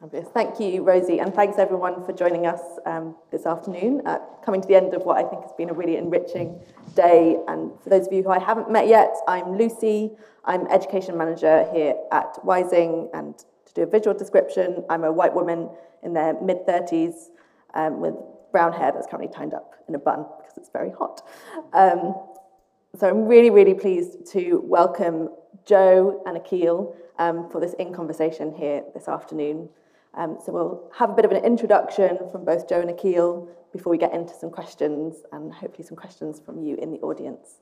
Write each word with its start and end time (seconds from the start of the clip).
Fabulous. 0.00 0.28
Thank 0.34 0.60
you, 0.60 0.82
Rosie, 0.82 1.20
and 1.20 1.32
thanks 1.32 1.56
everyone 1.56 2.04
for 2.04 2.12
joining 2.12 2.46
us 2.46 2.60
um, 2.84 3.16
this 3.30 3.46
afternoon, 3.46 4.02
uh, 4.04 4.18
coming 4.44 4.60
to 4.60 4.68
the 4.68 4.74
end 4.74 4.92
of 4.92 5.06
what 5.06 5.16
I 5.16 5.26
think 5.26 5.40
has 5.40 5.52
been 5.56 5.70
a 5.70 5.72
really 5.72 5.96
enriching 5.96 6.60
day. 6.94 7.38
And 7.48 7.72
for 7.82 7.88
those 7.88 8.06
of 8.06 8.12
you 8.12 8.22
who 8.22 8.28
I 8.28 8.38
haven't 8.38 8.70
met 8.70 8.88
yet, 8.88 9.16
I'm 9.26 9.56
Lucy. 9.56 10.10
I'm 10.44 10.66
Education 10.66 11.16
Manager 11.16 11.66
here 11.72 11.94
at 12.12 12.34
Wysing, 12.44 13.08
and 13.14 13.38
to 13.38 13.72
do 13.72 13.82
a 13.84 13.86
visual 13.86 14.14
description, 14.14 14.84
I'm 14.90 15.02
a 15.02 15.10
white 15.10 15.32
woman 15.32 15.70
in 16.02 16.12
their 16.12 16.38
mid 16.42 16.66
30s 16.66 17.30
um, 17.72 17.98
with 18.00 18.14
brown 18.52 18.74
hair 18.74 18.92
that's 18.92 19.06
currently 19.06 19.34
tied 19.34 19.54
up 19.54 19.76
in 19.88 19.94
a 19.94 19.98
bun 19.98 20.26
because 20.36 20.58
it's 20.58 20.68
very 20.68 20.90
hot. 20.90 21.22
Um, 21.72 22.14
so 22.98 23.08
I'm 23.08 23.24
really, 23.26 23.48
really 23.48 23.72
pleased 23.72 24.30
to 24.32 24.60
welcome 24.62 25.30
Joe 25.64 26.22
and 26.26 26.36
Akil 26.36 26.94
um, 27.18 27.48
for 27.48 27.62
this 27.62 27.72
in 27.78 27.94
conversation 27.94 28.54
here 28.54 28.84
this 28.92 29.08
afternoon. 29.08 29.70
Um, 30.16 30.38
so 30.44 30.50
we'll 30.52 30.90
have 30.96 31.10
a 31.10 31.12
bit 31.12 31.26
of 31.26 31.30
an 31.30 31.44
introduction 31.44 32.18
from 32.32 32.44
both 32.44 32.68
Joe 32.68 32.80
and 32.80 32.90
Akil 32.90 33.50
before 33.72 33.90
we 33.90 33.98
get 33.98 34.14
into 34.14 34.32
some 34.34 34.50
questions 34.50 35.16
and 35.32 35.52
hopefully 35.52 35.84
some 35.86 35.96
questions 35.96 36.40
from 36.40 36.58
you 36.58 36.76
in 36.76 36.90
the 36.90 36.98
audience 37.00 37.60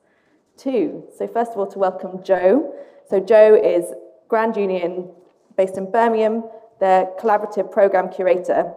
too. 0.57 1.03
So 1.17 1.27
first 1.27 1.51
of 1.51 1.57
all, 1.57 1.67
to 1.67 1.79
welcome 1.79 2.23
Joe. 2.23 2.73
So 3.09 3.19
Joe 3.19 3.55
is 3.55 3.93
Grand 4.29 4.55
Union 4.55 5.11
based 5.57 5.77
in 5.77 5.91
Birmingham, 5.91 6.43
their 6.79 7.07
collaborative 7.19 7.71
program 7.71 8.09
curator. 8.09 8.73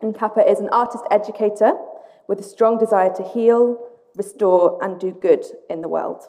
And 0.00 0.16
Kappa 0.18 0.48
is 0.50 0.58
an 0.58 0.70
artist 0.70 1.04
educator 1.10 1.74
with 2.28 2.40
a 2.40 2.42
strong 2.42 2.78
desire 2.78 3.12
to 3.14 3.22
heal, 3.22 3.78
restore, 4.16 4.82
and 4.82 4.98
do 4.98 5.12
good 5.12 5.44
in 5.68 5.82
the 5.82 5.88
world, 5.88 6.24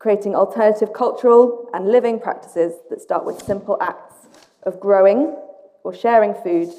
creating 0.00 0.34
alternative 0.34 0.92
cultural 0.92 1.68
and 1.72 1.88
living 1.88 2.18
practices 2.18 2.74
that 2.90 3.00
start 3.00 3.24
with 3.24 3.40
simple 3.40 3.78
acts 3.80 4.26
of 4.64 4.80
growing, 4.80 5.36
or 5.84 5.94
sharing 5.94 6.34
food, 6.34 6.70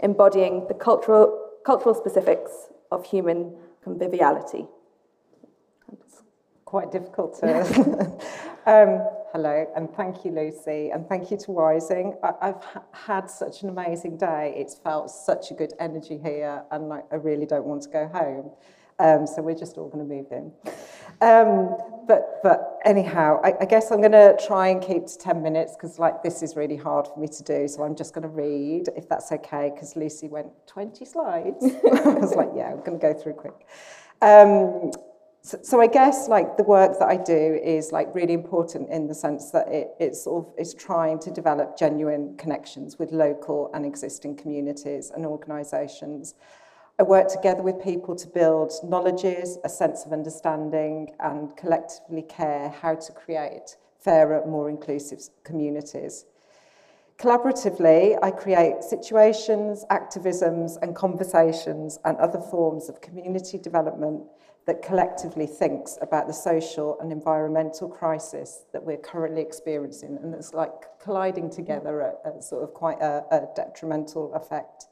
embodying 0.00 0.66
the 0.66 0.74
cultural, 0.74 1.50
cultural 1.64 1.94
specifics 1.94 2.68
of 2.90 3.04
human 3.04 3.54
conviviality. 3.84 4.66
Quite 6.64 6.90
difficult 6.90 7.38
to. 7.40 7.46
um, 8.66 9.06
hello, 9.32 9.66
and 9.76 9.90
thank 9.94 10.24
you, 10.24 10.32
Lucy, 10.32 10.90
and 10.90 11.08
thank 11.08 11.30
you 11.30 11.36
to 11.38 11.46
Wysing. 11.46 12.14
I, 12.22 12.46
have 12.46 12.64
ha 12.64 12.82
had 12.92 13.30
such 13.30 13.62
an 13.62 13.70
amazing 13.70 14.18
day. 14.18 14.54
It's 14.56 14.74
felt 14.74 15.10
such 15.10 15.50
a 15.50 15.54
good 15.54 15.72
energy 15.80 16.18
here, 16.18 16.62
and 16.70 16.92
I, 16.92 17.02
I 17.10 17.16
really 17.16 17.46
don't 17.46 17.64
want 17.64 17.82
to 17.82 17.88
go 17.88 18.08
home. 18.08 18.50
Um, 18.98 19.26
so 19.26 19.40
we're 19.42 19.54
just 19.54 19.78
all 19.78 19.88
going 19.88 20.06
to 20.06 20.14
move 20.14 20.26
in. 20.32 20.52
Um, 21.20 21.76
but, 22.08 22.40
but 22.42 22.78
anyhow, 22.84 23.40
I, 23.44 23.52
I 23.60 23.64
guess 23.66 23.90
I'm 23.92 24.00
going 24.00 24.12
to 24.12 24.36
try 24.44 24.68
and 24.68 24.82
keep 24.82 25.06
to 25.06 25.18
10 25.18 25.42
minutes 25.42 25.74
because 25.74 25.98
like 25.98 26.22
this 26.22 26.42
is 26.42 26.56
really 26.56 26.76
hard 26.76 27.06
for 27.06 27.20
me 27.20 27.28
to 27.28 27.42
do. 27.44 27.68
So 27.68 27.84
I'm 27.84 27.94
just 27.94 28.14
going 28.14 28.22
to 28.22 28.28
read, 28.28 28.88
if 28.96 29.08
that's 29.08 29.30
okay, 29.30 29.70
because 29.72 29.94
Lucy 29.94 30.26
went 30.26 30.48
20 30.66 31.04
slides. 31.04 31.62
I 31.64 32.08
was 32.08 32.34
like, 32.34 32.48
yeah, 32.56 32.70
I'm 32.70 32.78
going 32.78 32.98
to 32.98 33.12
go 33.12 33.12
through 33.12 33.34
quick. 33.34 33.66
Um, 34.22 34.90
so, 35.42 35.58
so 35.62 35.80
I 35.80 35.86
guess 35.86 36.28
like 36.28 36.56
the 36.56 36.64
work 36.64 36.98
that 36.98 37.08
I 37.08 37.16
do 37.16 37.60
is 37.62 37.92
like 37.92 38.12
really 38.14 38.34
important 38.34 38.90
in 38.90 39.06
the 39.06 39.14
sense 39.14 39.50
that 39.50 39.68
it, 39.68 39.90
it 40.00 40.16
sort 40.16 40.46
of 40.46 40.52
is 40.58 40.74
trying 40.74 41.20
to 41.20 41.30
develop 41.30 41.78
genuine 41.78 42.36
connections 42.38 42.98
with 42.98 43.12
local 43.12 43.70
and 43.74 43.86
existing 43.86 44.36
communities 44.36 45.12
and 45.14 45.24
organisations. 45.24 46.34
I 47.00 47.04
work 47.04 47.28
together 47.28 47.62
with 47.62 47.80
people 47.80 48.16
to 48.16 48.26
build 48.26 48.72
knowledges, 48.82 49.56
a 49.62 49.68
sense 49.68 50.04
of 50.04 50.12
understanding, 50.12 51.14
and 51.20 51.56
collectively 51.56 52.22
care 52.22 52.70
how 52.70 52.96
to 52.96 53.12
create 53.12 53.76
fairer, 54.00 54.44
more 54.44 54.68
inclusive 54.68 55.20
communities. 55.44 56.26
Collaboratively, 57.16 58.18
I 58.20 58.32
create 58.32 58.82
situations, 58.82 59.84
activisms, 59.90 60.76
and 60.82 60.96
conversations 60.96 62.00
and 62.04 62.16
other 62.18 62.40
forms 62.40 62.88
of 62.88 63.00
community 63.00 63.58
development 63.58 64.24
that 64.66 64.82
collectively 64.82 65.46
thinks 65.46 65.98
about 66.02 66.26
the 66.26 66.32
social 66.32 66.98
and 67.00 67.12
environmental 67.12 67.88
crisis 67.88 68.64
that 68.72 68.82
we're 68.82 68.96
currently 68.96 69.40
experiencing 69.40 70.18
and 70.20 70.34
that's 70.34 70.52
like 70.52 70.72
colliding 71.00 71.48
together 71.48 72.02
at, 72.02 72.16
at 72.24 72.42
sort 72.42 72.64
of 72.64 72.74
quite 72.74 73.00
a, 73.00 73.24
a 73.30 73.46
detrimental 73.54 74.34
effect. 74.34 74.87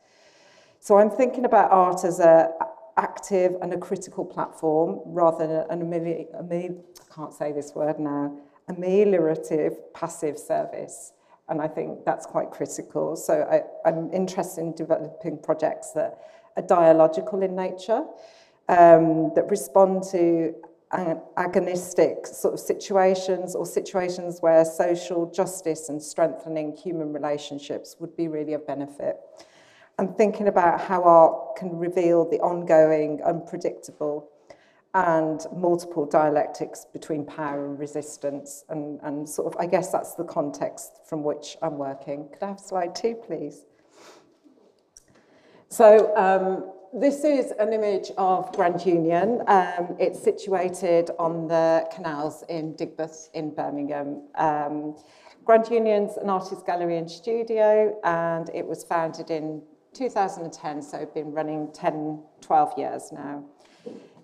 So 0.86 0.98
I'm 0.98 1.10
thinking 1.10 1.46
about 1.46 1.72
art 1.72 2.04
as 2.04 2.20
a 2.20 2.48
active 2.96 3.56
and 3.60 3.72
a 3.72 3.76
critical 3.76 4.24
platform 4.24 5.00
rather 5.04 5.44
than 5.44 5.66
an 5.68 5.80
ameli- 5.84 6.28
amel- 6.38 6.84
I 7.10 7.12
can't 7.12 7.34
say 7.34 7.50
this 7.50 7.74
word 7.74 7.98
now, 7.98 8.38
ameliorative 8.70 9.74
passive 9.94 10.38
service. 10.38 11.12
And 11.48 11.60
I 11.60 11.66
think 11.66 12.04
that's 12.04 12.24
quite 12.24 12.52
critical. 12.52 13.16
So 13.16 13.34
I, 13.50 13.62
I'm 13.84 14.12
interested 14.12 14.60
in 14.60 14.76
developing 14.76 15.38
projects 15.38 15.90
that 15.94 16.20
are 16.56 16.62
dialogical 16.62 17.42
in 17.42 17.56
nature, 17.56 18.04
um, 18.68 19.32
that 19.34 19.50
respond 19.50 20.04
to 20.12 20.54
agonistic 20.92 22.28
sort 22.28 22.54
of 22.54 22.60
situations 22.60 23.56
or 23.56 23.66
situations 23.66 24.40
where 24.40 24.64
social 24.64 25.28
justice 25.32 25.88
and 25.88 26.00
strengthening 26.00 26.76
human 26.76 27.12
relationships 27.12 27.96
would 27.98 28.16
be 28.16 28.28
really 28.28 28.52
of 28.52 28.64
benefit 28.68 29.16
and 29.98 30.16
thinking 30.16 30.48
about 30.48 30.80
how 30.80 31.02
art 31.02 31.56
can 31.56 31.76
reveal 31.76 32.28
the 32.28 32.38
ongoing, 32.40 33.22
unpredictable, 33.22 34.28
and 34.94 35.46
multiple 35.54 36.06
dialectics 36.06 36.86
between 36.92 37.24
power 37.24 37.66
and 37.66 37.78
resistance. 37.78 38.64
And, 38.68 39.00
and 39.02 39.28
sort 39.28 39.54
of, 39.54 39.60
I 39.60 39.66
guess 39.66 39.90
that's 39.90 40.14
the 40.14 40.24
context 40.24 41.00
from 41.08 41.22
which 41.22 41.56
I'm 41.62 41.78
working. 41.78 42.28
Could 42.32 42.42
I 42.42 42.48
have 42.48 42.60
slide 42.60 42.94
two, 42.94 43.14
please? 43.14 43.64
So, 45.68 46.14
um, 46.16 46.72
this 46.98 47.24
is 47.24 47.52
an 47.58 47.72
image 47.72 48.10
of 48.16 48.50
Grand 48.52 48.86
Union. 48.86 49.42
Um, 49.48 49.96
it's 49.98 50.22
situated 50.22 51.10
on 51.18 51.46
the 51.48 51.86
canals 51.94 52.44
in 52.48 52.74
Digbeth 52.74 53.28
in 53.34 53.54
Birmingham. 53.54 54.22
Um, 54.36 54.96
Grand 55.44 55.68
Union's 55.68 56.16
an 56.16 56.30
artist 56.30 56.64
gallery 56.64 56.96
and 56.96 57.10
studio, 57.10 57.98
and 58.04 58.48
it 58.54 58.66
was 58.66 58.84
founded 58.84 59.30
in 59.30 59.60
2010, 59.96 60.82
so 60.82 60.98
I've 60.98 61.14
been 61.14 61.32
running 61.32 61.70
10, 61.72 62.22
12 62.40 62.78
years 62.78 63.12
now. 63.12 63.44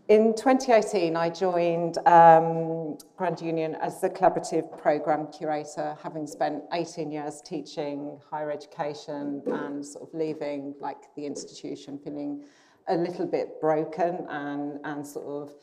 In 0.09 0.35
2018, 0.35 1.17
I 1.17 1.31
joined 1.31 1.97
um, 2.07 2.99
Grand 3.17 3.41
Union 3.41 3.77
as 3.77 4.01
the 4.01 4.11
collaborative 4.11 4.77
program 4.79 5.29
curator, 5.29 5.97
having 6.03 6.27
spent 6.27 6.65
18 6.73 7.11
years 7.11 7.41
teaching 7.41 8.19
higher 8.29 8.51
education 8.51 9.43
and 9.47 9.85
sort 9.85 10.09
of 10.09 10.15
leaving 10.15 10.75
like 10.81 11.15
the 11.17 11.25
institution 11.25 11.99
feeling 11.99 12.45
a 12.89 12.97
little 12.97 13.27
bit 13.27 13.61
broken 13.61 14.27
and, 14.29 14.79
and 14.85 15.07
sort 15.07 15.27
of 15.27 15.55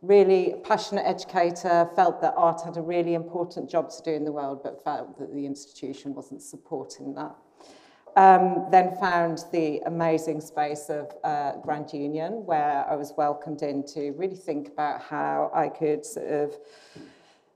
really 0.00 0.54
passionate 0.64 1.02
educator, 1.02 1.90
felt 1.94 2.22
that 2.22 2.32
art 2.36 2.62
had 2.64 2.76
a 2.76 2.82
really 2.82 3.14
important 3.14 3.68
job 3.68 3.90
to 3.90 4.02
do 4.02 4.12
in 4.12 4.24
the 4.24 4.32
world, 4.32 4.60
but 4.62 4.82
felt 4.82 5.18
that 5.18 5.34
the 5.34 5.44
institution 5.44 6.14
wasn't 6.14 6.40
supporting 6.40 7.14
that. 7.14 7.36
Um, 8.18 8.66
then 8.72 8.96
found 8.96 9.44
the 9.52 9.80
amazing 9.86 10.40
space 10.40 10.86
of 10.88 11.14
uh, 11.22 11.52
Grand 11.62 11.92
Union, 11.92 12.44
where 12.46 12.84
I 12.90 12.96
was 12.96 13.12
welcomed 13.16 13.62
in 13.62 13.84
to 13.94 14.10
really 14.16 14.34
think 14.34 14.66
about 14.66 15.00
how 15.00 15.52
I 15.54 15.68
could 15.68 16.04
sort 16.04 16.26
of 16.26 16.56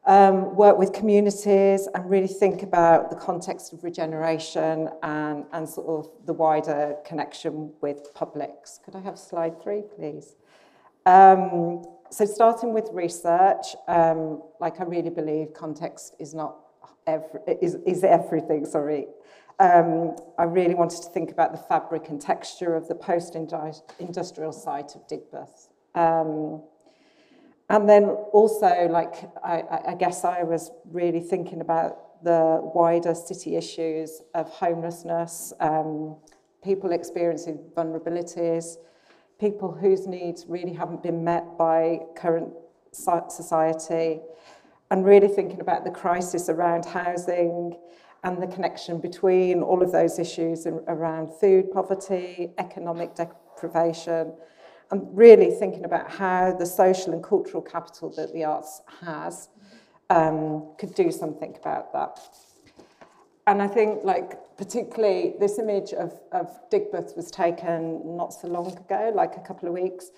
um, 0.06 0.54
work 0.54 0.78
with 0.78 0.92
communities 0.92 1.88
and 1.92 2.08
really 2.08 2.28
think 2.28 2.62
about 2.62 3.10
the 3.10 3.16
context 3.16 3.72
of 3.72 3.82
regeneration 3.82 4.88
and, 5.02 5.46
and 5.52 5.68
sort 5.68 5.88
of 5.88 6.26
the 6.26 6.32
wider 6.32 6.94
connection 7.04 7.72
with 7.80 8.14
publics. 8.14 8.78
Could 8.84 8.94
I 8.94 9.00
have 9.00 9.18
slide 9.18 9.60
three, 9.60 9.82
please? 9.96 10.36
Um, 11.06 11.84
so 12.10 12.24
starting 12.24 12.72
with 12.72 12.88
research, 12.92 13.74
um, 13.88 14.42
like 14.60 14.80
I 14.80 14.84
really 14.84 15.10
believe 15.10 15.54
context 15.54 16.14
is 16.20 16.34
not 16.34 16.54
every, 17.08 17.40
is, 17.60 17.78
is 17.84 18.04
everything, 18.04 18.64
sorry. 18.64 19.08
Um, 19.62 20.16
I 20.38 20.42
really 20.42 20.74
wanted 20.74 21.02
to 21.02 21.10
think 21.10 21.30
about 21.30 21.52
the 21.52 21.58
fabric 21.58 22.08
and 22.08 22.20
texture 22.20 22.74
of 22.74 22.88
the 22.88 22.96
post-industrial 22.96 24.52
site 24.52 24.96
of 24.96 25.06
Digbeth. 25.06 25.68
Um, 25.94 26.62
and 27.70 27.88
then 27.88 28.04
also, 28.32 28.88
like, 28.90 29.14
I, 29.44 29.62
I 29.92 29.94
guess 29.94 30.24
I 30.24 30.42
was 30.42 30.72
really 30.90 31.20
thinking 31.20 31.60
about 31.60 32.24
the 32.24 32.58
wider 32.74 33.14
city 33.14 33.54
issues 33.54 34.22
of 34.34 34.48
homelessness, 34.50 35.52
um, 35.60 36.16
people 36.64 36.90
experiencing 36.90 37.60
vulnerabilities, 37.76 38.78
people 39.38 39.70
whose 39.70 40.08
needs 40.08 40.44
really 40.48 40.72
haven't 40.72 41.04
been 41.04 41.22
met 41.22 41.44
by 41.56 42.00
current 42.16 42.52
society, 42.90 44.20
and 44.90 45.04
really 45.04 45.28
thinking 45.28 45.60
about 45.60 45.84
the 45.84 45.90
crisis 45.90 46.48
around 46.48 46.84
housing, 46.84 47.76
and 48.24 48.40
the 48.40 48.46
connection 48.46 48.98
between 48.98 49.62
all 49.62 49.82
of 49.82 49.90
those 49.90 50.18
issues 50.18 50.66
around 50.66 51.32
food 51.40 51.70
poverty, 51.72 52.52
economic 52.58 53.14
deprivation, 53.14 54.32
and 54.90 55.16
really 55.16 55.50
thinking 55.50 55.84
about 55.84 56.10
how 56.10 56.54
the 56.56 56.66
social 56.66 57.12
and 57.12 57.24
cultural 57.24 57.62
capital 57.62 58.10
that 58.10 58.32
the 58.32 58.44
arts 58.44 58.82
has 59.00 59.48
um, 60.10 60.68
could 60.78 60.94
do 60.94 61.10
something 61.10 61.56
about 61.56 61.92
that. 61.92 62.20
and 63.46 63.60
I 63.60 63.66
think 63.66 64.04
like 64.04 64.38
particularly 64.56 65.34
this 65.40 65.58
image 65.58 65.92
of, 65.92 66.20
of 66.30 66.46
Digbeth 66.70 67.16
was 67.16 67.30
taken 67.30 68.16
not 68.16 68.32
so 68.32 68.46
long 68.48 68.70
ago, 68.76 69.10
like 69.14 69.36
a 69.36 69.40
couple 69.40 69.68
of 69.68 69.74
weeks. 69.74 70.10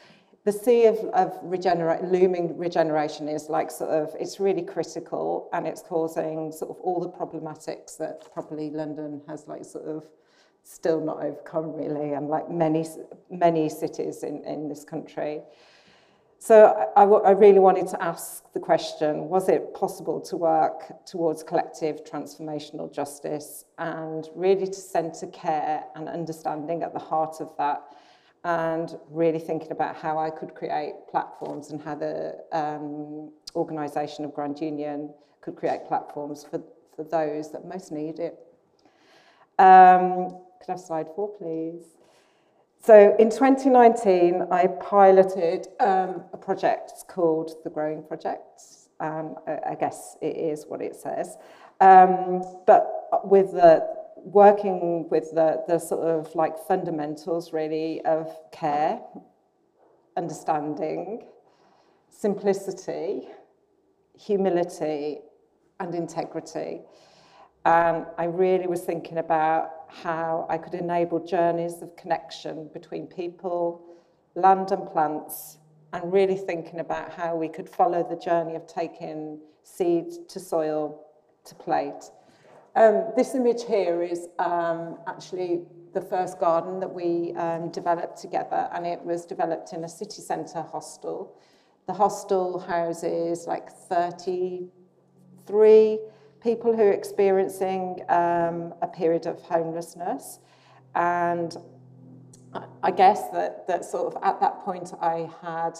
The 0.45 0.53
sea 0.53 0.85
of, 0.85 0.99
of 1.15 1.43
looming 1.43 2.59
regeneration 2.59 3.29
is 3.29 3.49
like 3.49 3.71
sort 3.71 3.91
of, 3.91 4.15
it's 4.21 4.39
really 4.39 4.61
critical 4.61 5.49
and 5.55 5.67
it's 5.67 5.81
causing 5.81 6.53
sort 6.53 6.71
of 6.71 6.77
all 6.83 7.01
the 7.01 7.09
problematics 7.09 7.97
that 7.97 8.31
probably 8.35 8.69
London 8.69 9.23
has 9.27 9.49
like 9.49 9.65
sort 9.65 9.87
of 9.87 10.05
still 10.63 11.01
not 11.01 11.23
overcome 11.23 11.73
really 11.73 12.13
and 12.13 12.29
like 12.29 12.51
many, 12.51 12.85
many 13.31 13.71
cities 13.71 14.23
in, 14.23 14.45
in 14.45 14.69
this 14.69 14.85
country. 14.85 15.41
So 16.39 16.91
I, 16.95 17.05
I 17.05 17.31
really 17.31 17.59
wanted 17.59 17.89
to 17.89 18.03
ask 18.03 18.53
the 18.53 18.61
question, 18.61 19.31
was 19.31 19.49
it 19.49 19.73
possible 19.73 20.21
to 20.21 20.37
work 20.37 21.07
towards 21.07 21.43
collective 21.43 22.05
transformational 22.05 22.93
justice 22.93 23.65
and 23.79 24.29
really 24.35 24.67
to 24.67 24.75
centre 24.75 25.29
care 25.29 25.85
and 25.97 26.07
understanding 26.07 26.83
at 26.83 26.93
the 26.93 26.99
heart 26.99 27.37
of 27.41 27.51
that 27.57 27.83
and 28.45 28.99
really 29.11 29.39
thinking 29.39 29.73
about 29.73 29.97
how 29.97 30.19
I 30.19 30.31
could 30.31 30.55
create 30.55 30.95
platforms 31.11 31.71
and 31.71 31.81
how 31.81 31.95
the 31.95 32.37
um, 32.53 33.33
organisation 33.57 34.25
of 34.25 34.35
Grand 34.35 34.61
Union 34.61 35.11
could 35.41 35.57
create 35.57 35.87
platforms 35.87 36.45
for, 36.45 36.63
for 36.95 37.05
those 37.05 37.51
that 37.53 37.65
most 37.67 37.91
need 37.91 38.19
it. 38.19 38.39
Um, 39.59 40.29
could 40.61 40.69
I 40.69 40.73
have 40.73 40.81
slide 40.81 41.07
four, 41.17 41.29
please? 41.29 41.85
So 42.83 43.17
in 43.19 43.31
2019, 43.31 44.49
I 44.51 44.67
piloted 44.67 45.69
um, 45.81 46.25
a 46.35 46.37
project 46.37 46.93
called 47.09 47.53
the 47.65 47.71
Growing 47.71 48.03
Project. 48.03 48.63
Um, 49.01 49.37
I 49.47 49.75
guess 49.75 50.17
it 50.21 50.37
is 50.37 50.67
what 50.67 50.83
it 50.83 50.95
says. 50.95 51.37
Um, 51.81 52.43
but 52.67 53.09
with 53.25 53.53
the 53.53 54.04
working 54.25 55.09
with 55.11 55.31
the, 55.33 55.63
the 55.69 55.79
sort 55.79 56.07
of 56.07 56.35
like 56.35 56.59
fundamentals 56.67 57.53
really 57.53 58.01
of 58.05 58.35
care, 58.51 59.01
understanding, 60.17 61.27
simplicity, 62.11 63.29
humility, 64.19 65.19
and 65.81 65.95
integrity. 65.95 66.81
And 67.67 68.07
I 68.19 68.25
really 68.25 68.67
was 68.67 68.83
thinking 68.83 69.19
about 69.19 69.71
how 69.89 70.47
I 70.49 70.59
could 70.59 70.75
enable 70.75 71.25
journeys 71.25 71.83
of 71.83 71.95
connection 71.97 72.69
between 72.73 73.07
people, 73.07 73.85
land 74.35 74.71
and 74.73 74.87
plants, 74.91 75.59
and 75.93 76.13
really 76.13 76.37
thinking 76.37 76.81
about 76.81 77.13
how 77.13 77.37
we 77.37 77.49
could 77.49 77.69
follow 77.69 78.07
the 78.09 78.17
journey 78.17 78.57
of 78.57 78.67
taking 78.67 79.39
seed 79.63 80.29
to 80.29 80.41
soil 80.41 81.07
to 81.45 81.55
plate. 81.55 82.11
Um, 82.77 83.13
this 83.17 83.37
image 83.37 83.65
here 83.65 84.03
is 84.03 84.27
um, 84.39 84.99
actually 85.07 85.63
the 85.93 86.01
first 86.01 86.41
garden 86.41 86.81
that 86.81 86.93
we 86.93 87.33
um, 87.35 87.71
developed 87.71 88.21
together, 88.21 88.69
and 88.73 88.85
it 88.85 89.01
was 89.05 89.25
developed 89.25 89.73
in 89.73 89.85
a 89.85 89.89
city 89.89 90.21
centre 90.21 90.63
hostel. 90.63 91.39
The 91.87 91.93
hostel 91.93 92.59
houses 92.59 93.47
like 93.47 93.71
33 93.71 96.01
people 96.43 96.77
who 96.77 96.83
are 96.83 96.93
experiencing 96.93 98.01
um, 98.09 98.75
a 98.83 98.89
period 98.93 99.27
of 99.27 99.41
homelessness. 99.43 100.41
And 100.97 101.57
I 102.83 102.91
guess 102.91 103.31
that, 103.31 103.69
that 103.69 103.85
sort 103.85 104.15
of 104.15 104.23
at 104.23 104.41
that 104.41 104.61
point 104.61 104.93
I 105.01 105.31
had 105.43 105.79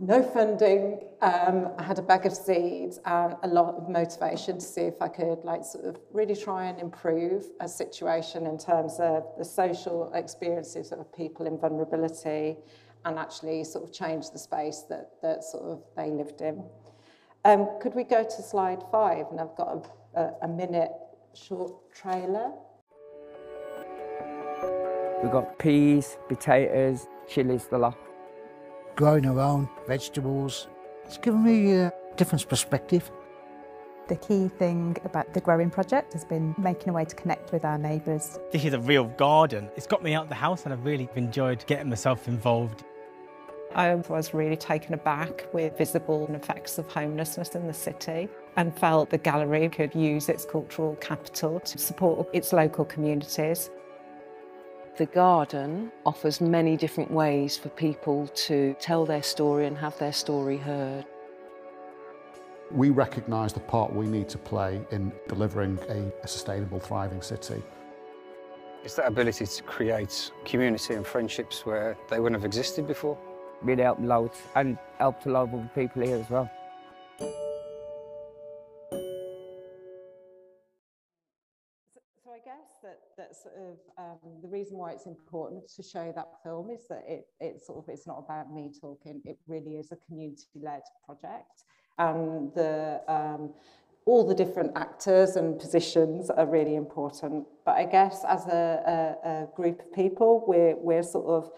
no 0.00 0.22
funding, 0.22 1.00
um, 1.22 1.70
I 1.76 1.82
had 1.82 1.98
a 1.98 2.02
bag 2.02 2.24
of 2.24 2.32
seeds 2.32 3.00
and 3.04 3.34
a 3.42 3.48
lot 3.48 3.74
of 3.74 3.88
motivation 3.88 4.58
to 4.58 4.64
see 4.64 4.82
if 4.82 5.02
I 5.02 5.08
could 5.08 5.44
like 5.44 5.64
sort 5.64 5.86
of 5.86 5.98
really 6.12 6.36
try 6.36 6.66
and 6.66 6.78
improve 6.78 7.46
a 7.60 7.68
situation 7.68 8.46
in 8.46 8.58
terms 8.58 9.00
of 9.00 9.24
the 9.36 9.44
social 9.44 10.12
experiences 10.14 10.92
of 10.92 11.12
people 11.12 11.46
in 11.46 11.58
vulnerability 11.58 12.56
and 13.04 13.18
actually 13.18 13.64
sort 13.64 13.84
of 13.84 13.92
change 13.92 14.30
the 14.30 14.38
space 14.38 14.84
that, 14.88 15.10
that 15.22 15.42
sort 15.42 15.64
of 15.64 15.82
they 15.96 16.10
lived 16.10 16.42
in. 16.42 16.62
Um, 17.44 17.68
could 17.80 17.94
we 17.94 18.04
go 18.04 18.22
to 18.22 18.42
slide 18.42 18.82
five? 18.92 19.26
And 19.30 19.40
I've 19.40 19.56
got 19.56 19.90
a, 20.14 20.20
a, 20.20 20.34
a 20.42 20.48
minute 20.48 20.90
short 21.34 21.72
trailer. 21.92 22.52
We've 25.22 25.32
got 25.32 25.58
peas, 25.58 26.16
potatoes, 26.28 27.08
chilies, 27.28 27.66
the 27.66 27.78
lot. 27.78 28.07
Growing 28.98 29.26
our 29.26 29.38
own 29.38 29.68
vegetables. 29.86 30.66
It's 31.04 31.18
given 31.18 31.44
me 31.44 31.70
a 31.70 31.92
different 32.16 32.48
perspective. 32.48 33.08
The 34.08 34.16
key 34.16 34.48
thing 34.48 34.96
about 35.04 35.32
the 35.32 35.40
Growing 35.40 35.70
Project 35.70 36.14
has 36.14 36.24
been 36.24 36.52
making 36.58 36.88
a 36.88 36.92
way 36.94 37.04
to 37.04 37.14
connect 37.14 37.52
with 37.52 37.64
our 37.64 37.78
neighbours. 37.78 38.40
This 38.50 38.64
is 38.64 38.72
a 38.72 38.80
real 38.80 39.04
garden. 39.04 39.70
It's 39.76 39.86
got 39.86 40.02
me 40.02 40.14
out 40.14 40.24
of 40.24 40.28
the 40.28 40.34
house 40.34 40.64
and 40.64 40.72
I've 40.72 40.84
really 40.84 41.08
enjoyed 41.14 41.64
getting 41.68 41.88
myself 41.88 42.26
involved. 42.26 42.82
I 43.72 43.94
was 43.94 44.34
really 44.34 44.56
taken 44.56 44.94
aback 44.94 45.46
with 45.52 45.78
visible 45.78 46.26
effects 46.34 46.76
of 46.78 46.90
homelessness 46.90 47.54
in 47.54 47.68
the 47.68 47.74
city 47.74 48.28
and 48.56 48.76
felt 48.76 49.10
the 49.10 49.18
gallery 49.18 49.68
could 49.68 49.94
use 49.94 50.28
its 50.28 50.44
cultural 50.44 50.96
capital 50.96 51.60
to 51.60 51.78
support 51.78 52.26
its 52.32 52.52
local 52.52 52.84
communities. 52.84 53.70
The 54.98 55.06
garden 55.06 55.92
offers 56.04 56.40
many 56.40 56.76
different 56.76 57.08
ways 57.08 57.56
for 57.56 57.68
people 57.68 58.26
to 58.48 58.74
tell 58.80 59.06
their 59.06 59.22
story 59.22 59.66
and 59.66 59.78
have 59.78 59.96
their 59.98 60.12
story 60.12 60.56
heard. 60.56 61.06
We 62.72 62.90
recognise 62.90 63.52
the 63.52 63.60
part 63.60 63.92
we 63.92 64.08
need 64.08 64.28
to 64.30 64.38
play 64.38 64.80
in 64.90 65.12
delivering 65.28 65.78
a, 65.88 66.12
a 66.24 66.26
sustainable, 66.26 66.80
thriving 66.80 67.22
city. 67.22 67.62
It's 68.82 68.94
that 68.94 69.06
ability 69.06 69.46
to 69.46 69.62
create 69.62 70.32
community 70.44 70.94
and 70.94 71.06
friendships 71.06 71.64
where 71.64 71.96
they 72.10 72.18
wouldn't 72.18 72.42
have 72.42 72.44
existed 72.44 72.88
before 72.88 73.16
really 73.62 73.84
helped 73.84 74.00
loads 74.00 74.42
and 74.56 74.78
helped 74.98 75.26
a 75.26 75.30
lot 75.30 75.54
of 75.54 75.74
people 75.76 76.02
here 76.02 76.16
as 76.16 76.28
well. 76.28 76.50
Of 83.46 83.78
um, 83.98 84.18
the 84.42 84.48
reason 84.48 84.78
why 84.78 84.92
it's 84.92 85.06
important 85.06 85.68
to 85.76 85.82
show 85.82 86.12
that 86.14 86.28
film 86.42 86.70
is 86.70 86.86
that 86.88 87.04
it, 87.06 87.26
it 87.40 87.60
sort 87.64 87.78
of 87.78 87.88
it's 87.88 88.06
not 88.06 88.18
about 88.18 88.52
me 88.52 88.70
talking. 88.80 89.20
It 89.24 89.38
really 89.46 89.76
is 89.76 89.92
a 89.92 89.96
community-led 90.06 90.82
project, 91.04 91.64
and 91.98 92.52
the 92.54 93.00
um, 93.08 93.50
all 94.04 94.26
the 94.26 94.34
different 94.34 94.72
actors 94.74 95.36
and 95.36 95.58
positions 95.58 96.30
are 96.30 96.46
really 96.46 96.76
important. 96.76 97.46
But 97.64 97.76
I 97.76 97.84
guess 97.84 98.24
as 98.26 98.46
a, 98.46 99.16
a, 99.24 99.28
a 99.28 99.48
group 99.54 99.80
of 99.80 99.92
people, 99.92 100.44
we're 100.46 100.76
we're 100.76 101.02
sort 101.02 101.26
of 101.26 101.50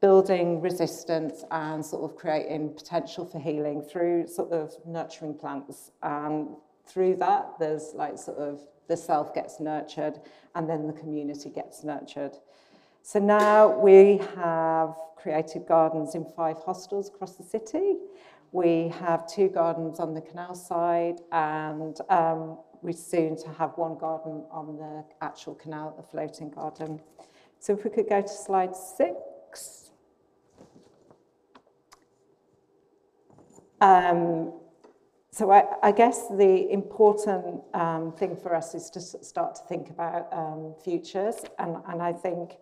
building 0.00 0.60
resistance 0.60 1.44
and 1.50 1.84
sort 1.84 2.04
of 2.04 2.14
creating 2.14 2.74
potential 2.74 3.24
for 3.24 3.38
healing 3.38 3.80
through 3.80 4.26
sort 4.26 4.52
of 4.52 4.74
nurturing 4.86 5.34
plants. 5.34 5.92
And 6.02 6.48
through 6.86 7.16
that, 7.16 7.54
there's 7.58 7.92
like 7.94 8.18
sort 8.18 8.36
of 8.36 8.60
the 8.88 8.96
self 8.96 9.34
gets 9.34 9.60
nurtured 9.60 10.20
and 10.54 10.68
then 10.68 10.86
the 10.86 10.92
community 10.92 11.50
gets 11.50 11.84
nurtured. 11.84 12.36
So 13.02 13.18
now 13.18 13.78
we 13.78 14.20
have 14.36 14.94
created 15.16 15.66
gardens 15.66 16.14
in 16.14 16.24
five 16.36 16.58
hostels 16.58 17.08
across 17.08 17.36
the 17.36 17.42
city. 17.42 17.96
We 18.52 18.88
have 19.00 19.26
two 19.26 19.48
gardens 19.48 20.00
on 20.00 20.14
the 20.14 20.20
canal 20.20 20.54
side 20.54 21.20
and 21.32 21.98
um, 22.08 22.58
we're 22.82 22.92
soon 22.92 23.36
to 23.38 23.48
have 23.50 23.72
one 23.76 23.98
garden 23.98 24.44
on 24.50 24.76
the 24.76 25.04
actual 25.20 25.54
canal, 25.54 25.94
the 25.96 26.02
floating 26.02 26.50
garden. 26.50 27.00
So 27.58 27.72
if 27.72 27.84
we 27.84 27.90
could 27.90 28.08
go 28.08 28.20
to 28.20 28.28
slide 28.28 28.76
six. 28.76 29.90
Um, 33.80 34.52
so 35.34 35.50
I, 35.50 35.64
I 35.82 35.90
guess 35.90 36.28
the 36.28 36.70
important 36.70 37.60
um, 37.74 38.12
thing 38.12 38.36
for 38.36 38.54
us 38.54 38.72
is 38.72 38.88
to 38.90 39.00
start 39.00 39.56
to 39.56 39.62
think 39.64 39.90
about 39.90 40.32
um, 40.32 40.76
futures. 40.84 41.34
And, 41.58 41.78
and 41.88 42.00
I 42.00 42.12
think 42.12 42.52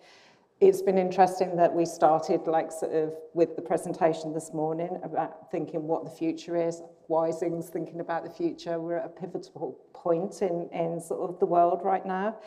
it's 0.58 0.80
been 0.80 0.96
interesting 0.96 1.54
that 1.56 1.74
we 1.74 1.84
started 1.84 2.46
like 2.46 2.72
sort 2.72 2.92
of 2.92 3.12
with 3.34 3.56
the 3.56 3.60
presentation 3.60 4.32
this 4.32 4.54
morning 4.54 4.98
about 5.02 5.50
thinking 5.50 5.86
what 5.86 6.04
the 6.04 6.10
future 6.10 6.56
is, 6.56 6.80
Wysing's 7.10 7.68
thinking 7.68 8.00
about 8.00 8.24
the 8.24 8.30
future. 8.30 8.80
We're 8.80 8.96
at 8.96 9.04
a 9.04 9.20
pivotal 9.20 9.78
point 9.92 10.40
in, 10.40 10.70
in 10.72 10.98
sort 10.98 11.28
of 11.28 11.38
the 11.40 11.46
world 11.46 11.82
right 11.84 12.06
now. 12.06 12.38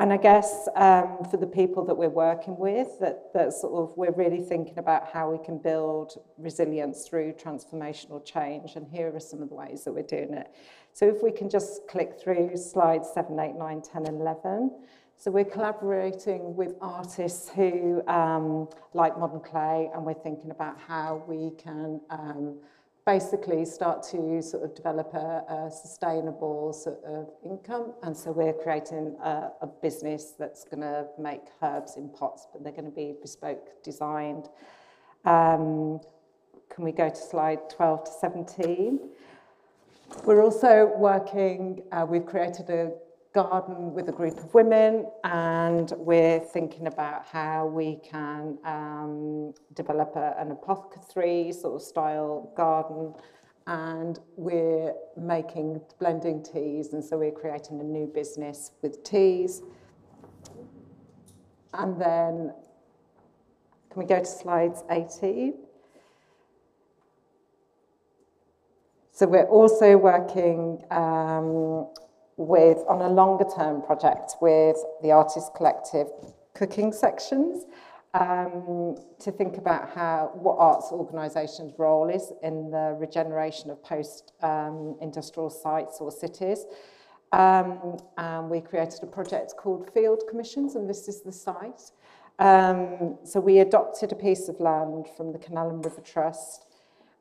And 0.00 0.14
I 0.14 0.16
guess 0.16 0.66
um, 0.76 1.18
for 1.30 1.36
the 1.36 1.46
people 1.46 1.84
that 1.84 1.94
we're 1.94 2.08
working 2.08 2.56
with, 2.56 2.98
that, 3.00 3.34
that 3.34 3.52
sort 3.52 3.74
of 3.74 3.94
we're 3.98 4.12
really 4.12 4.40
thinking 4.40 4.78
about 4.78 5.10
how 5.12 5.30
we 5.30 5.36
can 5.44 5.58
build 5.58 6.14
resilience 6.38 7.06
through 7.06 7.34
transformational 7.34 8.24
change. 8.24 8.76
And 8.76 8.88
here 8.88 9.14
are 9.14 9.20
some 9.20 9.42
of 9.42 9.50
the 9.50 9.54
ways 9.54 9.84
that 9.84 9.92
we're 9.92 10.02
doing 10.02 10.32
it. 10.32 10.48
So 10.94 11.06
if 11.06 11.22
we 11.22 11.30
can 11.30 11.50
just 11.50 11.86
click 11.86 12.18
through 12.18 12.56
slides 12.56 13.10
7, 13.12 13.38
8, 13.38 13.56
9, 13.56 13.82
10, 13.82 14.06
and 14.06 14.22
11. 14.22 14.70
So 15.18 15.30
we're 15.30 15.44
collaborating 15.44 16.56
with 16.56 16.76
artists 16.80 17.50
who 17.50 18.02
um, 18.08 18.70
like 18.94 19.18
modern 19.18 19.40
clay, 19.40 19.90
and 19.94 20.06
we're 20.06 20.14
thinking 20.14 20.50
about 20.50 20.80
how 20.80 21.24
we 21.28 21.50
can 21.62 22.00
um, 22.08 22.56
basically 23.06 23.64
start 23.64 24.02
to 24.02 24.42
sort 24.42 24.62
of 24.64 24.74
develop 24.74 25.12
a, 25.14 25.42
a 25.48 25.70
sustainable 25.70 26.72
sort 26.72 27.02
of 27.04 27.28
income. 27.44 27.92
And 28.02 28.16
so 28.16 28.32
we're 28.32 28.52
creating 28.52 29.16
a, 29.22 29.50
a 29.62 29.66
business 29.66 30.34
that's 30.38 30.64
going 30.64 30.80
to 30.80 31.06
make 31.18 31.42
herbs 31.62 31.96
in 31.96 32.08
pots, 32.08 32.46
but 32.52 32.62
they're 32.62 32.72
going 32.72 32.84
to 32.84 32.90
be 32.90 33.14
bespoke 33.20 33.82
designed. 33.82 34.48
Um, 35.24 36.00
can 36.68 36.84
we 36.84 36.92
go 36.92 37.08
to 37.08 37.16
slide 37.16 37.68
12 37.70 38.04
to 38.04 38.10
17? 38.20 39.00
We're 40.24 40.42
also 40.42 40.92
working, 40.96 41.82
uh, 41.92 42.06
we've 42.08 42.26
created 42.26 42.70
a 42.70 42.92
garden 43.32 43.92
with 43.94 44.08
a 44.08 44.12
group 44.12 44.38
of 44.38 44.52
women 44.54 45.06
and 45.24 45.92
we're 45.96 46.40
thinking 46.40 46.86
about 46.86 47.24
how 47.26 47.66
we 47.66 47.96
can 48.02 48.58
um, 48.64 49.54
develop 49.74 50.16
a, 50.16 50.34
an 50.38 50.50
apothecary 50.50 51.52
sort 51.52 51.76
of 51.76 51.82
style 51.82 52.52
garden. 52.56 53.14
And 53.66 54.18
we're 54.36 54.94
making 55.16 55.80
blending 56.00 56.42
teas 56.42 56.92
and 56.92 57.04
so 57.04 57.18
we're 57.18 57.30
creating 57.30 57.80
a 57.80 57.84
new 57.84 58.06
business 58.06 58.72
with 58.82 59.04
teas. 59.04 59.62
And 61.74 62.00
then 62.00 62.52
can 63.90 64.02
we 64.02 64.06
go 64.06 64.18
to 64.18 64.24
slides 64.24 64.82
18 64.90 65.54
so 69.12 69.26
we're 69.26 69.44
also 69.44 69.98
working 69.98 70.82
um, 70.90 71.86
with 72.40 72.78
on 72.88 73.02
a 73.02 73.08
longer 73.08 73.44
term 73.54 73.82
project 73.82 74.36
with 74.40 74.76
the 75.02 75.12
Artist 75.12 75.52
Collective 75.54 76.08
cooking 76.54 76.90
sections 76.90 77.66
um, 78.14 78.96
to 79.20 79.30
think 79.30 79.58
about 79.58 79.90
how 79.90 80.30
what 80.34 80.56
arts 80.58 80.88
organisations' 80.90 81.74
role 81.78 82.08
is 82.08 82.32
in 82.42 82.70
the 82.70 82.96
regeneration 82.98 83.70
of 83.70 83.82
post-industrial 83.84 85.46
um, 85.48 85.54
sites 85.62 85.98
or 86.00 86.10
cities. 86.10 86.64
Um, 87.32 87.98
and 88.16 88.50
we 88.50 88.60
created 88.60 89.02
a 89.02 89.06
project 89.06 89.54
called 89.56 89.90
Field 89.92 90.22
Commissions, 90.28 90.74
and 90.74 90.88
this 90.88 91.06
is 91.08 91.20
the 91.20 91.32
site. 91.32 91.92
Um, 92.38 93.18
so 93.22 93.38
we 93.38 93.58
adopted 93.58 94.12
a 94.12 94.16
piece 94.16 94.48
of 94.48 94.58
land 94.60 95.06
from 95.14 95.32
the 95.32 95.38
Canal 95.38 95.68
and 95.68 95.84
River 95.84 96.00
Trust 96.00 96.69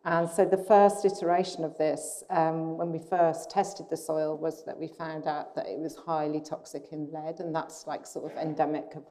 and 0.05 0.29
so 0.29 0.45
the 0.45 0.57
first 0.57 1.03
iteration 1.03 1.63
of 1.63 1.77
this, 1.77 2.23
um, 2.29 2.77
when 2.77 2.91
we 2.91 2.99
first 2.99 3.51
tested 3.51 3.87
the 3.89 3.97
soil, 3.97 4.37
was 4.37 4.63
that 4.65 4.77
we 4.77 4.87
found 4.87 5.27
out 5.27 5.55
that 5.55 5.67
it 5.67 5.77
was 5.77 5.95
highly 5.95 6.39
toxic 6.39 6.85
in 6.91 7.11
lead, 7.11 7.39
and 7.39 7.53
that's 7.53 7.85
like 7.85 8.07
sort 8.07 8.31
of 8.31 8.37
endemic 8.37 8.95
of 8.95 9.03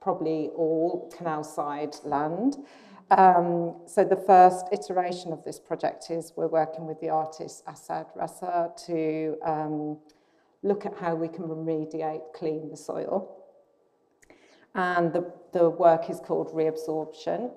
probably 0.00 0.50
all 0.54 1.10
canal 1.16 1.42
side 1.42 1.96
land. 2.04 2.58
Um, 3.10 3.76
so 3.86 4.04
the 4.04 4.16
first 4.16 4.66
iteration 4.72 5.32
of 5.32 5.44
this 5.44 5.58
project 5.58 6.10
is 6.10 6.32
we're 6.36 6.48
working 6.48 6.86
with 6.86 7.00
the 7.00 7.08
artist 7.08 7.62
Asad 7.66 8.06
Raza 8.16 8.74
to 8.86 9.36
um, 9.44 9.98
look 10.62 10.84
at 10.84 10.94
how 10.98 11.14
we 11.14 11.28
can 11.28 11.44
remediate, 11.44 12.32
clean 12.34 12.70
the 12.70 12.76
soil. 12.76 13.40
And 14.74 15.12
the, 15.12 15.32
the 15.52 15.70
work 15.70 16.10
is 16.10 16.18
called 16.18 16.52
reabsorption. 16.52 17.52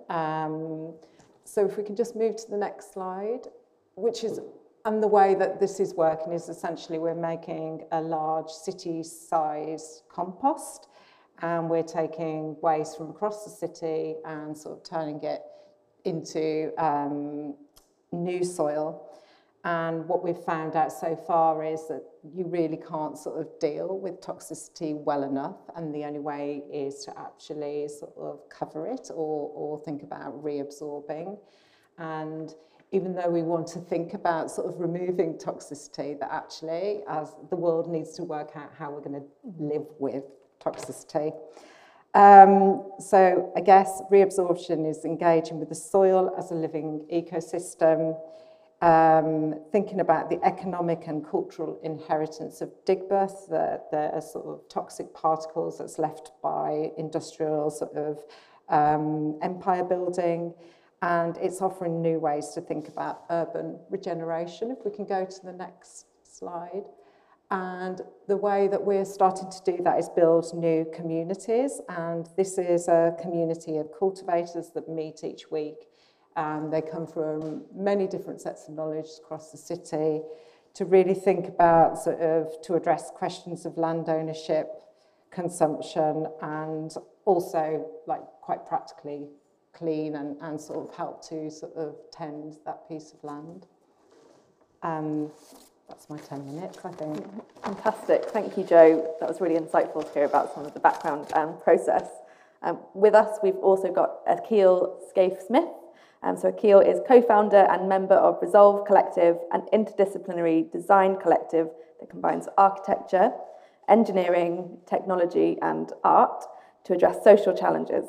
So 1.47 1.65
if 1.65 1.77
we 1.77 1.83
can 1.83 1.95
just 1.95 2.13
move 2.13 2.35
to 2.35 2.51
the 2.51 2.57
next 2.57 2.93
slide, 2.93 3.47
which 3.95 4.25
is, 4.25 4.41
and 4.83 5.01
the 5.01 5.07
way 5.07 5.33
that 5.35 5.61
this 5.61 5.79
is 5.79 5.93
working 5.93 6.33
is 6.33 6.49
essentially 6.49 6.99
we're 6.99 7.15
making 7.15 7.85
a 7.93 8.01
large 8.01 8.49
city-sized 8.49 10.01
compost 10.09 10.89
and 11.41 11.69
we're 11.69 11.83
taking 11.83 12.57
waste 12.61 12.97
from 12.97 13.11
across 13.11 13.45
the 13.45 13.49
city 13.49 14.15
and 14.25 14.57
sort 14.57 14.77
of 14.77 14.83
turning 14.83 15.23
it 15.23 15.41
into 16.03 16.73
um, 16.77 17.55
new 18.11 18.43
soil. 18.43 19.06
And 19.63 20.07
what 20.07 20.23
we've 20.23 20.37
found 20.37 20.75
out 20.75 20.93
so 20.93 21.15
far 21.15 21.63
is 21.63 21.87
that 21.89 22.03
you 22.23 22.45
really 22.45 22.77
can't 22.77 23.17
sort 23.17 23.41
of 23.41 23.47
deal 23.59 23.99
with 23.99 24.21
toxicity 24.21 24.95
well 24.95 25.23
enough. 25.23 25.57
And 25.75 25.93
the 25.93 26.05
only 26.05 26.19
way 26.19 26.63
is 26.71 27.03
to 27.05 27.19
actually 27.19 27.87
sort 27.89 28.13
of 28.17 28.39
cover 28.49 28.87
it 28.87 29.09
or, 29.13 29.51
or 29.53 29.79
think 29.79 30.03
about 30.03 30.41
reabsorbing. 30.43 31.37
And 31.97 32.53
even 32.91 33.13
though 33.13 33.29
we 33.29 33.43
want 33.43 33.67
to 33.67 33.79
think 33.79 34.13
about 34.13 34.49
sort 34.49 34.67
of 34.67 34.79
removing 34.79 35.33
toxicity, 35.33 36.17
that 36.19 36.31
actually, 36.31 37.01
as 37.09 37.35
the 37.49 37.55
world 37.55 37.89
needs 37.89 38.13
to 38.13 38.23
work 38.23 38.51
out 38.55 38.71
how 38.77 38.91
we're 38.91 39.01
going 39.01 39.21
to 39.21 39.27
live 39.59 39.87
with 39.99 40.23
toxicity. 40.63 41.33
Um, 42.13 42.89
so 42.99 43.51
I 43.55 43.61
guess 43.61 44.01
reabsorption 44.11 44.89
is 44.89 45.03
engaging 45.03 45.59
with 45.59 45.69
the 45.69 45.75
soil 45.75 46.33
as 46.37 46.51
a 46.51 46.55
living 46.55 47.05
ecosystem, 47.11 48.17
um, 48.81 49.55
thinking 49.71 49.99
about 49.99 50.29
the 50.29 50.39
economic 50.43 51.07
and 51.07 51.27
cultural 51.27 51.79
inheritance 51.83 52.61
of 52.61 52.69
Digbeth, 52.85 53.49
the, 53.49 53.81
the 53.91 54.21
sort 54.21 54.45
of 54.45 54.69
toxic 54.69 55.13
particles 55.13 55.79
that's 55.79 55.97
left 55.97 56.31
by 56.43 56.91
industrial 56.97 57.71
sort 57.71 57.95
of 57.95 58.23
um, 58.69 59.39
empire 59.41 59.83
building, 59.83 60.53
and 61.01 61.37
it's 61.37 61.61
offering 61.61 62.01
new 62.01 62.19
ways 62.19 62.49
to 62.49 62.61
think 62.61 62.87
about 62.87 63.23
urban 63.29 63.79
regeneration. 63.89 64.71
If 64.71 64.85
we 64.85 64.91
can 64.91 65.05
go 65.05 65.25
to 65.25 65.45
the 65.45 65.53
next 65.53 66.05
slide. 66.23 66.85
And 67.49 68.01
the 68.27 68.35
way 68.35 68.67
that 68.67 68.83
we're 68.83 69.05
starting 69.05 69.49
to 69.49 69.71
do 69.77 69.81
that 69.83 69.97
is 69.97 70.09
build 70.09 70.53
new 70.53 70.85
communities. 70.93 71.79
And 71.87 72.27
this 72.35 72.57
is 72.57 72.89
a 72.89 73.15
community 73.21 73.77
of 73.77 73.87
cultivators 73.97 74.71
that 74.75 74.89
meet 74.89 75.23
each 75.23 75.49
week 75.49 75.87
and 76.37 76.71
they 76.71 76.81
come 76.81 77.05
from 77.05 77.63
many 77.75 78.07
different 78.07 78.39
sets 78.39 78.69
of 78.69 78.75
knowledge 78.75 79.09
across 79.21 79.51
the 79.51 79.57
city 79.57 80.21
to 80.75 80.85
really 80.85 81.15
think 81.15 81.47
about 81.47 81.97
sort 81.97 82.21
of 82.21 82.61
to 82.61 82.75
address 82.75 83.11
questions 83.13 83.65
of 83.65 83.77
land 83.77 84.07
ownership, 84.07 84.69
consumption, 85.31 86.27
and 86.41 86.93
also 87.25 87.85
like 88.05 88.21
quite 88.41 88.65
practically 88.67 89.27
clean 89.73 90.15
and, 90.15 90.37
and 90.41 90.61
sort 90.61 90.87
of 90.87 90.95
help 90.95 91.27
to 91.27 91.49
sort 91.49 91.73
of 91.75 91.95
tend 92.11 92.57
that 92.65 92.87
piece 92.87 93.11
of 93.11 93.23
land. 93.23 93.65
Um, 94.83 95.31
that's 95.87 96.09
my 96.09 96.17
10 96.17 96.45
minutes, 96.45 96.79
I 96.83 96.91
think. 96.91 97.25
Fantastic. 97.63 98.25
Thank 98.25 98.57
you, 98.57 98.63
Joe. 98.63 99.15
That 99.19 99.27
was 99.27 99.41
really 99.41 99.59
insightful 99.59 100.05
to 100.05 100.13
hear 100.13 100.25
about 100.25 100.53
some 100.53 100.65
of 100.65 100.73
the 100.73 100.79
background 100.79 101.31
um, 101.33 101.57
process. 101.63 102.07
Um, 102.61 102.79
with 102.93 103.15
us, 103.15 103.39
we've 103.41 103.55
also 103.55 103.91
got 103.91 104.19
Akil 104.27 104.99
Scaife-Smith, 105.09 105.69
um, 106.23 106.37
so 106.37 106.49
Akil 106.49 106.79
is 106.79 106.99
co-founder 107.07 107.67
and 107.69 107.87
member 107.87 108.15
of 108.15 108.37
Resolve 108.41 108.85
Collective, 108.87 109.37
an 109.51 109.63
interdisciplinary 109.73 110.71
design 110.71 111.17
collective 111.17 111.69
that 111.99 112.09
combines 112.09 112.47
architecture, 112.57 113.31
engineering, 113.87 114.77
technology 114.85 115.57
and 115.61 115.91
art 116.03 116.43
to 116.85 116.93
address 116.93 117.23
social 117.23 117.55
challenges. 117.55 118.05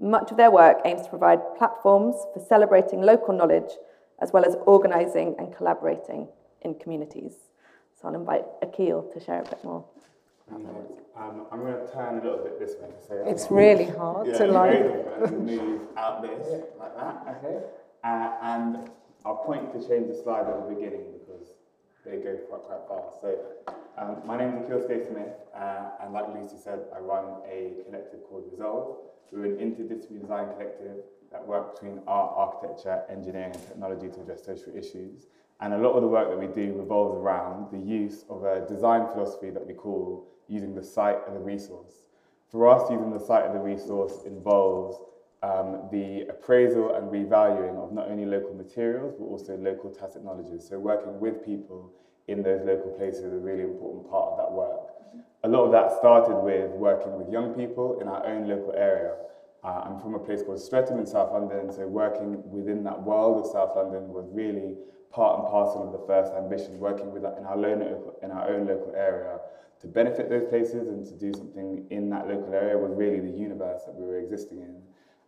Much 0.00 0.30
of 0.30 0.36
their 0.36 0.50
work 0.50 0.78
aims 0.84 1.02
to 1.02 1.08
provide 1.08 1.40
platforms 1.56 2.16
for 2.34 2.44
celebrating 2.46 3.00
local 3.00 3.34
knowledge 3.34 3.70
as 4.20 4.32
well 4.32 4.44
as 4.44 4.56
organising 4.66 5.34
and 5.38 5.54
collaborating 5.54 6.28
in 6.62 6.74
communities. 6.74 7.34
So 8.00 8.08
I'll 8.08 8.14
invite 8.14 8.44
Akil 8.62 9.10
to 9.14 9.20
share 9.20 9.40
a 9.40 9.44
bit 9.44 9.62
more. 9.64 9.84
Um, 10.52 11.46
I'm 11.50 11.60
going 11.60 11.74
to 11.74 11.92
turn 11.92 12.18
a 12.18 12.22
little 12.22 12.44
bit 12.44 12.58
this 12.58 12.76
way. 12.80 12.90
So 13.08 13.24
it's 13.26 13.50
really 13.50 13.86
hard 13.86 14.28
yeah, 14.28 14.38
to 14.38 14.46
like 14.46 15.32
move 15.32 15.82
out 15.96 16.22
this 16.22 16.62
like 16.78 16.94
that. 16.96 17.38
Okay. 17.38 17.64
Uh, 18.04 18.32
and 18.42 18.90
I'll 19.24 19.36
point 19.36 19.72
to 19.72 19.88
change 19.88 20.08
the 20.08 20.22
slide 20.22 20.46
at 20.46 20.68
the 20.68 20.74
beginning 20.74 21.04
because 21.18 21.48
they 22.04 22.18
go 22.18 22.36
quite 22.48 22.62
quite 22.62 22.86
fast. 22.88 23.20
So 23.20 23.38
um, 23.98 24.22
my 24.26 24.36
name 24.36 24.54
is 24.54 24.64
Akil 24.64 24.82
Scaife-Smith, 24.84 25.32
uh, 25.54 25.90
and 26.02 26.12
like 26.12 26.26
Lucy 26.34 26.56
said, 26.62 26.80
I 26.94 26.98
run 26.98 27.24
a 27.50 27.82
collective 27.86 28.20
called 28.28 28.44
Resolve. 28.52 28.98
We're 29.32 29.46
an 29.46 29.56
interdisciplinary 29.56 30.20
design 30.20 30.52
collective 30.52 30.98
that 31.32 31.44
work 31.44 31.74
between 31.74 32.00
art, 32.06 32.32
architecture, 32.36 33.02
engineering, 33.08 33.52
and 33.52 33.66
technology 33.66 34.08
to 34.08 34.20
address 34.20 34.44
social 34.44 34.76
issues. 34.76 35.26
And 35.60 35.72
a 35.72 35.78
lot 35.78 35.92
of 35.92 36.02
the 36.02 36.08
work 36.08 36.28
that 36.28 36.38
we 36.38 36.48
do 36.48 36.74
revolves 36.74 37.16
around 37.16 37.70
the 37.72 37.78
use 37.78 38.24
of 38.28 38.44
a 38.44 38.66
design 38.66 39.06
philosophy 39.12 39.50
that 39.50 39.66
we 39.66 39.72
call 39.72 40.28
using 40.48 40.74
the 40.74 40.82
site 40.82 41.18
and 41.26 41.34
the 41.34 41.40
resource. 41.40 42.08
For 42.50 42.68
us, 42.68 42.90
using 42.90 43.10
the 43.10 43.18
site 43.18 43.46
and 43.46 43.54
the 43.54 43.60
resource 43.60 44.22
involves 44.26 44.98
um, 45.42 45.88
the 45.90 46.26
appraisal 46.28 46.94
and 46.94 47.10
revaluing 47.10 47.76
of 47.76 47.92
not 47.92 48.08
only 48.08 48.26
local 48.26 48.54
materials, 48.54 49.14
but 49.18 49.24
also 49.24 49.56
local 49.56 49.90
tacit 49.90 50.24
knowledges. 50.24 50.66
So 50.68 50.78
working 50.78 51.18
with 51.20 51.44
people 51.44 51.92
in 52.28 52.42
those 52.42 52.60
local 52.64 52.90
places 52.92 53.24
is 53.24 53.32
a 53.32 53.36
really 53.36 53.62
important 53.62 54.10
part 54.10 54.32
of 54.32 54.38
that 54.38 54.52
work. 54.52 54.80
A 55.44 55.48
lot 55.48 55.64
of 55.64 55.72
that 55.72 55.96
started 55.98 56.36
with 56.36 56.70
working 56.72 57.16
with 57.16 57.30
young 57.30 57.54
people 57.54 58.00
in 58.00 58.08
our 58.08 58.26
own 58.26 58.48
local 58.48 58.74
area. 58.76 59.14
Uh, 59.66 59.82
I'm 59.84 59.98
from 59.98 60.14
a 60.14 60.18
place 60.20 60.42
called 60.42 60.60
Streatham 60.60 61.00
in 61.00 61.06
South 61.06 61.32
London, 61.32 61.72
so 61.72 61.88
working 61.88 62.38
within 62.48 62.84
that 62.84 63.02
world 63.02 63.44
of 63.44 63.50
South 63.50 63.74
London 63.74 64.08
was 64.14 64.28
really 64.30 64.76
part 65.10 65.40
and 65.40 65.48
parcel 65.48 65.82
of 65.82 65.90
the 65.90 66.06
first 66.06 66.32
ambition, 66.34 66.78
working 66.78 67.10
with 67.10 67.24
in 67.24 67.44
our, 67.44 67.56
local, 67.56 68.14
in 68.22 68.30
our 68.30 68.48
own 68.48 68.68
local 68.68 68.94
area 68.94 69.40
to 69.80 69.88
benefit 69.88 70.30
those 70.30 70.44
places 70.44 70.86
and 70.86 71.04
to 71.04 71.12
do 71.18 71.32
something 71.36 71.84
in 71.90 72.08
that 72.10 72.28
local 72.28 72.54
area 72.54 72.78
was 72.78 72.92
really 72.94 73.18
the 73.18 73.36
universe 73.36 73.82
that 73.86 73.94
we 73.96 74.06
were 74.06 74.20
existing 74.20 74.60
in. 74.60 74.76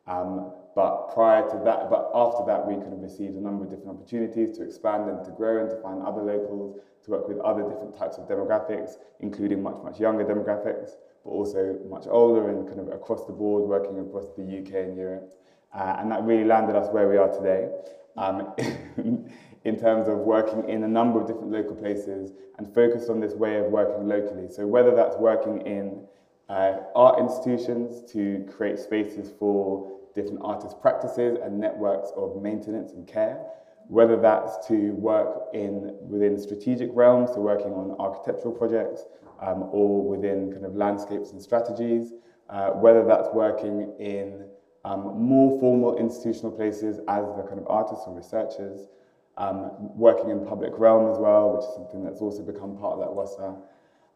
Um, 0.06 0.52
but 0.76 1.12
prior 1.12 1.42
to 1.42 1.60
that, 1.64 1.90
but 1.90 2.08
after 2.14 2.46
that, 2.46 2.64
we 2.64 2.74
kind 2.74 2.92
of 2.92 3.02
received 3.02 3.34
a 3.34 3.40
number 3.40 3.64
of 3.64 3.70
different 3.70 3.98
opportunities 3.98 4.56
to 4.56 4.62
expand 4.62 5.10
and 5.10 5.24
to 5.24 5.32
grow 5.32 5.62
and 5.62 5.70
to 5.70 5.82
find 5.82 6.00
other 6.06 6.22
locals, 6.22 6.78
to 7.04 7.10
work 7.10 7.26
with 7.26 7.40
other 7.40 7.62
different 7.68 7.98
types 7.98 8.18
of 8.18 8.28
demographics, 8.28 9.02
including 9.18 9.60
much, 9.64 9.82
much 9.82 9.98
younger 9.98 10.24
demographics, 10.24 10.92
but 11.24 11.30
also 11.30 11.78
much 11.88 12.06
older 12.08 12.48
and 12.50 12.66
kind 12.66 12.80
of 12.80 12.88
across 12.88 13.26
the 13.26 13.32
board, 13.32 13.68
working 13.68 13.98
across 14.00 14.26
the 14.36 14.42
UK 14.42 14.88
and 14.88 14.96
Europe. 14.96 15.32
Uh, 15.74 15.96
and 15.98 16.10
that 16.10 16.22
really 16.22 16.44
landed 16.44 16.74
us 16.76 16.88
where 16.92 17.08
we 17.08 17.16
are 17.16 17.30
today. 17.30 17.68
Um, 18.16 18.54
in 19.64 19.78
terms 19.78 20.08
of 20.08 20.18
working 20.18 20.68
in 20.68 20.84
a 20.84 20.88
number 20.88 21.20
of 21.20 21.26
different 21.26 21.50
local 21.50 21.74
places 21.74 22.32
and 22.58 22.72
focused 22.74 23.10
on 23.10 23.20
this 23.20 23.34
way 23.34 23.56
of 23.58 23.66
working 23.66 24.08
locally. 24.08 24.48
So 24.48 24.66
whether 24.66 24.94
that's 24.94 25.16
working 25.16 25.60
in 25.66 26.04
uh, 26.48 26.78
art 26.94 27.18
institutions 27.18 28.10
to 28.12 28.46
create 28.50 28.78
spaces 28.78 29.30
for 29.38 29.92
different 30.14 30.40
artist 30.42 30.80
practices 30.80 31.38
and 31.42 31.60
networks 31.60 32.10
of 32.16 32.40
maintenance 32.40 32.92
and 32.92 33.06
care, 33.06 33.44
whether 33.88 34.16
that's 34.16 34.66
to 34.68 34.92
work 34.92 35.48
in 35.54 35.94
within 36.00 36.38
strategic 36.38 36.90
realms, 36.92 37.30
so 37.34 37.40
working 37.40 37.72
on 37.72 37.96
architectural 37.98 38.54
projects, 38.54 39.04
um, 39.40 39.68
or 39.70 40.04
within 40.08 40.52
kind 40.52 40.64
of 40.64 40.74
landscapes 40.74 41.32
and 41.32 41.40
strategies, 41.40 42.12
uh, 42.50 42.70
whether 42.70 43.04
that's 43.04 43.28
working 43.32 43.94
in 43.98 44.44
um, 44.84 45.20
more 45.20 45.58
formal 45.60 45.96
institutional 45.98 46.50
places 46.50 46.98
as 47.08 47.24
the 47.36 47.42
kind 47.42 47.58
of 47.58 47.66
artists 47.68 48.04
or 48.06 48.14
researchers, 48.14 48.88
um, 49.36 49.70
working 49.96 50.30
in 50.30 50.44
public 50.46 50.72
realm 50.78 51.10
as 51.10 51.18
well, 51.18 51.56
which 51.56 51.64
is 51.64 51.74
something 51.74 52.02
that's 52.04 52.20
also 52.20 52.42
become 52.42 52.76
part 52.76 52.94
of 52.94 53.00
that 53.00 53.12
WASA, 53.14 53.56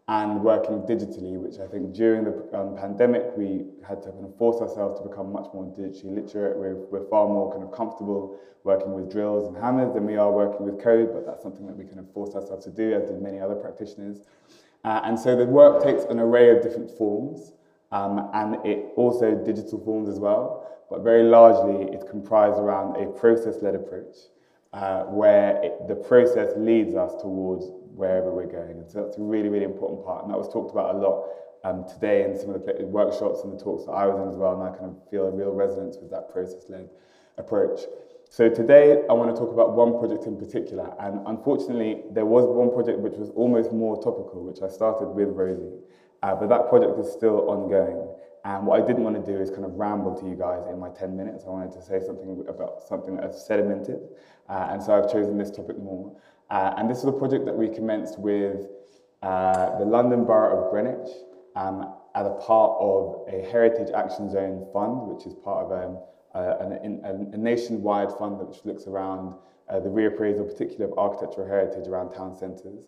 and 0.09 0.43
working 0.43 0.83
digitally, 0.83 1.39
which 1.39 1.61
I 1.61 1.67
think 1.67 1.95
during 1.95 2.25
the 2.25 2.59
um, 2.59 2.77
pandemic 2.77 3.23
we 3.37 3.67
had 3.87 4.03
to 4.03 4.11
kind 4.11 4.25
of 4.25 4.37
force 4.37 4.61
ourselves 4.61 5.01
to 5.01 5.09
become 5.09 5.33
much 5.33 5.47
more 5.55 5.65
digitally 5.65 6.17
literate. 6.17 6.57
We're, 6.57 6.75
we're 6.91 7.09
far 7.09 7.29
more 7.29 7.53
kind 7.53 7.63
of 7.63 7.73
comfortable 7.73 8.39
working 8.65 8.93
with 8.93 9.11
drills 9.11 9.47
and 9.47 9.57
hammers 9.57 9.93
than 9.95 10.07
we 10.07 10.17
are 10.17 10.31
working 10.31 10.67
with 10.67 10.83
code, 10.83 11.11
but 11.13 11.25
that's 11.27 11.43
something 11.43 11.67
that 11.67 11.77
we 11.77 11.85
kind 11.85 12.01
of 12.01 12.13
forced 12.13 12.35
ourselves 12.35 12.65
to 12.65 12.71
do, 12.71 12.93
as 12.95 13.09
did 13.09 13.21
many 13.23 13.41
other 13.41 13.55
practitioners. 13.55 14.23
Uh, 14.85 15.01
and 15.05 15.19
so 15.19 15.37
the 15.37 15.47
work 15.47 15.83
takes 15.83 16.05
an 16.05 16.19
array 16.19 16.51
of 16.51 16.63
different 16.63 16.91
forms, 16.91 17.53
um, 17.93 18.31
and 18.35 18.57
it 18.67 18.87
also 18.97 19.35
digital 19.35 19.79
forms 19.85 20.09
as 20.09 20.19
well, 20.19 20.67
but 20.91 21.03
very 21.03 21.23
largely 21.23 21.93
it's 21.93 22.05
comprised 22.11 22.59
around 22.59 22.97
a 22.97 23.07
process-led 23.19 23.75
approach 23.75 24.17
uh, 24.73 25.03
where 25.05 25.63
it, 25.63 25.87
the 25.87 25.95
process 25.95 26.53
leads 26.57 26.95
us 26.95 27.13
towards 27.21 27.67
wherever 27.95 28.33
we're 28.33 28.47
going. 28.47 28.79
And 28.79 28.91
so 28.91 29.05
that's 29.05 29.19
a 29.19 29.21
really, 29.21 29.49
really 29.49 29.65
important 29.65 30.05
part. 30.05 30.25
And 30.25 30.33
that 30.33 30.39
was 30.39 30.49
talked 30.49 30.73
about 30.73 30.95
a 30.95 30.99
lot 30.99 31.29
um, 31.65 31.85
today 31.87 32.25
in 32.25 32.39
some 32.39 32.51
of 32.51 32.65
the 32.65 32.87
workshops 32.87 33.45
and 33.45 33.53
the 33.53 33.63
talks 33.63 33.85
that 33.85 33.93
I 33.93 34.07
was 34.07 34.19
in 34.21 34.29
as 34.29 34.37
well. 34.37 34.55
And 34.55 34.63
I 34.63 34.77
kind 34.77 34.91
of 34.91 35.11
feel 35.11 35.27
a 35.27 35.31
real 35.31 35.53
resonance 35.53 35.99
with 36.01 36.11
that 36.11 36.33
process-led 36.33 36.89
approach. 37.37 37.81
So 38.33 38.49
today 38.49 39.03
I 39.11 39.13
want 39.13 39.29
to 39.29 39.39
talk 39.39 39.53
about 39.53 39.75
one 39.77 39.99
project 39.99 40.25
in 40.25 40.39
particular. 40.39 40.97
And 40.99 41.21
unfortunately, 41.27 42.01
there 42.13 42.25
was 42.25 42.47
one 42.49 42.73
project 42.73 42.99
which 42.99 43.13
was 43.13 43.29
almost 43.37 43.75
more 43.75 44.03
topical, 44.03 44.43
which 44.43 44.63
I 44.63 44.73
started 44.73 45.09
with 45.09 45.29
Rosie. 45.37 45.77
Uh, 46.23 46.35
but 46.37 46.49
that 46.49 46.71
project 46.71 46.99
is 46.99 47.13
still 47.13 47.51
ongoing. 47.51 48.09
And 48.47 48.65
what 48.67 48.83
I 48.83 48.87
didn't 48.87 49.05
want 49.05 49.23
to 49.23 49.27
do 49.31 49.39
is 49.39 49.51
kind 49.51 49.67
of 49.67 49.75
ramble 49.75 50.17
to 50.19 50.25
you 50.27 50.35
guys 50.35 50.65
in 50.65 50.81
my 50.81 50.89
10 50.89 51.15
minutes. 51.15 51.45
I 51.45 51.51
wanted 51.51 51.73
to 51.73 51.83
say 51.83 52.01
something 52.01 52.43
about 52.49 52.81
something 52.89 53.17
that's 53.17 53.47
sedimented. 53.47 54.01
Uh, 54.49 54.69
and 54.71 54.83
so 54.83 54.97
I've 54.97 55.13
chosen 55.13 55.37
this 55.37 55.51
topic 55.51 55.77
more. 55.77 56.17
Uh, 56.49 56.73
and 56.79 56.89
this 56.89 57.05
is 57.05 57.05
a 57.05 57.13
project 57.13 57.45
that 57.45 57.55
we 57.55 57.69
commenced 57.69 58.19
with 58.19 58.65
uh, 59.21 59.77
the 59.79 59.85
London 59.85 60.25
Borough 60.25 60.65
of 60.65 60.71
Greenwich 60.73 61.13
um, 61.55 61.85
as 62.15 62.25
a 62.25 62.37
part 62.41 62.81
of 62.81 63.29
a 63.29 63.45
Heritage 63.53 63.93
Action 63.95 64.31
Zone 64.31 64.65
fund, 64.73 65.05
which 65.13 65.27
is 65.27 65.35
part 65.35 65.67
of 65.67 65.73
um, 65.77 65.99
a, 66.35 67.35
a, 67.35 67.37
nationwide 67.37 68.13
fund 68.19 68.39
which 68.39 68.65
looks 68.65 68.87
around 68.87 69.35
uh, 69.69 69.81
the 69.81 69.89
reappraisal, 69.89 70.47
particularly 70.47 70.91
of 70.91 70.99
architectural 70.99 71.47
heritage 71.47 71.87
around 71.87 72.11
town 72.11 72.37
centres. 72.37 72.85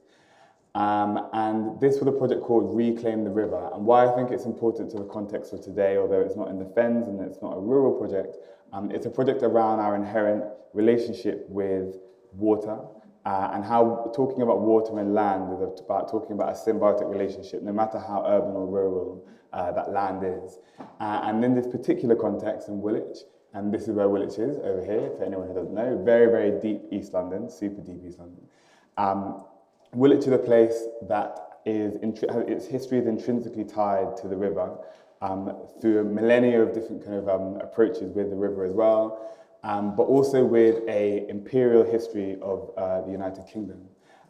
Um, 0.75 1.29
and 1.33 1.81
this 1.81 2.01
was 2.01 2.09
a 2.09 2.13
project 2.13 2.43
called 2.43 2.75
Reclaim 2.75 3.23
the 3.23 3.31
River. 3.31 3.71
And 3.75 3.87
why 3.87 4.07
I 4.07 4.15
think 4.15 4.31
it's 4.31 4.45
important 4.45 4.91
to 4.91 4.99
the 4.99 5.05
context 5.05 5.53
of 5.53 5.61
today, 5.63 5.97
although 5.99 6.21
it's 6.21 6.37
not 6.37 6.49
in 6.49 6.59
the 6.59 6.65
Fens 6.65 7.07
and 7.07 7.21
it's 7.21 7.41
not 7.41 7.57
a 7.57 7.61
rural 7.61 7.93
project, 7.93 8.39
um, 8.73 8.91
it's 8.91 9.07
a 9.07 9.11
project 9.11 9.43
around 9.43 9.79
our 9.79 9.95
inherent 9.95 10.45
relationship 10.73 11.47
with 11.49 11.97
water 12.33 12.79
uh, 13.25 13.51
and 13.55 13.65
how 13.65 14.11
talking 14.15 14.43
about 14.43 14.61
water 14.61 14.99
and 14.99 15.15
land 15.15 15.53
is 15.53 15.81
about 15.81 16.11
talking 16.11 16.33
about 16.33 16.51
a 16.51 16.53
symbiotic 16.53 17.09
relationship, 17.09 17.63
no 17.63 17.73
matter 17.73 17.99
how 17.99 18.25
urban 18.27 18.51
or 18.51 18.67
rural 18.67 19.25
uh, 19.53 19.71
that 19.71 19.93
land 19.93 20.25
is. 20.25 20.59
Uh, 21.01 21.21
and 21.25 21.45
in 21.45 21.55
this 21.55 21.69
particular 21.69 22.17
context 22.17 22.69
in 22.69 22.81
Woolwich, 22.81 23.19
and 23.55 23.73
this 23.73 23.83
is 23.83 23.91
where 23.91 24.09
Woolwich 24.09 24.39
is 24.39 24.59
over 24.59 24.85
here, 24.85 25.11
for 25.17 25.25
anyone 25.25 25.49
who 25.49 25.55
doesn't 25.55 25.75
know, 25.75 26.03
very, 26.05 26.27
very 26.27 26.61
deep 26.61 26.83
East 26.91 27.15
London, 27.15 27.49
super 27.49 27.81
deep 27.81 28.03
East 28.07 28.19
London. 28.19 28.43
Um, 28.97 29.45
Woolwich 29.93 30.27
is 30.27 30.33
a 30.33 30.39
place 30.39 30.85
that 31.09 31.39
is, 31.65 31.97
its 32.03 32.67
history 32.67 32.99
is 32.99 33.07
intrinsically 33.07 33.65
tied 33.65 34.17
to 34.19 34.29
the 34.29 34.37
river 34.37 34.77
um, 35.23 35.57
through 35.81 36.01
a 36.01 36.05
millennia 36.05 36.63
of 36.63 36.75
different 36.75 37.03
kind 37.05 37.17
of 37.17 37.29
um, 37.29 37.61
approaches 37.63 38.13
with 38.13 38.29
the 38.29 38.37
river 38.37 38.65
as 38.65 38.73
well 38.75 39.35
um, 39.65 39.97
but 39.97 40.05
also 40.05 40.45
with 40.45 40.87
a 40.89 41.27
imperial 41.29 41.83
history 41.83 42.37
of 42.43 42.71
uh, 42.77 43.01
the 43.01 43.11
United 43.11 43.47
Kingdom. 43.47 43.81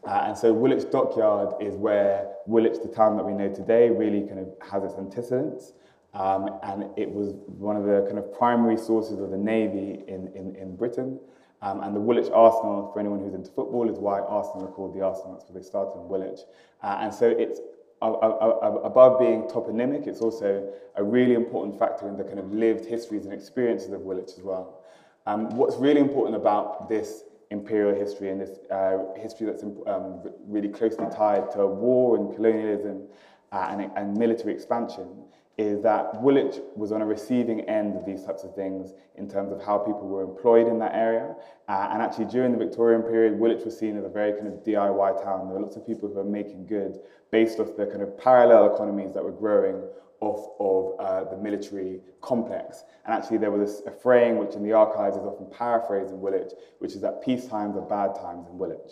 Uh, 0.07 0.23
and 0.27 0.37
so 0.37 0.53
Woolwich 0.53 0.89
Dockyard 0.89 1.61
is 1.61 1.75
where 1.75 2.31
Woolwich, 2.47 2.77
the 2.81 2.87
town 2.87 3.17
that 3.17 3.23
we 3.23 3.33
know 3.33 3.53
today, 3.53 3.89
really 3.89 4.21
kind 4.21 4.39
of 4.39 4.47
has 4.61 4.83
its 4.83 4.95
antecedents. 4.95 5.73
Um, 6.15 6.59
and 6.63 6.85
it 6.97 7.11
was 7.11 7.33
one 7.45 7.75
of 7.75 7.83
the 7.83 8.05
kind 8.05 8.17
of 8.17 8.33
primary 8.33 8.77
sources 8.77 9.19
of 9.19 9.31
the 9.31 9.37
Navy 9.37 10.03
in, 10.07 10.31
in, 10.33 10.55
in 10.55 10.75
Britain. 10.75 11.19
Um, 11.61 11.81
and 11.81 11.95
the 11.95 11.99
Woolwich 11.99 12.31
Arsenal, 12.33 12.89
for 12.93 12.99
anyone 12.99 13.19
who's 13.19 13.33
into 13.33 13.51
football, 13.51 13.89
is 13.89 13.97
why 13.97 14.19
Arsenal 14.19 14.65
are 14.67 14.71
called 14.71 14.95
the 14.95 15.03
Arsenal. 15.03 15.33
That's 15.33 15.49
where 15.49 15.61
they 15.61 15.67
started 15.67 15.99
in 15.99 16.07
Woolwich. 16.07 16.39
Uh, 16.81 16.99
and 17.01 17.13
so 17.13 17.27
it's 17.27 17.59
above 18.01 19.19
being 19.19 19.43
toponymic, 19.43 20.07
it's 20.07 20.21
also 20.21 20.71
a 20.95 21.03
really 21.03 21.33
important 21.33 21.77
factor 21.77 22.07
in 22.07 22.17
the 22.17 22.23
kind 22.23 22.39
of 22.39 22.53
lived 22.53 22.85
histories 22.85 23.25
and 23.25 23.33
experiences 23.33 23.91
of 23.91 24.01
Woolwich 24.01 24.31
as 24.37 24.43
well. 24.43 24.81
Um, 25.25 25.49
what's 25.55 25.77
really 25.77 26.01
important 26.01 26.35
about 26.35 26.87
this 26.87 27.23
imperial 27.51 27.95
history 27.95 28.29
and 28.29 28.39
this 28.41 28.59
uh, 28.71 28.97
history 29.15 29.47
that's 29.47 29.63
um, 29.63 30.21
really 30.45 30.69
closely 30.69 31.05
tied 31.11 31.51
to 31.51 31.65
war 31.65 32.17
and 32.17 32.35
colonialism 32.35 33.03
uh, 33.51 33.67
and, 33.71 33.91
and, 33.95 34.17
military 34.17 34.53
expansion 34.53 35.24
is 35.57 35.81
that 35.81 36.21
Woolwich 36.21 36.57
was 36.75 36.91
on 36.91 37.01
a 37.01 37.05
receiving 37.05 37.61
end 37.61 37.95
of 37.95 38.05
these 38.05 38.23
types 38.23 38.43
of 38.43 38.53
things 38.55 38.93
in 39.15 39.29
terms 39.29 39.53
of 39.53 39.63
how 39.63 39.77
people 39.77 40.07
were 40.07 40.23
employed 40.23 40.67
in 40.67 40.79
that 40.79 40.93
area. 40.93 41.33
Uh, 41.69 41.89
and 41.91 42.01
actually 42.01 42.25
during 42.25 42.51
the 42.51 42.57
Victorian 42.57 43.01
period, 43.01 43.39
Woolwich 43.39 43.63
was 43.63 43.77
seen 43.77 43.97
as 43.97 44.03
a 44.03 44.09
very 44.09 44.33
kind 44.33 44.47
of 44.47 44.55
DIY 44.65 45.23
town. 45.23 45.47
There 45.47 45.55
were 45.55 45.61
lots 45.61 45.77
of 45.77 45.87
people 45.87 46.09
who 46.09 46.15
were 46.15 46.25
making 46.25 46.65
good 46.65 46.99
based 47.31 47.59
off 47.59 47.77
the 47.77 47.85
kind 47.85 48.01
of 48.01 48.17
parallel 48.17 48.73
economies 48.73 49.13
that 49.13 49.23
were 49.23 49.31
growing 49.31 49.81
off 50.19 50.49
of 50.59 50.99
uh, 50.99 51.29
the 51.29 51.37
military 51.37 52.01
complex. 52.21 52.83
And 53.05 53.13
actually 53.13 53.37
there 53.37 53.51
was 53.51 53.81
a 53.85 53.91
fraying 53.91 54.37
which 54.37 54.55
in 54.55 54.63
the 54.63 54.73
archives 54.73 55.15
is 55.15 55.23
often 55.23 55.47
paraphrased 55.51 56.11
in 56.11 56.19
Woolwich, 56.19 56.51
which 56.79 56.95
is 56.95 57.01
that 57.01 57.23
peace 57.23 57.47
times 57.47 57.77
are 57.77 57.81
bad 57.81 58.15
times 58.15 58.47
in 58.49 58.57
Woolwich. 58.57 58.91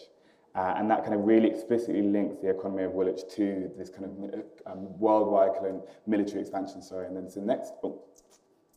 Uh, 0.55 0.75
and 0.77 0.89
that 0.89 1.03
kind 1.03 1.15
of 1.15 1.21
really 1.21 1.49
explicitly 1.49 2.03
links 2.03 2.37
the 2.41 2.49
economy 2.49 2.83
of 2.83 2.91
Woolwich 2.91 3.21
to 3.35 3.71
this 3.75 3.89
kind 3.89 4.05
of 4.05 4.43
um, 4.71 4.99
worldwide 4.99 5.53
kind 5.55 5.67
of 5.67 5.81
military 6.05 6.41
expansion. 6.41 6.81
Sorry, 6.83 7.07
and 7.07 7.17
then 7.17 7.27
the 7.33 7.41
next 7.41 7.73
oh, 7.83 8.03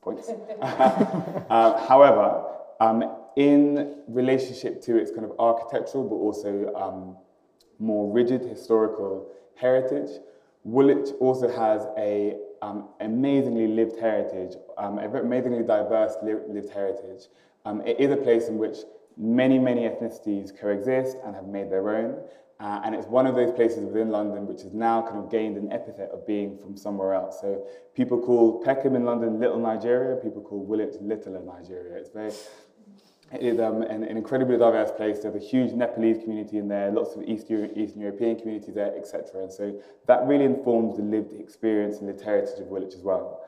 points. 0.01 0.31
uh, 0.63 1.87
however, 1.87 2.45
um, 2.81 3.05
in 3.37 3.97
relationship 4.09 4.81
to 4.83 4.97
its 4.97 5.11
kind 5.11 5.25
of 5.25 5.33
architectural, 5.39 6.05
but 6.05 6.17
also 6.17 6.75
um, 6.75 7.17
more 7.79 8.11
rigid 8.11 8.41
historical 8.43 9.31
heritage, 9.55 10.11
Woolwich 10.65 11.11
also 11.21 11.49
has 11.49 11.87
a 11.99 12.39
um, 12.63 12.89
amazingly 13.01 13.69
lived 13.69 13.99
heritage, 14.01 14.57
um, 14.79 14.99
a 14.99 15.09
amazingly 15.09 15.63
diverse 15.63 16.15
lived 16.23 16.71
heritage. 16.71 17.29
Um, 17.65 17.83
it 17.83 18.01
is 18.01 18.11
a 18.11 18.17
place 18.17 18.49
in 18.49 18.59
which 18.59 18.79
many, 19.17 19.59
many 19.59 19.83
ethnicities 19.83 20.59
coexist 20.59 21.17
and 21.25 21.35
have 21.35 21.47
made 21.47 21.71
their 21.71 21.97
own. 21.97 22.19
Uh, 22.59 22.81
and 22.85 22.95
it's 22.95 23.07
one 23.07 23.27
of 23.27 23.35
those 23.35 23.53
places 23.53 23.85
within 23.85 24.09
London 24.09 24.47
which 24.47 24.63
has 24.63 24.73
now 24.73 25.03
kind 25.03 25.19
of 25.19 25.31
gained 25.31 25.59
an 25.59 25.71
epithet 25.71 26.11
of 26.11 26.27
being 26.27 26.59
from 26.59 26.77
somewhere 26.77 27.13
else. 27.13 27.41
So 27.41 27.67
people 27.95 28.19
call 28.19 28.63
Peckham 28.65 28.97
in 28.97 29.05
London 29.05 29.39
Little 29.39 29.59
Nigeria, 29.59 30.17
people 30.17 30.41
call 30.41 30.65
Woolwich 30.65 30.95
Littler 31.01 31.41
Nigeria. 31.41 31.97
It's 31.99 32.09
very 32.09 32.33
it 33.33 33.43
is 33.43 33.59
um, 33.59 33.83
an, 33.83 34.05
an, 34.05 34.17
incredibly 34.17 34.57
diverse 34.57 34.93
place. 34.93 35.19
There's 35.19 35.35
a 35.35 35.45
huge 35.45 35.73
Nepalese 35.73 36.19
community 36.19 36.59
in 36.59 36.69
there, 36.69 36.93
lots 36.93 37.17
of 37.17 37.25
East 37.25 37.51
Euro 37.51 37.69
Eastern 37.75 38.01
European 38.01 38.39
communities 38.39 38.75
there, 38.75 38.97
etc. 38.97 39.43
And 39.43 39.53
so 39.53 39.81
that 40.07 40.25
really 40.27 40.45
informs 40.45 40.97
the 40.97 41.03
lived 41.03 41.33
experience 41.33 41.99
and 41.99 42.09
the 42.09 42.25
heritage 42.25 42.61
of 42.61 42.69
Woolwich 42.69 42.95
as 42.95 43.03
well. 43.03 43.45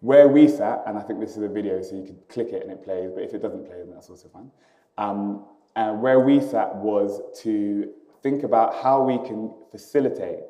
Where 0.00 0.28
we 0.28 0.48
sat, 0.48 0.82
and 0.86 0.96
I 0.96 1.02
think 1.02 1.20
this 1.20 1.36
is 1.36 1.42
a 1.42 1.48
video, 1.48 1.82
so 1.82 1.94
you 1.94 2.04
could 2.04 2.26
click 2.28 2.48
it 2.48 2.62
and 2.62 2.72
it 2.72 2.82
plays, 2.82 3.10
but 3.14 3.22
if 3.22 3.34
it 3.34 3.42
doesn't 3.42 3.66
play, 3.66 3.76
then 3.78 3.90
that's 3.90 4.08
also 4.08 4.28
fine. 4.28 4.50
Um, 4.98 5.44
and 5.74 6.02
where 6.02 6.20
we 6.20 6.40
sat 6.40 6.74
was 6.76 7.20
to 7.42 7.92
think 8.22 8.42
about 8.42 8.82
how 8.82 9.02
we 9.02 9.18
can 9.18 9.52
facilitate 9.70 10.40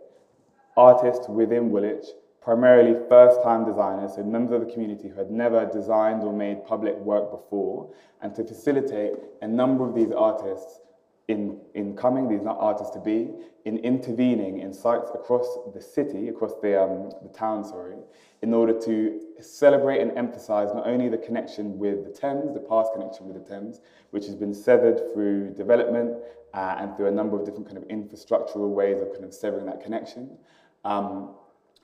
artists 0.77 1.29
within 1.29 1.71
Woolwich 1.71 2.07
primarily 2.43 2.99
first-time 3.09 3.65
designers, 3.65 4.17
so 4.17 4.25
members 4.25 4.51
of 4.61 4.67
the 4.67 4.73
community 4.73 5.09
who 5.09 5.15
had 5.15 5.31
never 5.31 5.65
designed 5.67 6.25
or 6.25 6.33
made 6.33 6.67
public 6.67 6.97
work 6.97 7.31
before, 7.31 7.89
and 8.21 8.35
to 8.35 8.43
facilitate 8.45 9.13
a 9.43 9.47
number 9.47 9.89
of 9.89 9.95
these 9.95 10.11
artists 10.11 10.81
in, 11.29 11.59
in 11.75 11.97
coming, 11.97 12.29
these 12.29 12.43
not 12.43 12.59
artists 12.59 12.93
to 12.95 13.01
be, 13.01 13.31
in 13.65 13.79
intervening 13.79 14.59
in 14.59 14.73
sites 14.73 15.11
across 15.15 15.59
the 15.73 15.81
city, 15.81 16.29
across 16.29 16.55
the, 16.61 16.81
um, 16.83 17.11
the 17.23 17.29
town, 17.29 17.65
sorry, 17.65 17.97
in 18.43 18.53
order 18.53 18.79
to 18.81 19.21
celebrate 19.41 20.01
and 20.01 20.17
emphasize 20.19 20.75
not 20.75 20.87
only 20.87 21.09
the 21.09 21.19
connection 21.19 21.79
with 21.79 22.05
the 22.05 22.11
Thames, 22.11 22.53
the 22.55 22.61
past 22.61 22.93
connection 22.93 23.27
with 23.27 23.37
the 23.37 23.49
Thames, 23.49 23.81
which 24.11 24.27
has 24.27 24.35
been 24.35 24.53
severed 24.53 25.01
through 25.13 25.55
development 25.55 26.17
uh, 26.55 26.77
and 26.79 26.97
through 26.97 27.07
a 27.07 27.11
number 27.11 27.39
of 27.39 27.47
different 27.47 27.67
kind 27.67 27.79
of 27.79 27.85
infrastructural 27.85 28.69
ways 28.69 29.01
of 29.01 29.13
kind 29.13 29.25
of 29.25 29.33
severing 29.33 29.67
that 29.67 29.81
connection, 29.81 30.37
um, 30.85 31.31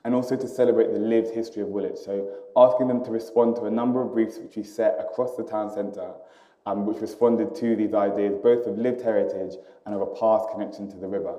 and 0.04 0.14
also 0.14 0.36
to 0.36 0.48
celebrate 0.48 0.92
the 0.92 0.98
lived 0.98 1.32
history 1.32 1.62
of 1.62 1.68
Woolwich. 1.68 1.98
So 1.98 2.28
asking 2.56 2.88
them 2.88 3.04
to 3.04 3.10
respond 3.10 3.56
to 3.56 3.64
a 3.64 3.70
number 3.70 4.02
of 4.02 4.12
briefs 4.12 4.38
which 4.38 4.56
we 4.56 4.64
set 4.64 4.96
across 4.98 5.36
the 5.36 5.44
town 5.44 5.72
centre, 5.72 6.12
um, 6.68 6.84
which 6.84 7.00
responded 7.00 7.54
to 7.54 7.74
these 7.76 7.94
ideas 7.94 8.34
both 8.42 8.66
of 8.66 8.76
lived 8.76 9.00
heritage 9.00 9.54
and 9.86 9.94
of 9.94 10.02
a 10.02 10.06
past 10.06 10.50
connection 10.52 10.90
to 10.90 10.98
the 10.98 11.08
river. 11.08 11.34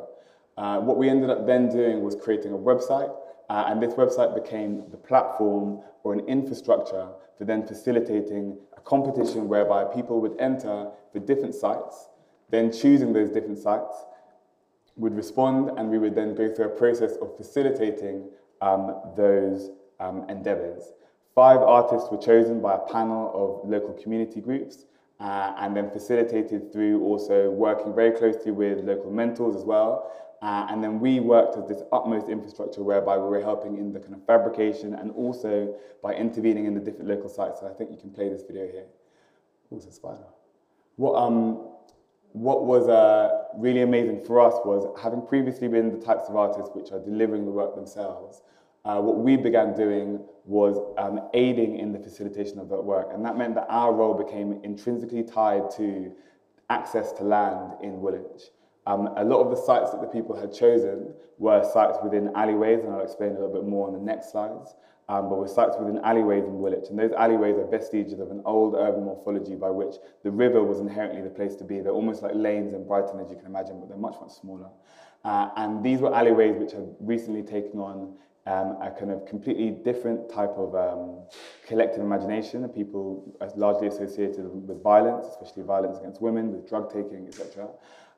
Uh, 0.58 0.80
what 0.80 0.98
we 0.98 1.08
ended 1.08 1.30
up 1.30 1.46
then 1.46 1.70
doing 1.70 2.02
was 2.02 2.16
creating 2.16 2.52
a 2.52 2.58
website, 2.58 3.16
uh, 3.50 3.66
and 3.68 3.82
this 3.82 3.94
website 3.94 4.34
became 4.34 4.84
the 4.90 4.98
platform 4.98 5.82
or 6.04 6.14
an 6.14 6.22
infrastructure 6.22 7.08
for 7.38 7.46
then 7.46 7.66
facilitating 7.66 8.58
a 8.76 8.82
competition 8.82 9.48
whereby 9.48 9.84
people 9.84 10.20
would 10.20 10.36
enter 10.40 10.90
for 11.14 11.20
different 11.20 11.54
sites, 11.54 12.10
then 12.50 12.72
choosing 12.72 13.14
those 13.14 13.30
different 13.30 13.60
sites, 13.60 13.96
would 14.98 15.16
respond, 15.16 15.70
and 15.78 15.90
we 15.90 16.00
would 16.00 16.16
then 16.16 16.34
go 16.34 16.54
through 16.54 16.66
a 16.66 16.70
process 16.70 17.16
of 17.18 17.38
facilitating 17.38 18.28
um, 18.62 19.00
those 19.16 19.70
um, 20.00 20.26
endeavors. 20.28 20.92
Five 21.36 21.62
artists 21.62 22.10
were 22.12 22.18
chosen 22.18 22.62
by 22.62 22.76
a 22.76 22.92
panel 22.92 23.32
of 23.34 23.70
local 23.70 23.94
community 23.94 24.42
groups 24.42 24.86
uh, 25.20 25.54
and 25.58 25.76
then 25.76 25.90
facilitated 25.90 26.72
through 26.72 27.02
also 27.04 27.50
working 27.50 27.94
very 27.94 28.12
closely 28.12 28.52
with 28.52 28.80
local 28.84 29.12
mentors 29.12 29.56
as 29.56 29.64
well. 29.64 30.12
Uh, 30.42 30.68
and 30.70 30.82
then 30.82 31.02
we 31.02 31.20
worked 31.20 31.58
as 31.58 31.68
this 31.68 31.84
utmost 31.92 32.30
infrastructure 32.30 32.82
whereby 32.82 33.18
we 33.18 33.28
were 33.28 33.42
helping 33.42 33.78
in 33.78 33.92
the 33.92 34.00
kind 34.00 34.14
of 34.14 34.26
fabrication 34.26 34.94
and 34.94 35.12
also 35.12 35.76
by 36.02 36.14
intervening 36.14 36.66
in 36.66 36.74
the 36.74 36.80
different 36.80 37.10
local 37.10 37.28
sites. 37.28 37.60
So 37.60 37.68
I 37.68 37.74
think 37.74 37.92
you 37.92 37.98
can 37.98 38.12
play 38.12 38.30
this 38.30 38.44
video 38.44 38.66
here. 38.66 38.86
Also 39.70 39.90
spider. 39.90 40.24
What, 40.96 41.16
um, 41.16 41.68
what 42.32 42.66
was 42.66 42.88
uh, 42.88 43.44
really 43.58 43.82
amazing 43.82 44.22
for 44.22 44.40
us 44.40 44.54
was 44.64 44.88
having 45.02 45.22
previously 45.22 45.68
been 45.68 45.92
the 45.92 46.06
types 46.06 46.30
of 46.30 46.36
artists 46.38 46.70
which 46.74 46.92
are 46.92 47.00
delivering 47.00 47.44
the 47.44 47.52
work 47.52 47.76
themselves, 47.76 48.42
uh, 48.86 49.00
what 49.00 49.18
we 49.18 49.36
began 49.38 49.76
doing 49.76 50.20
was 50.46 50.78
um, 50.98 51.22
aiding 51.34 51.78
in 51.78 51.92
the 51.92 52.00
facilitation 52.00 52.60
of 52.60 52.70
that 52.70 52.84
work. 52.84 53.10
And 53.14 53.24
that 53.26 53.38
meant 53.38 53.56
that 53.56 53.68
our 53.70 53.94
role 53.94 54.14
became 54.14 54.60
intrinsically 54.64 55.24
tied 55.24 55.70
to 55.78 56.12
access 56.70 57.12
to 57.14 57.24
land 57.24 57.74
in 57.84 58.02
Woolwich. 58.02 58.44
Um, 58.88 59.10
a 59.18 59.24
lot 59.24 59.42
of 59.42 59.52
the 59.52 59.62
sites 59.62 59.92
that 59.92 60.02
the 60.02 60.08
people 60.08 60.36
had 60.36 60.54
chosen 60.54 61.14
were 61.38 61.64
sites 61.64 61.98
within 62.04 62.32
alleyways, 62.36 62.84
and 62.84 62.92
I'll 62.92 63.02
explain 63.02 63.32
a 63.32 63.34
little 63.34 63.54
bit 63.54 63.66
more 63.66 63.88
on 63.88 63.94
the 63.94 64.00
next 64.00 64.32
slides, 64.32 64.74
um, 65.10 65.30
but 65.30 65.38
were 65.38 65.48
sites 65.48 65.76
within 65.78 66.00
alleyways 66.00 66.46
in 66.46 66.58
Woolwich. 66.60 66.90
And 66.90 66.98
those 66.98 67.12
alleyways 67.12 67.58
are 67.58 67.68
vestiges 67.68 68.20
of 68.20 68.32
an 68.32 68.42
old 68.46 68.76
urban 68.76 69.04
morphology 69.04 69.56
by 69.56 69.70
which 69.70 69.96
the 70.24 70.32
river 70.32 70.64
was 70.64 70.80
inherently 70.80 71.22
the 71.22 71.30
place 71.30 71.56
to 71.58 71.64
be. 71.64 71.82
They're 71.82 71.92
almost 71.92 72.24
like 72.24 72.32
lanes 72.34 72.74
in 72.74 72.88
Brighton, 72.88 73.20
as 73.20 73.30
you 73.30 73.36
can 73.36 73.46
imagine, 73.46 73.80
but 73.80 73.90
they're 73.90 73.98
much, 73.98 74.16
much 74.20 74.32
smaller. 74.32 74.70
Uh, 75.24 75.50
and 75.58 75.84
these 75.84 76.00
were 76.00 76.16
alleyways 76.16 76.56
which 76.58 76.72
have 76.72 76.88
recently 77.00 77.44
taken 77.44 77.80
on 77.80 78.16
um, 78.46 78.78
a 78.82 78.92
kind 78.92 79.12
of 79.12 79.26
completely 79.26 79.72
different 79.72 80.30
type 80.30 80.54
of 80.58 80.76
um, 80.76 81.20
collective 81.68 82.02
imagination 82.02 82.64
of 82.64 82.74
people 82.74 83.36
largely 83.56 83.88
associated 83.88 84.46
with 84.68 84.82
violence, 84.82 85.28
especially 85.28 85.64
violence 85.64 85.98
against 85.98 86.22
women, 86.22 86.52
with 86.52 86.68
drug 86.68 86.92
taking, 86.92 87.28
etc. 87.28 87.68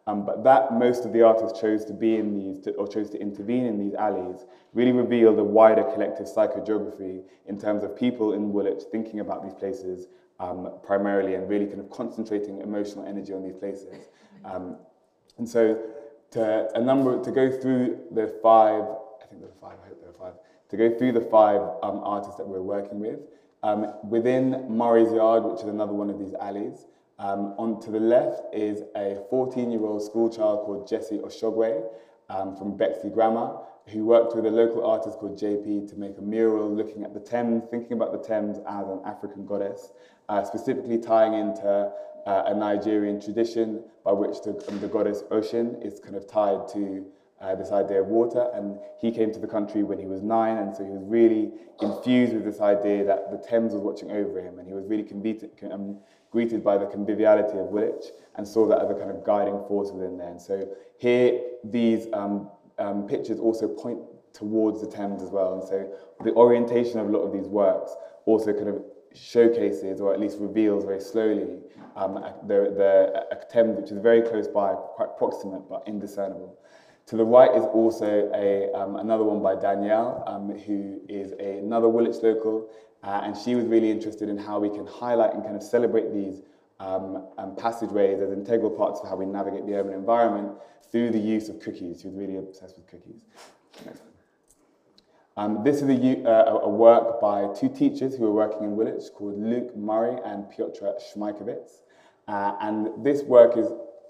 Um, 0.07 0.25
but 0.25 0.43
that 0.43 0.73
most 0.73 1.05
of 1.05 1.13
the 1.13 1.21
artists 1.21 1.59
chose 1.59 1.85
to 1.85 1.93
be 1.93 2.15
in 2.15 2.35
these, 2.35 2.59
to, 2.63 2.71
or 2.73 2.87
chose 2.87 3.09
to 3.11 3.19
intervene 3.19 3.65
in 3.65 3.77
these 3.77 3.93
alleys, 3.93 4.45
really 4.73 4.91
revealed 4.91 5.37
a 5.37 5.43
wider 5.43 5.83
collective 5.83 6.25
psychogeography 6.25 7.23
in 7.47 7.59
terms 7.59 7.83
of 7.83 7.95
people 7.95 8.33
in 8.33 8.51
Woolwich 8.51 8.83
thinking 8.91 9.19
about 9.19 9.43
these 9.43 9.53
places 9.53 10.07
um, 10.39 10.71
primarily 10.83 11.35
and 11.35 11.47
really 11.47 11.67
kind 11.67 11.79
of 11.79 11.89
concentrating 11.91 12.61
emotional 12.61 13.05
energy 13.05 13.33
on 13.33 13.43
these 13.43 13.55
places. 13.55 14.09
Um, 14.43 14.77
and 15.37 15.47
so 15.47 15.79
to 16.31 16.69
a 16.75 16.81
number, 16.81 17.23
to 17.23 17.31
go 17.31 17.51
through 17.51 17.99
the 18.11 18.39
five, 18.41 18.83
five, 19.61 19.77
I 19.83 19.89
hope 19.89 20.01
there 20.01 20.11
were 20.11 20.17
five, 20.17 20.33
to 20.69 20.77
go 20.77 20.97
through 20.97 21.13
the 21.13 21.21
five 21.21 21.61
um, 21.83 22.01
artists 22.03 22.37
that 22.37 22.47
we're 22.47 22.61
working 22.61 22.99
with. 22.99 23.19
Um, 23.63 23.93
within 24.09 24.65
Murray's 24.69 25.13
Yard, 25.13 25.43
which 25.43 25.61
is 25.61 25.67
another 25.67 25.93
one 25.93 26.09
of 26.09 26.17
these 26.17 26.33
alleys, 26.35 26.87
um, 27.19 27.53
on 27.59 27.79
to 27.81 27.91
the 27.91 27.99
left 27.99 28.41
is 28.53 28.81
a 28.95 29.21
14-year-old 29.31 30.01
schoolchild 30.01 30.65
called 30.65 30.87
Jessie 30.87 31.19
Oshogwe 31.19 31.83
um, 32.29 32.55
from 32.55 32.75
Bexley 32.75 33.11
Grammar, 33.11 33.59
who 33.87 34.05
worked 34.05 34.35
with 34.35 34.45
a 34.45 34.49
local 34.49 34.85
artist 34.85 35.19
called 35.19 35.37
JP 35.37 35.87
to 35.89 35.95
make 35.97 36.17
a 36.17 36.21
mural 36.21 36.73
looking 36.73 37.03
at 37.03 37.13
the 37.13 37.19
Thames, 37.19 37.63
thinking 37.69 37.93
about 37.93 38.11
the 38.11 38.27
Thames 38.27 38.57
as 38.67 38.87
an 38.87 39.01
African 39.05 39.45
goddess, 39.45 39.91
uh, 40.29 40.43
specifically 40.43 40.97
tying 40.97 41.33
into 41.33 41.91
uh, 42.25 42.43
a 42.47 42.55
Nigerian 42.55 43.19
tradition 43.21 43.83
by 44.03 44.11
which 44.11 44.41
the, 44.41 44.51
um, 44.69 44.79
the 44.79 44.87
goddess 44.87 45.23
Oshun 45.31 45.85
is 45.85 45.99
kind 45.99 46.15
of 46.15 46.27
tied 46.27 46.67
to 46.69 47.05
uh, 47.41 47.55
this 47.55 47.71
idea 47.71 48.01
of 48.01 48.07
water. 48.07 48.49
And 48.53 48.77
he 48.99 49.11
came 49.11 49.31
to 49.33 49.39
the 49.39 49.47
country 49.47 49.83
when 49.83 49.99
he 49.99 50.05
was 50.05 50.21
nine, 50.21 50.57
and 50.57 50.75
so 50.75 50.83
he 50.83 50.91
was 50.91 51.03
really 51.03 51.51
infused 51.81 52.33
with 52.33 52.45
this 52.45 52.61
idea 52.61 53.03
that 53.05 53.31
the 53.31 53.37
Thames 53.37 53.73
was 53.73 53.81
watching 53.81 54.11
over 54.11 54.39
him, 54.39 54.59
and 54.59 54.67
he 54.67 54.73
was 54.73 54.85
really 54.85 55.07
um, 55.71 55.97
greeted 56.31 56.63
by 56.63 56.77
the 56.77 56.85
conviviality 56.85 57.57
of 57.57 57.65
Woolwich 57.67 58.05
and 58.35 58.47
saw 58.47 58.65
that 58.67 58.81
as 58.81 58.89
a 58.89 58.93
kind 58.93 59.11
of 59.11 59.23
guiding 59.23 59.61
force 59.67 59.91
within 59.91 60.17
there. 60.17 60.29
And 60.29 60.41
so 60.41 60.67
here, 60.97 61.41
these 61.63 62.07
um, 62.13 62.49
um, 62.79 63.05
pictures 63.05 63.39
also 63.39 63.67
point 63.67 63.99
towards 64.33 64.79
the 64.81 64.87
Thames 64.87 65.21
as 65.21 65.29
well. 65.29 65.55
And 65.55 65.63
so 65.63 65.91
the 66.23 66.33
orientation 66.33 66.99
of 66.99 67.09
a 67.09 67.11
lot 67.11 67.23
of 67.23 67.33
these 67.33 67.47
works 67.47 67.91
also 68.25 68.53
kind 68.53 68.69
of 68.69 68.81
showcases 69.13 69.99
or 69.99 70.13
at 70.13 70.21
least 70.21 70.37
reveals 70.39 70.85
very 70.85 71.01
slowly 71.01 71.57
um, 71.97 72.13
the, 72.47 72.73
the 72.77 73.25
a 73.31 73.45
Thames 73.51 73.77
which 73.77 73.91
is 73.91 73.97
very 73.97 74.21
close 74.21 74.47
by, 74.47 74.73
quite 74.73 75.17
proximate 75.17 75.67
but 75.69 75.83
indiscernible. 75.85 76.57
To 77.11 77.17
the 77.17 77.25
right 77.25 77.53
is 77.53 77.65
also 77.65 78.31
a, 78.33 78.71
um, 78.71 78.95
another 78.95 79.25
one 79.25 79.43
by 79.43 79.55
Danielle, 79.55 80.23
um, 80.27 80.57
who 80.59 81.01
is 81.09 81.33
a, 81.41 81.57
another 81.57 81.89
Woolwich 81.89 82.23
local, 82.23 82.69
uh, 83.03 83.19
and 83.25 83.35
she 83.35 83.53
was 83.53 83.65
really 83.65 83.91
interested 83.91 84.29
in 84.29 84.37
how 84.37 84.59
we 84.59 84.69
can 84.69 84.87
highlight 84.87 85.33
and 85.33 85.43
kind 85.43 85.57
of 85.57 85.61
celebrate 85.61 86.13
these 86.13 86.41
um, 86.79 87.27
um, 87.37 87.53
passageways 87.57 88.21
as 88.21 88.31
integral 88.31 88.71
parts 88.71 89.01
of 89.01 89.09
how 89.09 89.17
we 89.17 89.25
navigate 89.25 89.65
the 89.65 89.73
urban 89.73 89.93
environment 89.93 90.53
through 90.89 91.09
the 91.11 91.19
use 91.19 91.49
of 91.49 91.59
cookies. 91.59 91.99
She 91.99 92.07
was 92.07 92.15
really 92.15 92.37
obsessed 92.37 92.77
with 92.77 92.87
cookies. 92.87 93.25
Um, 95.35 95.65
this 95.65 95.81
is 95.81 95.89
a, 95.89 96.29
uh, 96.29 96.59
a, 96.59 96.69
work 96.69 97.19
by 97.19 97.53
two 97.53 97.67
teachers 97.67 98.15
who 98.15 98.25
are 98.25 98.31
working 98.31 98.63
in 98.63 98.77
Woolwich 98.77 99.11
called 99.13 99.37
Luke 99.37 99.75
Murray 99.75 100.17
and 100.23 100.49
Piotr 100.49 100.85
Schmajkowicz. 101.13 101.81
Uh, 102.29 102.55
and 102.61 103.03
this 103.03 103.23
work 103.23 103.57
is 103.57 103.67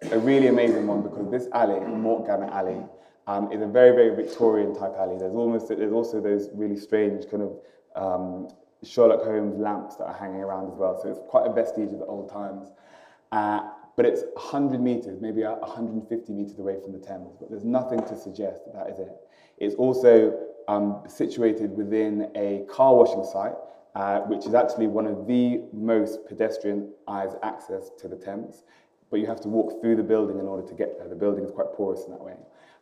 a 0.10 0.20
really 0.20 0.48
amazing 0.48 0.88
one 0.88 1.02
because 1.02 1.30
this 1.30 1.48
alley, 1.54 1.80
Mortgamer 1.80 2.50
Alley, 2.52 2.82
um, 3.28 3.52
is 3.52 3.62
a 3.62 3.68
very, 3.68 3.92
very 3.92 4.16
Victorian 4.16 4.76
type 4.76 4.94
alley. 4.98 5.18
There's 5.18 5.36
almost 5.36 5.70
there's 5.70 5.94
also 5.94 6.20
those 6.20 6.50
really 6.54 6.76
strange 6.76 7.30
kind 7.30 7.44
of 7.44 7.60
um, 7.96 8.50
Sherlock 8.84 9.24
Holmes 9.24 9.58
lamps 9.58 9.98
that 9.98 10.06
are 10.06 10.18
hanging 10.18 10.42
around 10.42 10.72
as 10.72 10.78
well. 10.78 11.00
So 11.02 11.10
it's 11.10 11.20
quite 11.30 11.46
a 11.46 11.54
vestige 11.54 11.94
of 11.94 12.00
the 12.00 12.06
old 12.06 12.32
times. 12.32 12.70
Uh, 13.32 13.62
but 13.96 14.06
it's 14.06 14.24
100 14.34 14.82
metres, 14.82 15.22
maybe 15.22 15.44
150 15.44 16.34
metres 16.34 16.58
away 16.58 16.78
from 16.82 16.94
the 16.94 17.00
Thames, 17.00 17.36
but 17.40 17.50
there's 17.50 17.66
nothing 17.66 18.00
to 18.06 18.18
suggest 18.18 18.62
that 18.66 18.74
that 18.74 18.90
is 18.94 19.00
it. 19.00 19.12
It's 19.60 19.76
also 19.76 20.38
um, 20.68 21.04
situated 21.08 21.72
within 21.72 22.32
a 22.36 22.66
car 22.70 22.96
washing 22.96 23.24
site, 23.24 23.54
uh, 23.94 24.20
which 24.22 24.48
is 24.48 24.56
actually 24.56 24.88
one 24.88 25.06
of 25.06 25.28
the 25.28 25.62
most 25.74 26.26
pedestrianised 26.26 27.38
access 27.44 27.92
to 28.00 28.08
the 28.08 28.16
Thames, 28.16 28.64
but 29.12 29.19
you 29.19 29.28
have 29.28 29.41
to 29.41 29.50
walk 29.50 29.80
through 29.82 29.97
the 29.97 30.04
building 30.04 30.39
in 30.39 30.47
order 30.47 30.67
to 30.67 30.74
get 30.74 30.97
there. 30.97 31.08
The 31.08 31.15
building 31.15 31.43
is 31.43 31.52
quite 31.52 31.74
porous 31.74 32.06
in 32.06 32.12
that 32.12 32.21
way. 32.21 32.36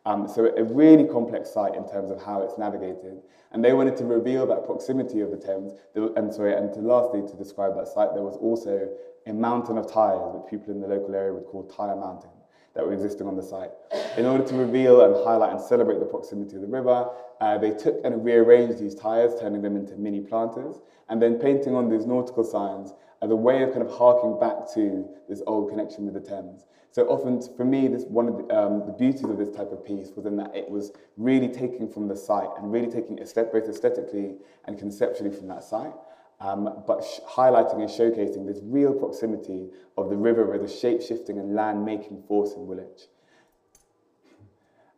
Um, 0.05 0.27
so 0.27 0.45
a 0.55 0.63
really 0.63 1.03
complex 1.03 1.51
site 1.51 1.75
in 1.75 1.87
terms 1.89 2.09
of 2.09 2.21
how 2.23 2.41
it's 2.43 2.57
navigated. 2.57 3.21
And 3.51 3.65
they 3.65 3.73
wanted 3.73 3.97
to 3.97 4.05
reveal 4.05 4.45
that 4.47 4.63
proximity 4.65 5.21
of 5.21 5.31
the 5.31 5.37
Thames. 5.37 5.73
And 5.95 6.33
sorry, 6.33 6.55
and 6.55 6.71
to 6.73 6.79
lastly, 6.79 7.21
to 7.27 7.35
describe 7.35 7.75
that 7.75 7.87
site, 7.87 8.13
there 8.13 8.23
was 8.23 8.37
also 8.37 8.89
a 9.25 9.33
mountain 9.33 9.77
of 9.77 9.91
tyres, 9.91 10.21
which 10.33 10.49
people 10.49 10.71
in 10.71 10.79
the 10.79 10.87
local 10.87 11.13
area 11.13 11.33
would 11.33 11.45
call 11.45 11.63
Tyre 11.63 11.95
Mountain, 11.95 12.29
that 12.75 12.85
were 12.85 12.93
existing 12.93 13.27
on 13.27 13.35
the 13.35 13.43
site. 13.43 13.71
In 14.17 14.25
order 14.25 14.45
to 14.45 14.55
reveal 14.55 15.01
and 15.01 15.15
highlight 15.25 15.51
and 15.51 15.61
celebrate 15.61 15.99
the 15.99 16.05
proximity 16.05 16.55
of 16.55 16.61
the 16.61 16.67
river, 16.67 17.09
uh, 17.41 17.57
they 17.57 17.71
took 17.71 17.99
and 18.03 18.23
rearranged 18.23 18.79
these 18.79 18.95
tyres, 18.95 19.33
turning 19.39 19.61
them 19.61 19.75
into 19.75 19.95
mini 19.95 20.21
planters, 20.21 20.77
and 21.09 21.21
then 21.21 21.35
painting 21.35 21.75
on 21.75 21.89
these 21.89 22.05
nautical 22.05 22.43
signs 22.43 22.93
as 23.21 23.31
a 23.31 23.35
way 23.35 23.63
of 23.63 23.71
kind 23.71 23.81
of 23.81 23.91
harking 23.91 24.39
back 24.39 24.71
to 24.73 25.07
this 25.27 25.41
old 25.45 25.69
connection 25.69 26.05
with 26.05 26.13
the 26.13 26.21
Thames. 26.21 26.65
So 26.91 27.05
often, 27.05 27.41
for 27.55 27.65
me, 27.65 27.87
this 27.87 28.03
one 28.05 28.27
of 28.27 28.37
the, 28.37 28.55
um, 28.55 28.85
the 28.85 28.93
beauties 28.93 29.29
of 29.29 29.37
this 29.37 29.55
type 29.55 29.71
of 29.71 29.85
piece 29.85 30.11
was 30.15 30.25
in 30.25 30.37
that 30.37 30.55
it 30.55 30.69
was 30.69 30.91
really 31.17 31.47
taking 31.47 31.87
from 31.87 32.07
the 32.07 32.15
site 32.15 32.49
and 32.57 32.71
really 32.71 32.89
taking 32.89 33.19
a 33.19 33.25
step 33.25 33.51
both 33.51 33.69
aesthetically 33.69 34.37
and 34.65 34.79
conceptually 34.79 35.29
from 35.29 35.47
that 35.47 35.63
site, 35.63 35.93
um, 36.39 36.83
but 36.87 37.01
highlighting 37.27 37.81
and 37.81 37.89
showcasing 37.89 38.47
this 38.47 38.59
real 38.63 38.93
proximity 38.93 39.67
of 39.97 40.09
the 40.09 40.17
river 40.17 40.53
as 40.55 40.63
a 40.63 40.79
shape-shifting 40.79 41.37
and 41.37 41.53
land-making 41.53 42.23
force 42.27 42.53
in 42.53 42.65
Woolwich. 42.65 43.07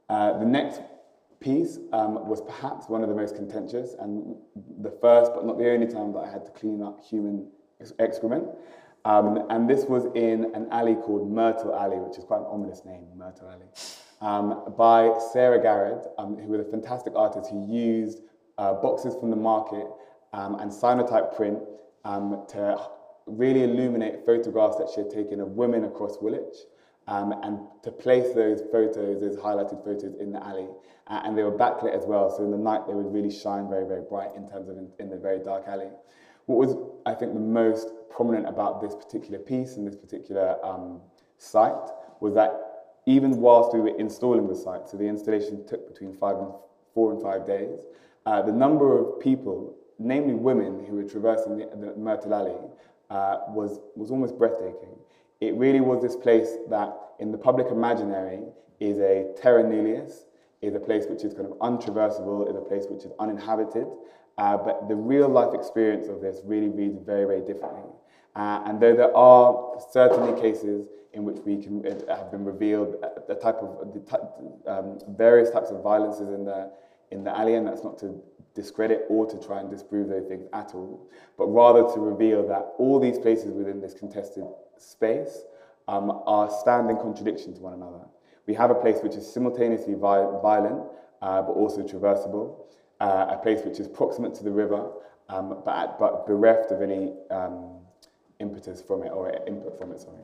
Uh, 0.08 0.38
the 0.40 0.46
next 0.46 0.82
piece 1.42 1.80
um, 1.92 2.28
was 2.28 2.42
perhaps 2.42 2.88
one 2.88 3.02
of 3.02 3.10
the 3.10 3.16
most 3.16 3.36
contentious 3.36 3.96
and 4.00 4.36
the 4.80 4.92
first, 5.02 5.32
but 5.34 5.46
not 5.46 5.58
the 5.58 5.70
only 5.70 5.88
time 5.88 6.14
that 6.14 6.20
I 6.20 6.30
had 6.30 6.46
to 6.46 6.52
clean 6.52 6.82
up 6.82 7.04
human 7.04 7.48
excrement. 8.00 8.48
Um, 9.04 9.48
and 9.50 9.70
this 9.70 9.86
was 9.86 10.06
in 10.16 10.54
an 10.54 10.68
alley 10.72 10.96
called 10.96 11.32
Myrtle 11.32 11.76
Alley, 11.76 11.98
which 11.98 12.18
is 12.18 12.24
quite 12.24 12.42
an 12.42 12.46
ominous 12.50 12.86
name, 12.86 13.08
Myrtle 13.16 13.50
Alley, 13.50 13.66
um, 14.22 14.74
by 14.78 15.12
Sarah 15.34 15.62
Garrett, 15.62 16.06
um, 16.20 16.38
who 16.38 16.50
was 16.50 16.62
a 16.62 16.70
fantastic 16.70 17.14
artist 17.16 17.50
who 17.50 17.66
used 17.68 18.20
uh, 18.60 18.74
boxes 18.74 19.16
from 19.20 19.32
the 19.32 19.36
market 19.36 19.88
um, 20.34 20.56
and 20.60 20.72
cyanotype 20.72 21.36
print 21.36 21.60
um, 22.06 22.46
to 22.50 22.78
really 23.26 23.64
illuminate 23.64 24.26
photographs 24.26 24.78
that 24.78 24.90
she 24.94 25.02
had 25.02 25.10
taken 25.10 25.40
of 25.40 25.50
women 25.50 25.84
across 25.86 26.18
Woolwich 26.22 26.56
um, 27.08 27.34
and 27.44 27.60
to 27.84 27.92
place 27.92 28.34
those 28.36 28.62
photos, 28.72 29.20
those 29.20 29.38
highlighted 29.38 29.84
photos 29.84 30.16
in 30.20 30.32
the 30.32 30.46
alley. 30.46 30.68
Uh, 31.08 31.22
and 31.24 31.38
they 31.38 31.44
were 31.44 31.52
backlit 31.52 31.96
as 31.98 32.06
well, 32.06 32.30
so 32.30 32.44
in 32.44 32.52
the 32.52 32.58
night 32.58 32.88
they 32.88 32.94
would 32.94 33.12
really 33.12 33.32
shine 33.32 33.68
very, 33.68 33.86
very 33.86 34.04
bright 34.08 34.30
in 34.36 34.48
terms 34.50 34.70
of 34.70 34.78
in, 34.78 34.88
in 35.00 35.10
the 35.10 35.18
very 35.18 35.40
dark 35.40 35.68
alley. 35.68 35.90
What 36.46 36.68
was, 36.68 36.76
I 37.06 37.14
think, 37.14 37.34
the 37.34 37.40
most 37.40 37.92
prominent 38.10 38.48
about 38.48 38.82
this 38.82 38.96
particular 38.96 39.40
piece 39.40 39.78
and 39.78 39.88
this 39.88 39.96
particular 39.96 40.64
um, 40.66 41.02
site 41.38 41.90
was 42.20 42.34
that 42.36 42.72
even 43.06 43.38
whilst 43.38 43.74
we 43.74 43.80
were 43.80 43.98
installing 43.98 44.48
the 44.48 44.56
site, 44.56 44.88
so 44.88 44.98
the 44.98 45.06
installation 45.06 45.66
took 45.66 45.88
between 45.88 46.14
five 46.14 46.38
and 46.38 46.50
four 46.94 47.12
and 47.14 47.22
five 47.22 47.48
days, 47.48 47.86
uh, 48.26 48.42
the 48.42 48.52
number 48.52 48.98
of 49.00 49.20
people, 49.20 49.76
namely 49.98 50.34
women 50.34 50.86
who 50.86 50.96
were 50.96 51.04
traversing 51.04 51.58
the, 51.58 51.70
the 51.76 51.96
Myrtle 51.96 52.34
Alley, 52.34 52.58
uh, 53.10 53.40
was, 53.50 53.80
was 53.96 54.12
almost 54.12 54.38
breathtaking. 54.38 54.96
It 55.42 55.56
really 55.56 55.82
was 55.82 56.02
this 56.02 56.16
place 56.16 56.58
that, 56.70 56.96
in 57.20 57.32
the 57.32 57.38
public 57.38 57.68
imaginary, 57.72 58.42
is 58.80 59.00
a 59.00 59.34
terra 59.42 59.64
nullius, 59.64 60.26
is 60.62 60.76
a 60.76 60.80
place 60.80 61.06
which 61.10 61.24
is 61.24 61.34
kind 61.34 61.48
of 61.48 61.54
untraversable, 61.60 62.50
is 62.50 62.56
a 62.56 62.62
place 62.62 62.86
which 62.90 63.04
is 63.04 63.12
uninhabited, 63.20 63.88
uh, 64.38 64.58
but 64.58 64.88
the 64.88 64.96
real 64.96 65.28
life 65.28 65.54
experience 65.54 66.08
of 66.08 66.22
this 66.22 66.42
really 66.46 66.70
reads 66.70 66.98
very, 67.06 67.26
very 67.26 67.42
differently. 67.42 67.90
Uh, 68.36 68.64
and 68.66 68.82
though 68.82 68.96
there 68.96 69.16
are 69.16 69.80
certainly 69.92 70.40
cases 70.40 70.88
in 71.14 71.26
which 71.26 71.38
we 71.46 71.62
can 71.62 71.86
uh, 71.86 72.16
have 72.16 72.32
been 72.32 72.46
revealed 72.46 72.96
uh, 73.04 73.10
the 73.28 73.36
type 73.36 73.58
of 73.58 73.94
the 73.94 74.72
um, 74.72 74.98
various 75.18 75.50
types 75.50 75.70
of 75.70 75.84
violences 75.84 76.30
in 76.30 76.46
the 76.46 76.72
in 77.12 77.26
the 77.26 77.38
alley, 77.38 77.56
and 77.56 77.68
that's 77.68 77.84
not 77.84 77.98
to 77.98 78.22
discredit 78.56 79.06
or 79.10 79.26
to 79.30 79.38
try 79.46 79.60
and 79.60 79.70
disprove 79.70 80.08
those 80.08 80.28
things 80.28 80.46
at 80.54 80.74
all, 80.74 81.10
but 81.38 81.46
rather 81.48 81.84
to 81.94 82.00
reveal 82.00 82.48
that 82.48 82.74
all 82.78 83.00
these 83.00 83.20
places 83.20 83.52
within 83.52 83.82
this 83.82 83.94
contested 83.94 84.46
space 84.78 85.44
um, 85.88 86.22
are 86.26 86.50
standing 86.50 86.98
contradiction 86.98 87.54
to 87.54 87.62
one 87.62 87.74
another. 87.74 88.00
We 88.48 88.54
have 88.56 88.72
a 88.72 88.76
place 88.76 88.98
which 89.02 89.16
is 89.16 89.32
simultaneously 89.32 89.94
violent, 89.96 90.84
uh, 91.22 91.42
but 91.42 91.52
also 91.54 91.82
traversable, 91.84 92.56
uh, 93.00 93.28
a 93.30 93.38
place 93.38 93.62
which 93.64 93.80
is 93.80 93.88
proximate 93.88 94.34
to 94.36 94.44
the 94.44 94.52
river, 94.52 94.92
um, 95.30 95.62
but, 95.64 96.00
but 96.00 96.26
bereft 96.26 96.72
of 96.72 96.82
any 96.82 97.14
um, 97.30 97.80
impetus 98.40 98.82
from 98.82 99.04
it 99.04 99.10
or 99.10 99.32
input 99.48 99.78
from 99.80 99.92
it, 99.92 100.02
sorry. 100.02 100.24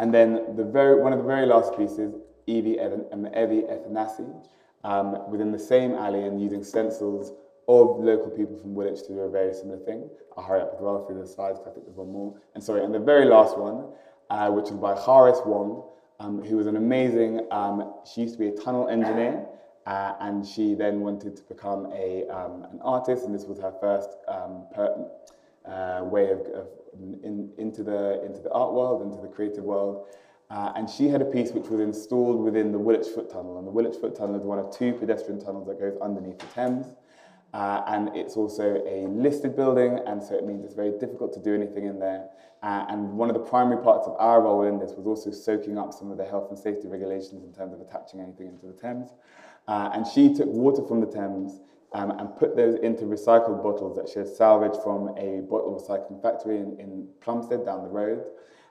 And 0.00 0.12
then 0.12 0.56
the 0.56 0.64
very, 0.64 1.00
one 1.00 1.12
of 1.12 1.18
the 1.18 1.24
very 1.24 1.46
last 1.46 1.76
pieces, 1.76 2.14
Evie, 2.46 2.80
um, 2.80 3.26
Evie 3.36 3.62
Ethanasi, 3.62 4.46
um, 4.84 5.30
within 5.30 5.52
the 5.52 5.58
same 5.58 5.94
alley 5.94 6.24
and 6.24 6.42
using 6.42 6.64
stencils 6.64 7.32
of 7.68 8.00
local 8.00 8.30
people 8.30 8.56
from 8.58 8.74
Woolwich 8.74 9.02
to 9.02 9.08
do 9.08 9.20
a 9.20 9.30
very 9.30 9.54
similar 9.54 9.78
thing. 9.78 10.10
I'll 10.36 10.42
hurry 10.42 10.62
up 10.62 10.72
as 10.74 10.80
well 10.80 11.06
through 11.06 11.20
the 11.20 11.26
slides 11.26 11.58
because 11.58 11.72
I 11.72 11.74
think 11.74 11.86
there's 11.86 11.96
one 11.96 12.10
more. 12.10 12.34
And 12.54 12.64
sorry, 12.64 12.84
and 12.84 12.92
the 12.92 12.98
very 12.98 13.26
last 13.26 13.56
one, 13.56 13.86
uh, 14.30 14.50
which 14.50 14.66
is 14.66 14.76
by 14.76 14.94
Haris 14.98 15.38
Wong, 15.46 15.84
um, 16.22 16.42
who 16.42 16.56
was 16.56 16.66
an 16.66 16.76
amazing, 16.76 17.46
um, 17.50 17.94
she 18.04 18.22
used 18.22 18.34
to 18.34 18.38
be 18.38 18.48
a 18.48 18.52
tunnel 18.52 18.88
engineer, 18.88 19.44
uh, 19.86 20.14
and 20.20 20.46
she 20.46 20.74
then 20.74 21.00
wanted 21.00 21.36
to 21.36 21.42
become 21.44 21.86
a, 21.92 22.26
um, 22.28 22.64
an 22.70 22.80
artist, 22.82 23.24
and 23.24 23.34
this 23.34 23.44
was 23.44 23.58
her 23.58 23.74
first 23.80 24.08
um, 24.28 24.64
per, 24.72 25.08
uh, 25.66 26.04
way 26.04 26.30
of, 26.30 26.40
of 26.54 26.68
in, 27.24 27.50
into, 27.58 27.82
the, 27.82 28.24
into 28.24 28.40
the 28.40 28.50
art 28.52 28.72
world, 28.72 29.02
into 29.02 29.20
the 29.20 29.28
creative 29.28 29.64
world. 29.64 30.06
Uh, 30.50 30.72
and 30.76 30.88
she 30.88 31.08
had 31.08 31.22
a 31.22 31.24
piece 31.24 31.50
which 31.50 31.68
was 31.68 31.80
installed 31.80 32.38
within 32.38 32.70
the 32.70 32.78
Woolwich 32.78 33.08
Foot 33.08 33.30
Tunnel. 33.30 33.58
And 33.58 33.66
the 33.66 33.70
Woolwich 33.70 33.96
Foot 33.96 34.14
Tunnel 34.14 34.36
is 34.36 34.44
one 34.44 34.58
of 34.58 34.70
two 34.70 34.92
pedestrian 34.92 35.40
tunnels 35.40 35.66
that 35.66 35.80
goes 35.80 35.96
underneath 36.02 36.38
the 36.38 36.46
Thames. 36.46 36.86
Uh, 37.52 37.82
and 37.86 38.10
it's 38.16 38.36
also 38.36 38.82
a 38.86 39.06
listed 39.08 39.54
building, 39.54 40.00
and 40.06 40.22
so 40.22 40.34
it 40.34 40.46
means 40.46 40.64
it's 40.64 40.74
very 40.74 40.92
difficult 40.98 41.32
to 41.34 41.40
do 41.40 41.54
anything 41.54 41.84
in 41.84 41.98
there. 41.98 42.28
Uh, 42.62 42.86
and 42.88 43.12
one 43.12 43.28
of 43.28 43.34
the 43.34 43.40
primary 43.40 43.82
parts 43.82 44.06
of 44.06 44.14
our 44.18 44.40
role 44.42 44.62
in 44.62 44.78
this 44.78 44.92
was 44.92 45.06
also 45.06 45.30
soaking 45.30 45.76
up 45.76 45.92
some 45.92 46.10
of 46.10 46.16
the 46.16 46.24
health 46.24 46.48
and 46.48 46.58
safety 46.58 46.88
regulations 46.88 47.42
in 47.44 47.52
terms 47.52 47.74
of 47.74 47.80
attaching 47.80 48.20
anything 48.20 48.46
into 48.46 48.66
the 48.66 48.72
Thames. 48.72 49.10
Uh, 49.68 49.90
and 49.92 50.06
she 50.06 50.32
took 50.32 50.46
water 50.46 50.82
from 50.86 51.00
the 51.00 51.06
Thames 51.06 51.60
um, 51.92 52.12
and 52.12 52.34
put 52.36 52.56
those 52.56 52.76
into 52.76 53.04
recycled 53.04 53.62
bottles 53.62 53.96
that 53.96 54.08
she 54.08 54.18
had 54.18 54.28
salvaged 54.28 54.80
from 54.82 55.08
a 55.18 55.40
bottle 55.42 55.78
recycling 55.78 56.22
factory 56.22 56.58
in, 56.58 56.78
in 56.78 57.08
Plumstead 57.20 57.64
down 57.66 57.82
the 57.82 57.88
road 57.88 58.24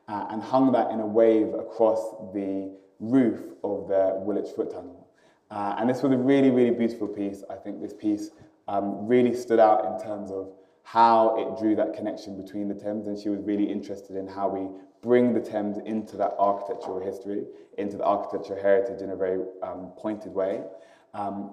uh, 0.08 0.26
and 0.30 0.42
hung 0.42 0.72
that 0.72 0.90
in 0.92 1.00
a 1.00 1.06
wave 1.06 1.54
across 1.54 2.16
the 2.34 2.74
roof 3.00 3.40
of 3.64 3.88
the 3.88 4.14
Woolwich 4.20 4.50
Foot 4.56 4.72
Tunnel. 4.72 5.08
Uh, 5.50 5.76
and 5.78 5.90
this 5.90 6.02
was 6.02 6.14
a 6.14 6.18
really, 6.18 6.50
really 6.50 6.72
beautiful 6.72 7.08
piece. 7.08 7.44
I 7.50 7.56
think 7.56 7.82
this 7.82 7.94
piece 7.94 8.32
um, 8.72 9.06
really 9.06 9.36
stood 9.36 9.60
out 9.60 9.86
in 9.86 10.08
terms 10.08 10.32
of 10.32 10.50
how 10.84 11.36
it 11.38 11.60
drew 11.60 11.76
that 11.76 11.94
connection 11.94 12.42
between 12.42 12.70
the 12.70 12.74
Thames 12.74 13.06
and 13.06 13.20
she 13.20 13.28
was 13.28 13.42
really 13.42 13.70
interested 13.70 14.16
in 14.16 14.26
how 14.26 14.48
we 14.48 14.70
bring 15.02 15.34
the 15.34 15.42
Thames 15.42 15.78
into 15.86 16.16
that 16.16 16.36
architectural 16.40 17.04
history, 17.04 17.44
into 17.78 17.98
the 17.98 18.04
architectural 18.04 18.62
heritage 18.62 19.02
in 19.02 19.10
a 19.10 19.16
very 19.16 19.42
um, 19.62 19.92
pointed 19.98 20.34
way. 20.34 20.62
Um, 21.14 21.52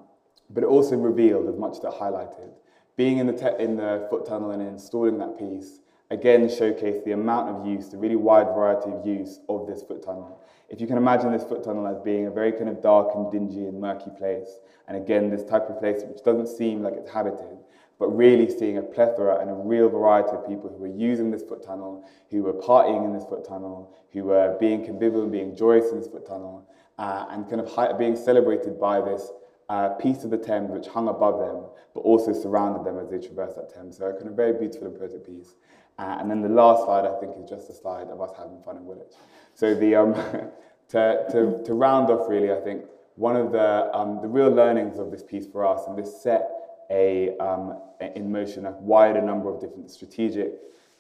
but 0.50 0.62
it 0.62 0.66
also 0.66 0.96
revealed 0.96 1.48
as 1.48 1.56
much 1.56 1.78
as 1.78 1.84
it 1.84 1.90
highlighted. 1.90 2.50
Being 2.96 3.18
in 3.18 3.26
the, 3.26 3.56
in 3.60 3.76
the 3.76 4.06
foot 4.08 4.24
tunnel 4.24 4.52
and 4.52 4.62
installing 4.62 5.18
that 5.18 5.38
piece, 5.38 5.80
again 6.10 6.46
showcased 6.46 7.04
the 7.04 7.12
amount 7.12 7.48
of 7.48 7.66
use, 7.66 7.88
the 7.88 7.96
really 7.96 8.16
wide 8.16 8.46
variety 8.46 8.90
of 8.90 9.04
use 9.04 9.40
of 9.48 9.66
this 9.66 9.82
foot 9.82 10.04
tunnel. 10.04 10.40
If 10.68 10.80
you 10.80 10.86
can 10.86 10.98
imagine 10.98 11.32
this 11.32 11.44
foot 11.44 11.64
tunnel 11.64 11.86
as 11.86 11.98
being 12.00 12.26
a 12.26 12.30
very 12.30 12.52
kind 12.52 12.68
of 12.68 12.82
dark 12.82 13.14
and 13.14 13.32
dingy 13.32 13.66
and 13.66 13.80
murky 13.80 14.10
place, 14.18 14.60
and 14.86 14.96
again, 14.96 15.30
this 15.30 15.44
type 15.44 15.68
of 15.70 15.78
place 15.80 16.02
which 16.04 16.22
doesn't 16.22 16.46
seem 16.46 16.82
like 16.82 16.94
it's 16.94 17.10
habited, 17.10 17.56
but 17.98 18.08
really 18.08 18.50
seeing 18.50 18.78
a 18.78 18.82
plethora 18.82 19.40
and 19.40 19.50
a 19.50 19.54
real 19.54 19.88
variety 19.88 20.30
of 20.30 20.46
people 20.46 20.68
who 20.70 20.76
were 20.76 20.86
using 20.86 21.30
this 21.30 21.42
foot 21.42 21.64
tunnel, 21.64 22.08
who 22.30 22.42
were 22.42 22.52
partying 22.52 23.04
in 23.04 23.12
this 23.12 23.24
foot 23.24 23.46
tunnel, 23.46 23.96
who 24.12 24.24
were 24.24 24.56
being 24.60 24.84
convivial 24.84 25.22
and 25.22 25.32
being 25.32 25.56
joyous 25.56 25.90
in 25.90 25.98
this 25.98 26.08
foot 26.08 26.26
tunnel, 26.26 26.68
uh, 26.98 27.26
and 27.30 27.48
kind 27.48 27.60
of 27.60 27.98
being 27.98 28.14
celebrated 28.14 28.78
by 28.78 29.00
this 29.00 29.30
uh, 29.68 29.90
piece 29.90 30.22
of 30.24 30.30
the 30.30 30.38
Thames 30.38 30.70
which 30.70 30.86
hung 30.86 31.08
above 31.08 31.38
them, 31.38 31.64
but 31.94 32.00
also 32.00 32.32
surrounded 32.32 32.84
them 32.84 32.98
as 32.98 33.10
they 33.10 33.18
traversed 33.18 33.56
that 33.56 33.74
Thames. 33.74 33.98
So 33.98 34.06
a 34.06 34.12
kind 34.12 34.28
of 34.28 34.34
very 34.34 34.52
beautiful 34.52 34.88
and 34.88 34.98
poetic 34.98 35.26
piece. 35.26 35.54
Uh, 35.98 36.16
and 36.20 36.30
then 36.30 36.40
the 36.42 36.48
last 36.48 36.84
slide, 36.84 37.04
I 37.04 37.18
think, 37.18 37.32
is 37.36 37.48
just 37.48 37.68
a 37.68 37.74
slide 37.74 38.08
of 38.08 38.20
us 38.20 38.30
having 38.38 38.62
fun 38.62 38.76
in 38.76 38.84
Woolwich. 38.84 39.14
So 39.58 39.74
the, 39.74 39.96
um, 39.96 40.14
to, 40.90 41.24
to, 41.32 41.62
to 41.64 41.74
round 41.74 42.10
off, 42.10 42.28
really, 42.28 42.52
I 42.52 42.60
think 42.60 42.84
one 43.16 43.34
of 43.34 43.50
the, 43.50 43.92
um, 43.92 44.20
the 44.22 44.28
real 44.28 44.50
learnings 44.50 45.00
of 45.00 45.10
this 45.10 45.24
piece 45.24 45.48
for 45.48 45.66
us, 45.66 45.82
and 45.88 45.98
this 45.98 46.22
set 46.22 46.48
a, 46.90 47.36
um, 47.38 47.76
in 48.14 48.30
motion 48.30 48.66
a 48.66 48.70
wider 48.70 49.20
number 49.20 49.52
of 49.52 49.60
different 49.60 49.90
strategic 49.90 50.52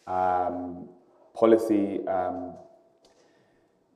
um, 0.08 0.88
policy 1.34 2.04
um, 2.08 2.54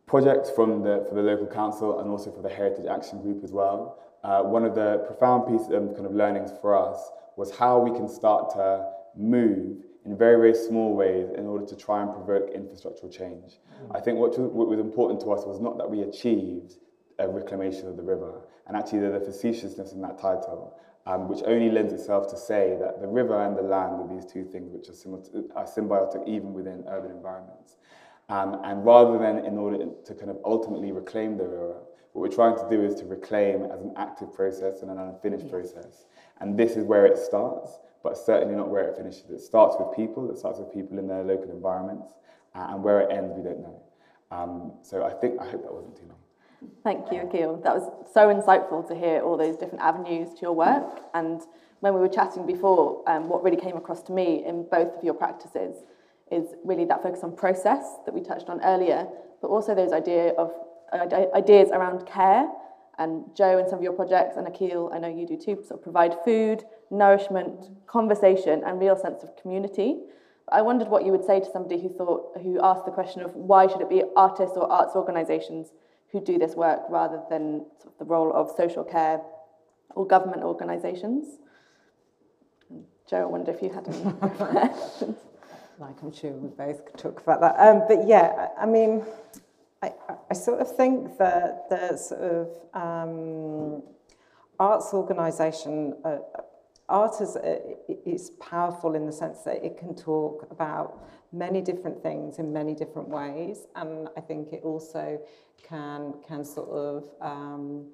projects 0.06 0.48
from 0.48 0.84
the, 0.84 1.04
for 1.08 1.16
the 1.16 1.22
local 1.22 1.48
council 1.48 1.98
and 1.98 2.08
also 2.08 2.30
for 2.30 2.42
the 2.42 2.48
Heritage 2.48 2.86
Action 2.86 3.20
Group 3.20 3.42
as 3.42 3.50
well. 3.50 3.98
Uh, 4.22 4.42
one 4.42 4.64
of 4.64 4.76
the 4.76 5.02
profound 5.08 5.48
pieces 5.48 5.72
of 5.72 5.88
um, 5.88 5.94
kind 5.94 6.06
of 6.06 6.14
learnings 6.14 6.52
for 6.60 6.78
us 6.78 7.10
was 7.36 7.50
how 7.50 7.80
we 7.80 7.90
can 7.90 8.08
start 8.08 8.50
to 8.50 8.88
move 9.16 9.78
in 10.04 10.16
very, 10.16 10.36
very 10.36 10.54
small 10.54 10.94
ways 10.94 11.28
in 11.36 11.46
order 11.46 11.64
to 11.64 11.76
try 11.76 12.02
and 12.02 12.12
provoke 12.12 12.52
infrastructural 12.52 13.10
change. 13.10 13.60
Mm. 13.82 13.96
I 13.96 14.00
think 14.00 14.18
what, 14.18 14.38
what 14.38 14.68
was 14.68 14.80
important 14.80 15.20
to 15.20 15.32
us 15.32 15.44
was 15.46 15.60
not 15.60 15.78
that 15.78 15.88
we 15.88 16.02
achieved 16.02 16.74
a 17.18 17.28
reclamation 17.28 17.86
of 17.86 17.96
the 17.96 18.02
river, 18.02 18.42
and 18.66 18.76
actually 18.76 19.00
the 19.00 19.20
facetiousness 19.20 19.92
in 19.92 20.00
that 20.02 20.18
title, 20.18 20.78
um, 21.06 21.28
which 21.28 21.42
only 21.46 21.70
lends 21.70 21.92
itself 21.92 22.28
to 22.30 22.36
say 22.36 22.76
that 22.80 23.00
the 23.00 23.06
river 23.06 23.44
and 23.44 23.56
the 23.56 23.62
land 23.62 24.00
are 24.00 24.08
these 24.12 24.26
two 24.30 24.44
things 24.44 24.72
which 24.72 24.88
are, 24.88 25.58
are 25.58 25.66
symbiotic 25.66 26.26
even 26.26 26.52
within 26.52 26.84
urban 26.88 27.10
environments. 27.10 27.76
Um, 28.28 28.60
and 28.64 28.84
rather 28.84 29.18
than 29.18 29.44
in 29.44 29.58
order 29.58 29.86
to 30.04 30.14
kind 30.14 30.30
of 30.30 30.38
ultimately 30.44 30.90
reclaim 30.92 31.36
the 31.36 31.44
river, 31.44 31.76
what 32.12 32.22
we're 32.22 32.34
trying 32.34 32.56
to 32.56 32.66
do 32.70 32.84
is 32.84 32.94
to 32.96 33.04
reclaim 33.04 33.64
as 33.64 33.80
an 33.80 33.92
active 33.96 34.32
process 34.34 34.82
and 34.82 34.90
an 34.90 34.98
unfinished 34.98 35.50
process. 35.50 36.06
And 36.40 36.58
this 36.58 36.76
is 36.76 36.84
where 36.84 37.04
it 37.04 37.18
starts, 37.18 37.78
but 38.02 38.16
certainly 38.16 38.54
not 38.54 38.68
where 38.68 38.84
it 38.88 38.96
finishes. 38.96 39.30
It 39.30 39.40
starts 39.40 39.76
with 39.78 39.94
people, 39.94 40.30
it 40.30 40.38
starts 40.38 40.58
with 40.58 40.72
people 40.72 40.98
in 40.98 41.06
their 41.06 41.22
local 41.22 41.50
environments, 41.50 42.08
uh, 42.54 42.66
and 42.70 42.82
where 42.82 43.00
it 43.00 43.12
ends, 43.12 43.32
we 43.36 43.42
don't 43.42 43.60
know. 43.60 43.82
Um, 44.30 44.72
so 44.82 45.04
I 45.04 45.10
think, 45.10 45.40
I 45.40 45.44
hope 45.44 45.62
that 45.62 45.72
wasn't 45.72 45.96
too 45.96 46.06
long. 46.08 46.18
Thank 46.84 47.12
you, 47.12 47.22
Akil. 47.22 47.60
That 47.64 47.74
was 47.74 47.90
so 48.12 48.28
insightful 48.28 48.86
to 48.88 48.94
hear 48.94 49.20
all 49.20 49.36
those 49.36 49.56
different 49.56 49.82
avenues 49.82 50.32
to 50.34 50.40
your 50.42 50.52
work. 50.52 51.00
And 51.12 51.42
when 51.80 51.94
we 51.94 52.00
were 52.00 52.08
chatting 52.08 52.46
before, 52.46 53.02
um, 53.08 53.28
what 53.28 53.42
really 53.42 53.56
came 53.56 53.76
across 53.76 54.02
to 54.04 54.12
me 54.12 54.44
in 54.46 54.66
both 54.70 54.96
of 54.96 55.02
your 55.04 55.14
practices 55.14 55.82
is 56.30 56.54
really 56.64 56.84
that 56.86 57.02
focus 57.02 57.20
on 57.24 57.36
process 57.36 57.84
that 58.06 58.14
we 58.14 58.20
touched 58.20 58.48
on 58.48 58.60
earlier, 58.62 59.06
but 59.40 59.48
also 59.48 59.74
those 59.74 59.92
idea 59.92 60.30
of 60.38 60.52
ideas 61.34 61.70
around 61.72 62.06
care. 62.06 62.48
And 62.98 63.24
Joe 63.34 63.58
and 63.58 63.68
some 63.68 63.78
of 63.78 63.82
your 63.82 63.94
projects, 63.94 64.36
and 64.36 64.46
Akil, 64.46 64.90
I 64.92 64.98
know 64.98 65.08
you 65.08 65.26
do 65.26 65.36
too, 65.36 65.56
sort 65.66 65.80
of 65.80 65.82
provide 65.82 66.14
food, 66.24 66.64
nourishment, 66.90 67.70
conversation, 67.86 68.62
and 68.64 68.78
real 68.78 68.96
sense 68.96 69.22
of 69.22 69.34
community. 69.40 70.00
I 70.50 70.60
wondered 70.62 70.88
what 70.88 71.04
you 71.04 71.12
would 71.12 71.24
say 71.24 71.40
to 71.40 71.50
somebody 71.50 71.80
who 71.80 71.88
thought, 71.88 72.38
who 72.42 72.60
asked 72.62 72.84
the 72.84 72.90
question 72.90 73.22
of 73.22 73.34
why 73.34 73.66
should 73.66 73.80
it 73.80 73.88
be 73.88 74.02
artists 74.16 74.56
or 74.56 74.70
arts 74.70 74.94
organisations 74.94 75.72
who 76.10 76.20
do 76.20 76.38
this 76.38 76.54
work 76.54 76.80
rather 76.90 77.22
than 77.30 77.64
sort 77.80 77.94
of 77.94 77.98
the 77.98 78.04
role 78.04 78.32
of 78.34 78.50
social 78.56 78.84
care 78.84 79.20
or 79.94 80.06
government 80.06 80.42
organisations? 80.42 81.38
Joe, 83.08 83.22
I 83.22 83.24
wonder 83.24 83.52
if 83.52 83.62
you 83.62 83.70
had 83.70 83.88
any 83.88 84.12
questions. 84.34 85.16
Like 85.78 86.02
I'm 86.02 86.12
sure 86.12 86.30
we 86.32 86.48
both 86.48 86.84
could 86.84 86.98
talk 86.98 87.20
about 87.20 87.40
that. 87.40 87.56
Um, 87.58 87.82
but 87.88 88.06
yeah, 88.06 88.48
I, 88.58 88.62
I 88.62 88.66
mean, 88.66 89.02
I, 89.82 89.92
I 90.30 90.34
sort 90.34 90.60
of 90.60 90.76
think 90.76 91.18
that 91.18 91.68
the 91.68 91.96
sort 91.96 92.20
of 92.20 92.48
um, 92.72 93.82
arts 94.58 94.94
organisation, 94.94 95.94
uh, 96.04 96.18
art 96.88 97.20
is, 97.20 97.36
uh, 97.36 97.58
is 98.06 98.30
powerful 98.40 98.94
in 98.94 99.06
the 99.06 99.12
sense 99.12 99.42
that 99.42 99.64
it 99.64 99.76
can 99.76 99.94
talk 99.94 100.46
about 100.50 101.04
many 101.32 101.60
different 101.60 102.02
things 102.02 102.38
in 102.38 102.52
many 102.52 102.74
different 102.74 103.08
ways, 103.08 103.66
and 103.74 104.08
I 104.16 104.20
think 104.20 104.52
it 104.52 104.62
also 104.62 105.20
can 105.62 106.14
can 106.26 106.44
sort 106.44 106.68
of 106.68 107.08
um, 107.20 107.86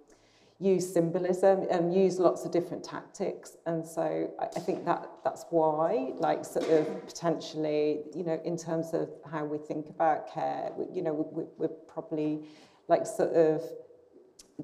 use 0.61 0.93
symbolism 0.93 1.67
and 1.71 1.95
use 1.95 2.19
lots 2.19 2.45
of 2.45 2.51
different 2.51 2.83
tactics. 2.83 3.57
And 3.67 3.87
so 3.87 4.31
I, 4.41 4.47
I 4.47 4.61
think 4.61 4.85
that 4.87 5.09
that's 5.23 5.47
why, 5.51 6.13
like, 6.17 6.45
sort 6.45 6.69
of 6.69 7.07
potentially, 7.07 8.01
you 8.15 8.25
know, 8.25 8.41
in 8.45 8.57
terms 8.57 8.93
of 8.93 9.09
how 9.31 9.45
we 9.45 9.59
think 9.59 9.89
about 9.89 10.33
care, 10.33 10.71
we, 10.77 10.87
you 10.97 11.03
know, 11.03 11.13
we, 11.13 11.45
we're 11.59 11.69
probably 11.69 12.41
like 12.89 13.07
sort 13.07 13.35
of 13.35 13.63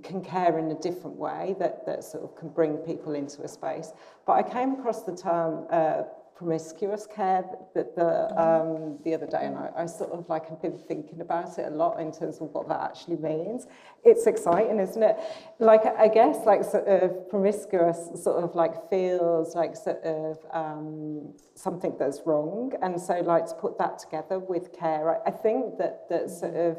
can 0.02 0.24
care 0.24 0.58
in 0.58 0.72
a 0.72 0.74
different 0.80 1.16
way 1.16 1.54
that, 1.60 1.86
that 1.86 2.02
sort 2.02 2.24
of 2.24 2.34
can 2.36 2.48
bring 2.48 2.78
people 2.78 3.14
into 3.14 3.42
a 3.42 3.48
space. 3.48 3.92
But 4.26 4.32
I 4.32 4.42
came 4.42 4.72
across 4.72 5.04
the 5.04 5.14
term 5.14 5.66
uh, 5.70 6.02
promiscuous 6.36 7.06
care 7.06 7.44
that 7.74 7.94
the 7.94 8.40
um, 8.40 8.98
the 9.04 9.14
other 9.14 9.26
day, 9.26 9.46
and 9.46 9.56
I, 9.56 9.70
I 9.76 9.86
sort 9.86 10.10
of 10.10 10.28
like 10.28 10.48
have 10.48 10.60
been 10.60 10.76
thinking 10.76 11.20
about 11.20 11.58
it 11.58 11.66
a 11.66 11.70
lot 11.70 12.00
in 12.00 12.10
terms 12.10 12.38
of 12.40 12.52
what 12.52 12.68
that 12.68 12.80
actually 12.80 13.16
means. 13.16 13.66
It's 14.04 14.26
exciting, 14.26 14.80
isn't 14.80 15.02
it? 15.02 15.16
Like 15.58 15.86
I 15.86 16.08
guess 16.08 16.44
like 16.44 16.64
sort 16.64 16.86
of 16.88 17.28
promiscuous 17.30 18.22
sort 18.22 18.42
of 18.42 18.54
like 18.54 18.90
feels 18.90 19.54
like 19.54 19.76
sort 19.76 20.02
of 20.02 20.38
um, 20.52 21.32
something 21.54 21.94
that's 21.98 22.22
wrong, 22.26 22.72
and 22.82 23.00
so 23.00 23.20
like 23.20 23.46
to 23.46 23.54
put 23.54 23.78
that 23.78 23.98
together 23.98 24.38
with 24.38 24.72
care, 24.72 25.10
I, 25.10 25.28
I 25.28 25.30
think 25.30 25.78
that 25.78 26.08
that 26.08 26.30
sort 26.30 26.56
of 26.56 26.78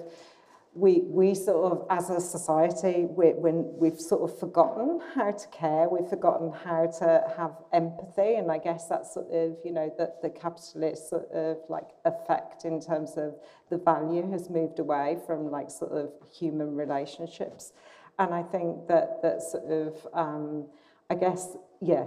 we, 0.76 1.04
we 1.08 1.34
sort 1.34 1.72
of, 1.72 1.88
as 1.90 2.10
a 2.10 2.20
society, 2.20 3.06
we, 3.06 3.32
we've 3.32 4.00
sort 4.00 4.30
of 4.30 4.38
forgotten 4.38 5.00
how 5.16 5.32
to 5.32 5.48
care, 5.48 5.88
we've 5.88 6.10
forgotten 6.10 6.52
how 6.52 6.88
to 7.00 7.24
have 7.38 7.54
empathy, 7.72 8.36
and 8.36 8.52
I 8.52 8.58
guess 8.58 8.88
that's 8.88 9.14
sort 9.14 9.32
of, 9.32 9.56
you 9.64 9.72
know, 9.72 9.90
that 9.98 10.22
the 10.22 10.30
capitalist 10.30 11.10
sort 11.10 11.32
of 11.32 11.60
like 11.70 11.88
effect 12.04 12.66
in 12.66 12.82
terms 12.82 13.14
of 13.16 13.36
the 13.70 13.78
value 13.78 14.30
has 14.32 14.50
moved 14.50 14.80
away 14.80 15.18
from 15.26 15.50
like 15.50 15.72
sort 15.72 15.94
of 15.94 16.12
human 16.30 16.76
relationships. 16.76 17.72
And 18.20 18.34
I 18.34 18.44
think 18.44 18.88
that 18.90 19.22
that 19.22 19.42
sort 19.44 19.72
of, 19.72 20.08
um, 20.14 20.66
I 21.10 21.16
guess, 21.16 21.56
yeah, 21.80 22.04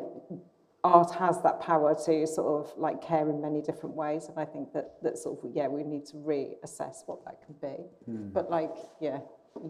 art 0.88 1.14
has 1.14 1.42
that 1.42 1.60
power 1.60 1.94
to 2.06 2.26
sort 2.26 2.48
of 2.60 2.78
like 2.78 3.02
care 3.02 3.28
in 3.28 3.40
many 3.40 3.60
different 3.60 3.94
ways 3.94 4.28
and 4.28 4.38
I 4.38 4.44
think 4.44 4.72
that 4.72 5.02
that 5.02 5.18
sort 5.18 5.44
of 5.44 5.50
yeah 5.54 5.68
we 5.68 5.82
need 5.84 6.04
to 6.06 6.16
reassess 6.16 6.96
what 7.06 7.24
that 7.24 7.36
can 7.44 7.54
be. 7.60 7.76
Mm. 8.10 8.32
but 8.32 8.50
like 8.50 8.74
yeah 9.00 9.20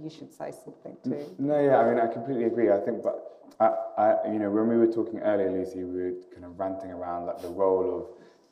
you 0.02 0.10
should 0.10 0.32
say 0.32 0.50
something 0.64 0.96
too. 1.04 1.34
No 1.38 1.58
yeah 1.60 1.78
I 1.78 1.88
mean 1.88 1.98
I 1.98 2.06
completely 2.12 2.44
agree. 2.44 2.70
I 2.70 2.78
think 2.78 3.02
but 3.02 3.16
I, 3.60 3.66
I 3.96 4.32
you 4.32 4.38
know 4.38 4.50
when 4.50 4.68
we 4.68 4.76
were 4.76 4.92
talking 4.92 5.18
earlier 5.20 5.50
Lucy 5.50 5.84
we 5.84 6.02
were 6.02 6.14
kind 6.32 6.44
of 6.44 6.58
ranting 6.58 6.90
around 6.90 7.26
like 7.26 7.40
the 7.40 7.48
role 7.48 7.88
of 7.98 8.04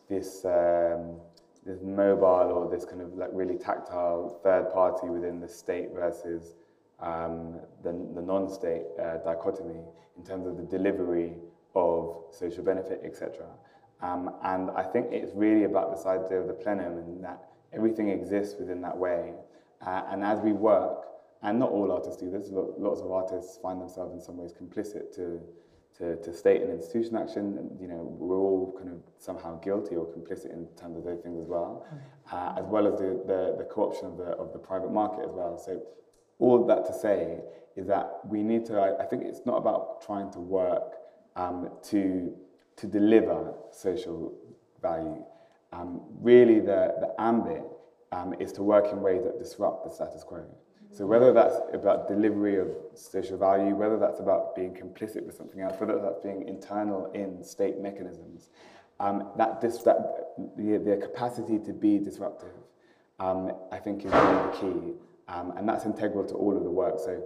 this 0.09 0.45
um, 0.45 1.17
this 1.65 1.83
mobile 1.83 2.53
or 2.57 2.71
this 2.71 2.85
kind 2.85 3.03
of 3.03 3.15
like 3.15 3.31
really 3.33 3.59
tactile 3.59 4.41
third 4.43 4.73
party 4.73 5.09
within 5.09 5.41
the 5.41 5.49
state 5.49 5.89
versus 5.93 6.55
um, 7.01 7.61
the, 7.83 7.93
the 8.15 8.23
non-state 8.23 8.85
uh, 8.99 9.19
dichotomy 9.19 9.81
in 10.17 10.25
terms 10.25 10.47
of 10.47 10.57
the 10.57 10.63
delivery 10.63 11.35
of 11.77 12.35
social 12.35 12.65
benefit, 12.65 13.03
etc. 13.05 13.47
Um, 14.01 14.31
and 14.43 14.71
I 14.71 14.83
think 14.83 15.09
it's 15.13 15.33
really 15.35 15.65
about 15.65 15.95
this 15.95 16.07
idea 16.07 16.41
of 16.41 16.49
the 16.49 16.55
plenum 16.55 16.99
and 16.99 17.23
that 17.23 17.39
everything 17.73 18.09
exists 18.09 18.57
within 18.59 18.81
that 18.83 18.97
way. 18.97 19.35
Uh, 19.87 20.03
and 20.11 20.25
as 20.25 20.41
we 20.41 20.53
work, 20.53 21.07
and 21.43 21.59
not 21.59 21.71
all 21.71 21.93
artists 21.93 22.21
do 22.21 22.31
this, 22.31 22.49
lots 22.51 23.01
of 23.03 23.13
artists 23.13 23.59
find 23.59 23.81
themselves 23.81 24.15
in 24.15 24.21
some 24.21 24.39
ways 24.39 24.53
complicit 24.53 25.15
to, 25.15 25.41
to, 25.99 26.17
to 26.17 26.33
state 26.33 26.63
and 26.63 26.71
institution 26.71 27.17
action. 27.17 27.59
And, 27.59 27.81
you 27.81 27.89
know, 27.89 28.17
we're 28.19 28.39
all 28.39 28.75
kind 28.79 28.91
of 28.91 29.01
somehow 29.19 29.61
guilty 29.61 29.97
or 29.97 30.07
complicit 30.07 30.53
in 30.53 30.67
terms 30.81 30.97
of 30.97 31.05
those 31.05 31.21
things 31.21 31.39
as 31.39 31.47
well, 31.47 31.87
uh, 32.33 32.55
as 32.59 32.65
well 32.67 32.87
as 32.87 32.99
the, 32.99 33.23
the, 33.27 33.55
the 33.59 33.65
co-option 33.71 34.07
of 34.07 34.17
the, 34.17 34.31
of 34.43 34.53
the 34.53 34.59
private 34.59 34.91
market 34.91 35.25
as 35.29 35.33
well. 35.33 35.59
So 35.59 35.83
all 36.39 36.67
that 36.67 36.87
to 36.87 36.95
say 36.95 37.41
is 37.77 37.87
that 37.87 38.21
we 38.25 38.43
need 38.43 38.65
to, 38.67 38.79
I, 38.79 39.03
I 39.03 39.07
think 39.07 39.23
it's 39.25 39.45
not 39.45 39.59
about 39.59 40.05
trying 40.05 40.33
to 40.33 40.41
work 40.41 40.95
um, 41.37 41.71
to, 41.85 42.33
to 42.77 42.87
deliver 42.87 43.55
social 43.71 44.35
value. 44.83 45.25
Um, 45.73 46.01
really, 46.21 46.61
the, 46.61 46.95
the 47.01 47.15
ambit 47.19 47.63
um, 48.13 48.35
is 48.41 48.53
to 48.53 48.63
work 48.63 48.93
in 48.93 49.01
ways 49.01 49.23
that 49.25 49.39
disrupt 49.39 49.85
the 49.85 49.91
status 49.91 50.25
quo. 50.25 50.45
So 50.91 51.05
whether 51.05 51.33
that's 51.33 51.57
about 51.75 52.09
delivery 52.09 52.59
of 52.59 52.69
social 52.95 53.37
value, 53.37 53.75
whether 53.75 53.99
that's 53.99 54.21
about 54.21 54.55
being 54.55 54.73
complicit 54.73 55.27
with 55.27 55.37
something 55.37 55.61
else, 55.61 55.79
whether 55.79 56.01
that's 56.01 56.21
being 56.21 56.49
internal 56.49 57.11
in 57.13 57.43
state 57.45 57.79
mechanisms, 57.79 58.49
um, 58.99 59.29
that, 59.37 59.61
dis- 59.61 59.83
that 59.83 60.35
the, 60.57 60.79
the 60.79 60.97
capacity 60.97 61.59
to 61.59 61.73
be 61.73 61.99
disruptive, 61.99 62.55
um, 63.21 63.53
I 63.71 63.79
think, 63.79 64.07
is 64.07 64.13
really 64.13 64.35
the 64.35 64.57
key, 64.59 64.93
um, 65.29 65.53
and 65.59 65.69
that's 65.69 65.85
integral 65.85 66.25
to 66.29 66.35
all 66.35 66.57
of 66.57 66.65
the 66.65 66.71
work. 66.71 66.99
So 66.99 67.23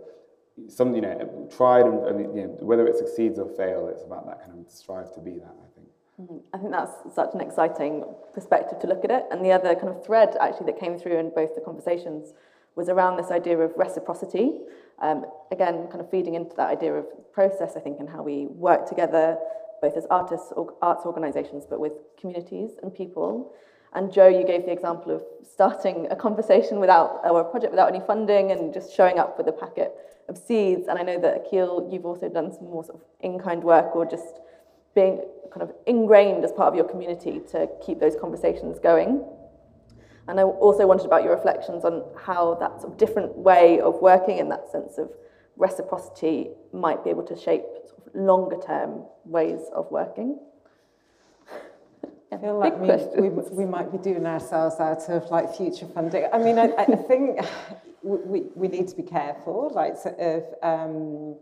some, 0.68 0.94
you 0.94 1.00
know, 1.00 1.48
tried 1.54 1.86
and, 1.86 2.36
you 2.36 2.42
know, 2.42 2.56
whether 2.60 2.86
it 2.86 2.96
succeeds 2.96 3.38
or 3.38 3.48
fail, 3.56 3.88
it's 3.88 4.02
about 4.02 4.26
that 4.26 4.40
kind 4.40 4.58
of 4.58 4.70
strive 4.70 5.12
to 5.14 5.20
be 5.20 5.32
that, 5.32 5.54
I 5.54 5.68
think. 5.74 5.88
Mm-hmm. 6.20 6.38
I 6.54 6.58
think 6.58 6.70
that's 6.72 7.14
such 7.14 7.34
an 7.34 7.40
exciting 7.40 8.04
perspective 8.34 8.78
to 8.80 8.86
look 8.86 9.04
at 9.04 9.10
it. 9.10 9.24
And 9.30 9.44
the 9.44 9.52
other 9.52 9.74
kind 9.74 9.88
of 9.88 10.04
thread 10.04 10.36
actually 10.40 10.66
that 10.66 10.80
came 10.80 10.98
through 10.98 11.18
in 11.18 11.30
both 11.34 11.54
the 11.54 11.60
conversations 11.60 12.32
was 12.76 12.88
around 12.88 13.16
this 13.16 13.30
idea 13.30 13.58
of 13.58 13.72
reciprocity. 13.76 14.60
Um, 15.00 15.24
again, 15.50 15.88
kind 15.88 16.00
of 16.00 16.10
feeding 16.10 16.34
into 16.34 16.54
that 16.56 16.68
idea 16.68 16.94
of 16.94 17.06
process, 17.32 17.72
I 17.76 17.80
think, 17.80 18.00
and 18.00 18.08
how 18.08 18.22
we 18.22 18.46
work 18.46 18.88
together, 18.88 19.38
both 19.80 19.96
as 19.96 20.06
artists 20.10 20.52
or 20.54 20.74
arts 20.82 21.04
organisations, 21.06 21.64
but 21.68 21.80
with 21.80 21.92
communities 22.18 22.72
and 22.82 22.94
people. 22.94 23.52
And 23.92 24.12
Joe, 24.12 24.28
you 24.28 24.44
gave 24.46 24.66
the 24.66 24.72
example 24.72 25.12
of 25.12 25.24
starting 25.42 26.06
a 26.10 26.16
conversation 26.16 26.78
without, 26.78 27.20
or 27.24 27.40
a 27.40 27.44
project 27.44 27.72
without 27.72 27.88
any 27.88 28.04
funding 28.06 28.52
and 28.52 28.72
just 28.72 28.94
showing 28.94 29.18
up 29.18 29.36
with 29.36 29.48
a 29.48 29.52
packet 29.52 29.92
of 30.30 30.38
seeds. 30.38 30.88
And 30.88 30.98
I 30.98 31.02
know 31.02 31.20
that 31.20 31.42
Akil, 31.42 31.88
you've 31.92 32.06
also 32.06 32.28
done 32.28 32.52
some 32.52 32.64
more 32.64 32.84
sort 32.84 33.00
of 33.00 33.04
in-kind 33.20 33.62
work 33.62 33.94
or 33.94 34.06
just 34.06 34.40
being 34.94 35.22
kind 35.52 35.62
of 35.62 35.72
ingrained 35.86 36.44
as 36.44 36.52
part 36.52 36.68
of 36.68 36.74
your 36.74 36.88
community 36.88 37.40
to 37.50 37.68
keep 37.84 38.00
those 38.00 38.16
conversations 38.16 38.78
going. 38.78 39.24
And 40.28 40.38
I 40.38 40.44
also 40.44 40.86
wanted 40.86 41.06
about 41.06 41.24
your 41.24 41.34
reflections 41.34 41.84
on 41.84 42.04
how 42.16 42.54
that 42.60 42.80
sort 42.80 42.92
of 42.92 42.98
different 42.98 43.36
way 43.36 43.80
of 43.80 44.00
working 44.00 44.38
and 44.38 44.50
that 44.50 44.70
sense 44.70 44.96
of 44.96 45.10
reciprocity 45.56 46.50
might 46.72 47.02
be 47.02 47.10
able 47.10 47.24
to 47.24 47.36
shape 47.36 47.64
sort 47.86 48.06
of 48.06 48.14
longer 48.14 48.56
term 48.64 49.02
ways 49.24 49.60
of 49.74 49.90
working. 49.90 50.38
I 52.32 52.36
feel 52.36 52.56
like 52.56 52.78
we, 52.78 52.88
we, 53.20 53.28
we, 53.28 53.64
might 53.64 53.90
be 53.90 53.98
doing 53.98 54.24
ourselves 54.24 54.76
out 54.78 55.08
of 55.08 55.28
like 55.32 55.52
future 55.56 55.86
funding. 55.86 56.26
I 56.32 56.38
mean, 56.38 56.60
I, 56.60 56.72
I 56.78 56.84
think 56.84 57.40
we, 58.02 58.42
we 58.54 58.68
need 58.68 58.88
to 58.88 58.96
be 58.96 59.02
careful, 59.02 59.70
like 59.74 59.96
sort 59.96 60.18
of 60.18 60.44
um, 60.62 61.36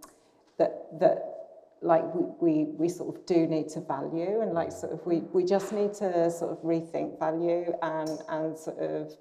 that 0.59 0.87
that 1.01 1.35
like 1.81 2.03
we, 2.15 2.25
we 2.41 2.65
we 2.73 2.89
sort 2.89 3.15
of 3.15 3.25
do 3.27 3.47
need 3.47 3.69
to 3.69 3.81
value 3.81 4.41
and 4.41 4.53
like 4.53 4.73
sort 4.73 4.93
of 4.93 5.05
we 5.07 5.21
we 5.33 5.45
just 5.45 5.73
need 5.73 5.95
to 5.95 6.29
sort 6.31 6.51
of 6.51 6.59
rethink 6.63 7.19
value 7.21 7.73
and 7.83 8.21
and 8.29 8.59
sort 8.59 8.79
of 8.79 9.17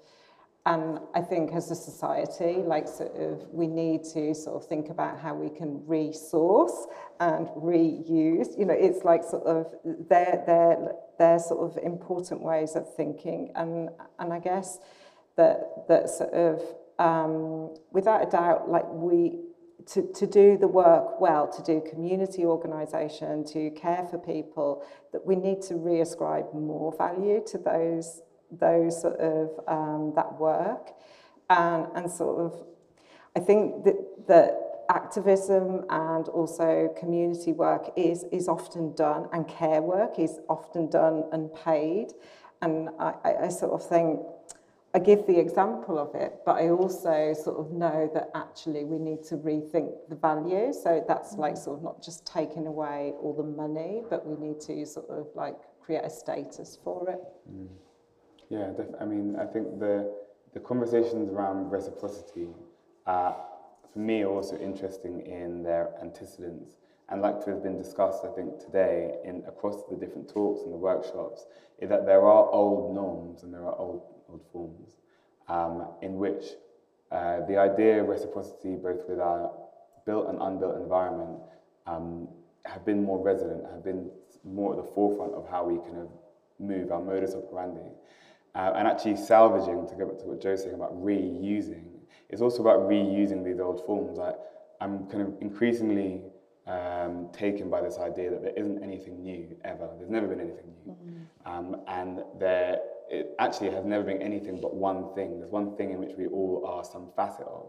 and 0.68 1.00
I 1.14 1.22
think 1.22 1.52
as 1.52 1.70
a 1.70 1.74
society, 1.74 2.56
like 2.56 2.86
sort 2.86 3.16
of, 3.16 3.48
we 3.52 3.66
need 3.66 4.04
to 4.12 4.34
sort 4.34 4.62
of 4.62 4.68
think 4.68 4.90
about 4.90 5.18
how 5.18 5.34
we 5.34 5.48
can 5.48 5.82
resource 5.86 6.86
and 7.20 7.46
reuse. 7.48 8.58
You 8.58 8.66
know, 8.66 8.74
it's 8.74 9.02
like 9.02 9.24
sort 9.24 9.44
of 9.44 9.74
they're 9.84 10.42
they're 10.46 10.92
they're 11.18 11.38
sort 11.38 11.60
of 11.70 11.82
important 11.82 12.42
ways 12.42 12.76
of 12.76 12.94
thinking, 12.96 13.50
and 13.54 13.88
and 14.18 14.30
I 14.30 14.40
guess 14.40 14.78
that 15.36 15.86
that 15.88 16.10
sort 16.10 16.34
of 16.34 16.60
um, 16.98 17.74
without 17.92 18.26
a 18.26 18.30
doubt, 18.30 18.68
like 18.70 18.86
we 18.88 19.38
to, 19.86 20.02
to 20.12 20.26
do 20.26 20.58
the 20.58 20.68
work 20.68 21.20
well, 21.20 21.48
to 21.48 21.62
do 21.62 21.82
community 21.88 22.44
organisation, 22.44 23.44
to 23.46 23.70
care 23.70 24.06
for 24.10 24.18
people, 24.18 24.84
that 25.12 25.24
we 25.24 25.34
need 25.34 25.62
to 25.62 25.76
reascribe 25.76 26.52
more 26.52 26.94
value 26.96 27.42
to 27.46 27.58
those 27.58 28.22
those 28.50 28.98
sort 29.00 29.18
of 29.20 29.50
um, 29.68 30.12
that 30.14 30.38
work, 30.38 30.92
and 31.50 31.86
and 31.94 32.10
sort 32.10 32.38
of, 32.38 32.66
I 33.36 33.40
think 33.40 33.84
that 33.84 33.96
that 34.26 34.84
activism 34.90 35.84
and 35.90 36.28
also 36.28 36.94
community 36.98 37.52
work 37.52 37.90
is 37.96 38.24
is 38.32 38.48
often 38.48 38.94
done, 38.94 39.28
and 39.32 39.46
care 39.48 39.80
work 39.80 40.18
is 40.18 40.38
often 40.48 40.90
done 40.90 41.24
and 41.32 41.52
paid, 41.54 42.12
and 42.62 42.90
I, 42.98 43.14
I 43.44 43.48
sort 43.48 43.72
of 43.72 43.86
think 43.88 44.20
I 44.94 44.98
give 44.98 45.26
the 45.26 45.38
example 45.38 45.98
of 45.98 46.14
it, 46.14 46.38
but 46.46 46.56
I 46.56 46.70
also 46.70 47.34
sort 47.34 47.58
of 47.58 47.72
know 47.72 48.10
that 48.14 48.30
actually 48.34 48.84
we 48.84 48.98
need 48.98 49.22
to 49.24 49.36
rethink 49.36 49.92
the 50.08 50.16
value. 50.16 50.72
So 50.72 51.04
that's 51.06 51.34
like 51.34 51.54
mm. 51.54 51.64
sort 51.64 51.78
of 51.78 51.84
not 51.84 52.02
just 52.02 52.26
taking 52.26 52.66
away 52.66 53.12
all 53.20 53.34
the 53.34 53.42
money, 53.42 54.02
but 54.08 54.26
we 54.26 54.34
need 54.44 54.60
to 54.62 54.86
sort 54.86 55.10
of 55.10 55.26
like 55.34 55.56
create 55.82 56.04
a 56.04 56.10
status 56.10 56.78
for 56.82 57.10
it. 57.10 57.20
Mm. 57.52 57.68
Yeah, 58.48 58.72
I 58.98 59.04
mean, 59.04 59.36
I 59.36 59.44
think 59.44 59.78
the 59.78 60.10
the 60.54 60.60
conversations 60.60 61.30
around 61.30 61.70
reciprocity 61.70 62.48
are, 63.06 63.36
for 63.92 63.98
me, 63.98 64.22
are 64.22 64.30
also 64.30 64.56
interesting 64.58 65.26
in 65.26 65.62
their 65.62 65.90
antecedents. 66.00 66.76
And 67.10 67.22
like 67.22 67.42
to 67.44 67.50
have 67.50 67.62
been 67.62 67.76
discussed, 67.76 68.24
I 68.24 68.34
think 68.34 68.58
today 68.58 69.14
in 69.24 69.42
across 69.46 69.84
the 69.90 69.96
different 69.96 70.28
talks 70.28 70.62
and 70.62 70.72
the 70.72 70.78
workshops, 70.78 71.46
is 71.78 71.88
that 71.88 72.06
there 72.06 72.22
are 72.22 72.50
old 72.50 72.94
norms 72.94 73.42
and 73.42 73.52
there 73.52 73.64
are 73.64 73.76
old 73.76 74.02
old 74.28 74.42
forms, 74.52 74.96
um, 75.48 75.86
in 76.02 76.16
which 76.16 76.44
uh, 77.10 77.40
the 77.46 77.56
idea 77.56 78.02
of 78.02 78.08
reciprocity, 78.08 78.76
both 78.76 79.08
with 79.08 79.20
our 79.20 79.50
built 80.06 80.28
and 80.28 80.40
unbuilt 80.40 80.76
environment, 80.76 81.38
um, 81.86 82.28
have 82.64 82.84
been 82.84 83.02
more 83.02 83.22
resident, 83.22 83.64
have 83.72 83.84
been 83.84 84.10
more 84.44 84.72
at 84.72 84.84
the 84.84 84.92
forefront 84.92 85.34
of 85.34 85.48
how 85.48 85.64
we 85.64 85.78
kind 85.78 85.98
of 85.98 86.08
move 86.58 86.92
our 86.92 87.00
modus 87.00 87.34
operandi. 87.34 87.80
Uh, 88.54 88.72
and 88.76 88.88
actually 88.88 89.16
salvaging, 89.16 89.86
to 89.88 89.94
go 89.94 90.06
back 90.06 90.18
to 90.18 90.24
what 90.24 90.40
Joe's 90.40 90.62
saying 90.62 90.74
about 90.74 90.94
reusing, 91.02 91.84
it's 92.28 92.42
also 92.42 92.60
about 92.60 92.80
reusing 92.80 93.44
these 93.44 93.60
old 93.60 93.84
forms. 93.86 94.18
I, 94.18 94.32
I'm 94.80 95.06
kind 95.06 95.22
of 95.22 95.34
increasingly 95.40 96.22
um, 96.66 97.28
taken 97.32 97.70
by 97.70 97.80
this 97.80 97.98
idea 97.98 98.30
that 98.30 98.42
there 98.42 98.52
isn't 98.56 98.82
anything 98.82 99.22
new 99.22 99.56
ever. 99.64 99.88
There's 99.96 100.10
never 100.10 100.26
been 100.26 100.40
anything 100.40 100.72
new. 100.84 100.92
Mm-hmm. 100.92 101.50
Um, 101.50 101.80
and 101.86 102.22
there 102.38 102.78
it 103.10 103.34
actually 103.38 103.70
has 103.70 103.84
never 103.84 104.04
been 104.04 104.22
anything 104.22 104.60
but 104.60 104.74
one 104.74 105.14
thing. 105.14 105.38
There's 105.38 105.50
one 105.50 105.76
thing 105.76 105.90
in 105.90 105.98
which 105.98 106.16
we 106.16 106.26
all 106.26 106.64
are 106.66 106.84
some 106.84 107.08
facet 107.16 107.46
of. 107.46 107.66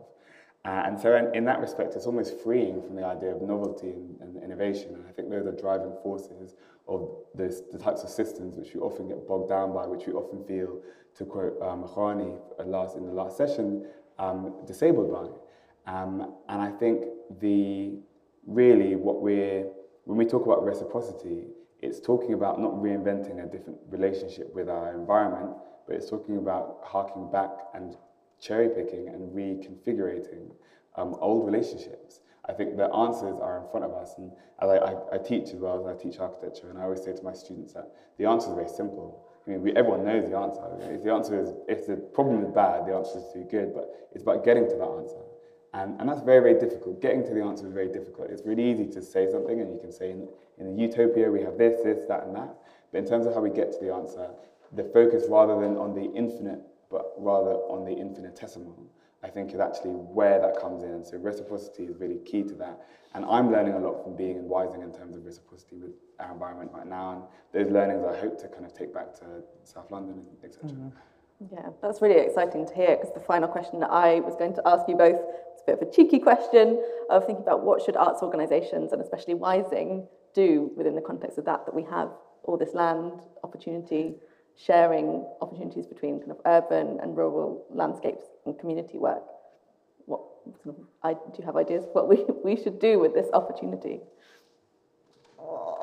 Uh, 0.65 0.83
and 0.85 0.99
so 0.99 1.15
in, 1.15 1.33
in, 1.33 1.45
that 1.45 1.61
respect, 1.61 1.95
it's 1.95 2.05
almost 2.05 2.37
freeing 2.41 2.81
from 2.81 2.95
the 2.95 3.05
idea 3.05 3.33
of 3.33 3.41
novelty 3.41 3.91
and, 3.91 4.19
and 4.19 4.43
innovation. 4.43 4.93
And 4.93 5.05
I 5.07 5.11
think 5.11 5.29
those 5.29 5.47
are 5.47 5.53
driving 5.53 5.93
forces 6.03 6.55
of 6.87 7.09
this, 7.33 7.61
the 7.71 7.77
types 7.77 8.03
of 8.03 8.09
systems 8.09 8.57
which 8.57 8.73
we 8.73 8.81
often 8.81 9.07
get 9.07 9.25
bogged 9.25 9.49
down 9.49 9.73
by, 9.73 9.85
which 9.87 10.05
we 10.05 10.13
often 10.13 10.43
feel, 10.43 10.81
to 11.15 11.25
quote 11.25 11.61
um, 11.61 11.83
Khani 11.83 12.37
last, 12.65 12.97
in 12.97 13.05
the 13.05 13.13
last 13.13 13.37
session, 13.37 13.85
um, 14.17 14.53
disabled 14.67 15.11
by. 15.13 15.91
Um, 15.91 16.33
and 16.49 16.61
I 16.61 16.71
think 16.71 17.05
the 17.39 17.97
really 18.45 18.95
what 18.95 19.21
we're, 19.21 19.65
when 20.03 20.17
we 20.17 20.25
talk 20.25 20.45
about 20.45 20.65
reciprocity, 20.65 21.45
it's 21.81 21.99
talking 21.99 22.33
about 22.33 22.59
not 22.59 22.73
reinventing 22.73 23.43
a 23.43 23.47
different 23.47 23.79
relationship 23.89 24.53
with 24.53 24.69
our 24.69 24.93
environment, 24.93 25.55
but 25.87 25.95
it's 25.95 26.09
talking 26.09 26.37
about 26.37 26.79
harking 26.83 27.31
back 27.31 27.51
and 27.73 27.95
cherry 28.39 28.69
picking 28.69 29.07
and 29.09 29.31
reconfiguring 29.35 30.51
um, 30.95 31.15
old 31.19 31.45
relationships. 31.45 32.21
I 32.47 32.53
think 32.53 32.77
the 32.77 32.91
answers 32.93 33.37
are 33.39 33.61
in 33.63 33.69
front 33.69 33.85
of 33.85 33.93
us, 33.93 34.15
and 34.17 34.31
as 34.61 34.69
I, 34.69 34.77
I, 34.77 35.15
I, 35.15 35.17
teach 35.19 35.49
as 35.49 35.55
well 35.55 35.79
as 35.79 35.85
I 35.85 36.01
teach 36.01 36.19
architecture, 36.19 36.69
and 36.69 36.79
I 36.79 36.83
always 36.83 37.03
say 37.03 37.13
to 37.13 37.23
my 37.23 37.33
students 37.33 37.73
that 37.73 37.91
the 38.17 38.25
answer 38.25 38.49
is 38.49 38.55
very 38.55 38.69
simple. 38.69 39.27
I 39.45 39.51
mean, 39.51 39.61
we, 39.61 39.71
everyone 39.73 40.03
knows 40.03 40.29
the 40.29 40.35
answer. 40.35 40.61
If 40.91 41.03
the 41.03 41.13
answer 41.13 41.39
is, 41.39 41.53
if 41.67 41.85
the 41.85 41.95
problem 41.95 42.43
is 42.43 42.49
bad, 42.49 42.87
the 42.87 42.95
answer 42.95 43.19
is 43.19 43.25
too 43.33 43.45
good, 43.49 43.73
but 43.73 44.09
it's 44.13 44.23
about 44.23 44.43
getting 44.43 44.67
to 44.67 44.75
that 44.75 44.89
answer. 44.99 45.21
And, 45.73 45.99
and 45.99 46.09
that's 46.09 46.21
very, 46.21 46.41
very 46.41 46.59
difficult. 46.59 47.01
Getting 47.01 47.23
to 47.25 47.33
the 47.33 47.41
answer 47.41 47.67
is 47.67 47.73
very 47.73 47.89
difficult. 47.89 48.29
It's 48.31 48.41
really 48.45 48.69
easy 48.69 48.87
to 48.87 49.01
say 49.01 49.29
something 49.31 49.61
and 49.61 49.71
you 49.71 49.79
can 49.79 49.91
say 49.91 50.11
in, 50.11 50.27
in 50.57 50.75
the 50.75 50.81
utopia 50.81 51.29
we 51.29 51.41
have 51.41 51.57
this, 51.57 51.81
this, 51.83 52.05
that, 52.07 52.23
and 52.23 52.35
that. 52.35 52.55
But 52.91 52.99
in 52.99 53.05
terms 53.05 53.27
of 53.27 53.33
how 53.35 53.41
we 53.41 53.51
get 53.51 53.71
to 53.73 53.79
the 53.79 53.93
answer, 53.93 54.29
the 54.73 54.83
focus 54.83 55.25
rather 55.29 55.59
than 55.59 55.77
on 55.77 55.93
the 55.93 56.11
infinite, 56.13 56.59
but 56.89 57.13
rather 57.17 57.51
on 57.51 57.85
the 57.85 57.95
infinitesimal, 57.95 58.75
I 59.23 59.29
think 59.29 59.53
is 59.53 59.59
actually 59.59 59.91
where 59.91 60.39
that 60.39 60.59
comes 60.59 60.83
in. 60.83 61.05
So 61.05 61.17
reciprocity 61.17 61.83
is 61.83 61.97
really 61.97 62.19
key 62.25 62.43
to 62.43 62.55
that. 62.55 62.87
And 63.13 63.25
I'm 63.25 63.51
learning 63.51 63.73
a 63.73 63.79
lot 63.79 64.03
from 64.03 64.15
being 64.15 64.37
in 64.37 64.43
Wysing 64.45 64.83
in 64.83 64.91
terms 64.91 65.15
of 65.15 65.25
reciprocity 65.25 65.77
with 65.77 65.91
our 66.19 66.31
environment 66.31 66.71
right 66.73 66.87
now. 66.87 67.11
And 67.11 67.21
those 67.53 67.71
learnings 67.71 68.03
I 68.05 68.17
hope 68.17 68.39
to 68.41 68.47
kind 68.47 68.65
of 68.65 68.73
take 68.73 68.93
back 68.93 69.13
to 69.15 69.25
South 69.63 69.91
London, 69.91 70.25
etc. 70.43 70.69
Mm 70.69 70.75
-hmm. 70.75 70.91
Yeah, 71.51 71.69
that's 71.81 72.01
really 72.01 72.19
exciting 72.19 72.65
to 72.65 72.73
hear 72.73 72.97
because 72.97 73.13
the 73.13 73.25
final 73.33 73.47
question 73.47 73.79
that 73.79 73.91
I 73.91 74.19
was 74.19 74.35
going 74.35 74.55
to 74.55 74.61
ask 74.67 74.89
you 74.89 74.97
both 74.97 75.19
bit 75.69 75.81
of 75.81 75.87
a 75.87 75.91
cheeky 75.91 76.19
question 76.19 76.83
of 77.09 77.25
thinking 77.25 77.43
about 77.43 77.63
what 77.63 77.81
should 77.81 77.95
arts 77.95 78.21
organisations 78.23 78.91
and 78.91 79.01
especially 79.01 79.35
Wysing 79.35 80.07
do 80.33 80.71
within 80.75 80.95
the 80.95 81.01
context 81.01 81.37
of 81.37 81.45
that, 81.45 81.65
that 81.65 81.75
we 81.75 81.83
have 81.83 82.09
all 82.43 82.57
this 82.57 82.73
land, 82.73 83.21
opportunity, 83.43 84.15
sharing 84.55 85.25
opportunities 85.41 85.85
between 85.85 86.19
kind 86.19 86.31
of 86.31 86.37
urban 86.45 86.99
and 87.01 87.15
rural 87.15 87.65
landscapes 87.69 88.25
and 88.45 88.57
community 88.59 88.97
work. 88.97 89.23
What 90.05 90.21
I, 91.03 91.13
do 91.13 91.19
you 91.37 91.45
have 91.45 91.55
ideas 91.55 91.85
what 91.93 92.07
we, 92.07 92.25
we 92.43 92.55
should 92.55 92.79
do 92.79 92.99
with 92.99 93.13
this 93.13 93.27
opportunity? 93.33 94.01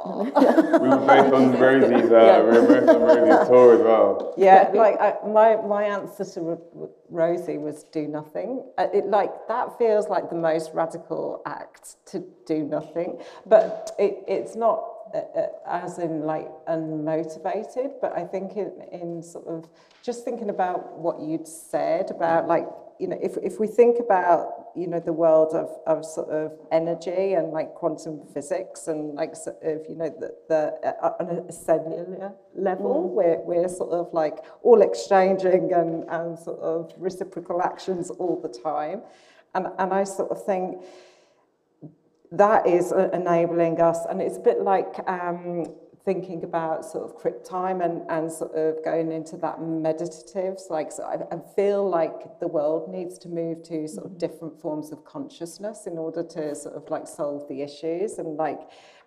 we 0.80 0.88
were 0.88 0.96
both 0.96 1.32
on 1.32 1.58
Rosie's, 1.58 2.10
uh, 2.10 2.16
yeah. 2.16 2.42
we 2.42 2.58
were 2.58 2.80
both 2.80 2.88
on 2.88 3.02
Rosie's 3.02 3.48
tour 3.48 3.74
as 3.74 3.80
well. 3.80 4.34
Yeah, 4.36 4.70
like 4.74 5.00
I, 5.00 5.14
my 5.26 5.56
my 5.56 5.84
answer 5.84 6.24
to 6.24 6.58
Rosie 7.08 7.58
was 7.58 7.84
do 7.84 8.06
nothing. 8.06 8.64
Uh, 8.78 8.88
it 8.92 9.06
like 9.06 9.32
that 9.48 9.76
feels 9.78 10.08
like 10.08 10.30
the 10.30 10.36
most 10.36 10.70
radical 10.74 11.42
act 11.46 11.96
to 12.06 12.24
do 12.46 12.64
nothing, 12.64 13.18
but 13.46 13.92
it, 13.98 14.24
it's 14.26 14.56
not 14.56 14.84
uh, 15.14 15.18
uh, 15.38 15.46
as 15.66 15.98
in 15.98 16.22
like 16.22 16.48
unmotivated, 16.68 17.92
but 18.00 18.16
I 18.16 18.24
think 18.24 18.56
in, 18.56 18.72
in 18.92 19.22
sort 19.22 19.46
of 19.46 19.68
just 20.02 20.24
thinking 20.24 20.50
about 20.50 20.98
what 20.98 21.20
you'd 21.20 21.48
said 21.48 22.10
about 22.10 22.48
like 22.48 22.66
you 22.98 23.08
know, 23.08 23.18
if, 23.22 23.36
if 23.38 23.60
we 23.60 23.66
think 23.66 23.98
about, 24.00 24.55
you 24.76 24.86
know, 24.86 25.00
the 25.00 25.12
world 25.12 25.54
of, 25.54 25.70
of 25.86 26.04
sort 26.04 26.28
of 26.28 26.52
energy 26.70 27.32
and 27.34 27.52
like 27.52 27.74
quantum 27.74 28.20
physics 28.32 28.88
and 28.88 29.14
like 29.14 29.34
sort 29.34 29.56
of, 29.62 29.84
you 29.88 29.96
know, 29.96 30.10
the, 30.20 30.34
the 30.48 30.60
uh, 31.02 31.12
on 31.20 31.44
a 31.48 31.52
cellular 31.52 32.32
level, 32.54 33.08
mm. 33.08 33.14
we're, 33.14 33.40
we're 33.40 33.68
sort 33.68 33.92
of 33.92 34.12
like 34.12 34.38
all 34.62 34.82
exchanging 34.82 35.72
and, 35.72 36.04
and 36.08 36.38
sort 36.38 36.60
of 36.60 36.92
reciprocal 36.98 37.62
actions 37.62 38.10
all 38.10 38.40
the 38.40 38.48
time. 38.48 39.02
And, 39.54 39.68
and 39.78 39.92
I 39.92 40.04
sort 40.04 40.30
of 40.30 40.44
think 40.44 40.84
that 42.32 42.66
is 42.66 42.92
enabling 42.92 43.80
us, 43.80 43.98
and 44.10 44.20
it's 44.20 44.36
a 44.36 44.40
bit 44.40 44.60
like, 44.60 44.98
um, 45.08 45.66
thinking 46.06 46.44
about 46.44 46.84
sort 46.84 47.04
of 47.04 47.16
crypt 47.16 47.44
time 47.44 47.80
and, 47.80 48.00
and 48.08 48.30
sort 48.30 48.54
of 48.54 48.82
going 48.84 49.10
into 49.10 49.36
that 49.36 49.58
meditatives. 49.58 50.70
Like, 50.70 50.92
so 50.92 51.02
I, 51.02 51.16
I 51.34 51.38
feel 51.56 51.86
like 51.86 52.38
the 52.38 52.46
world 52.46 52.88
needs 52.88 53.18
to 53.18 53.28
move 53.28 53.64
to 53.64 53.88
sort 53.88 54.06
of 54.06 54.12
mm-hmm. 54.12 54.18
different 54.18 54.60
forms 54.60 54.92
of 54.92 55.04
consciousness 55.04 55.88
in 55.88 55.98
order 55.98 56.22
to 56.22 56.54
sort 56.54 56.76
of 56.76 56.88
like 56.90 57.08
solve 57.08 57.48
the 57.48 57.60
issues. 57.60 58.18
And 58.18 58.36
like, 58.36 58.60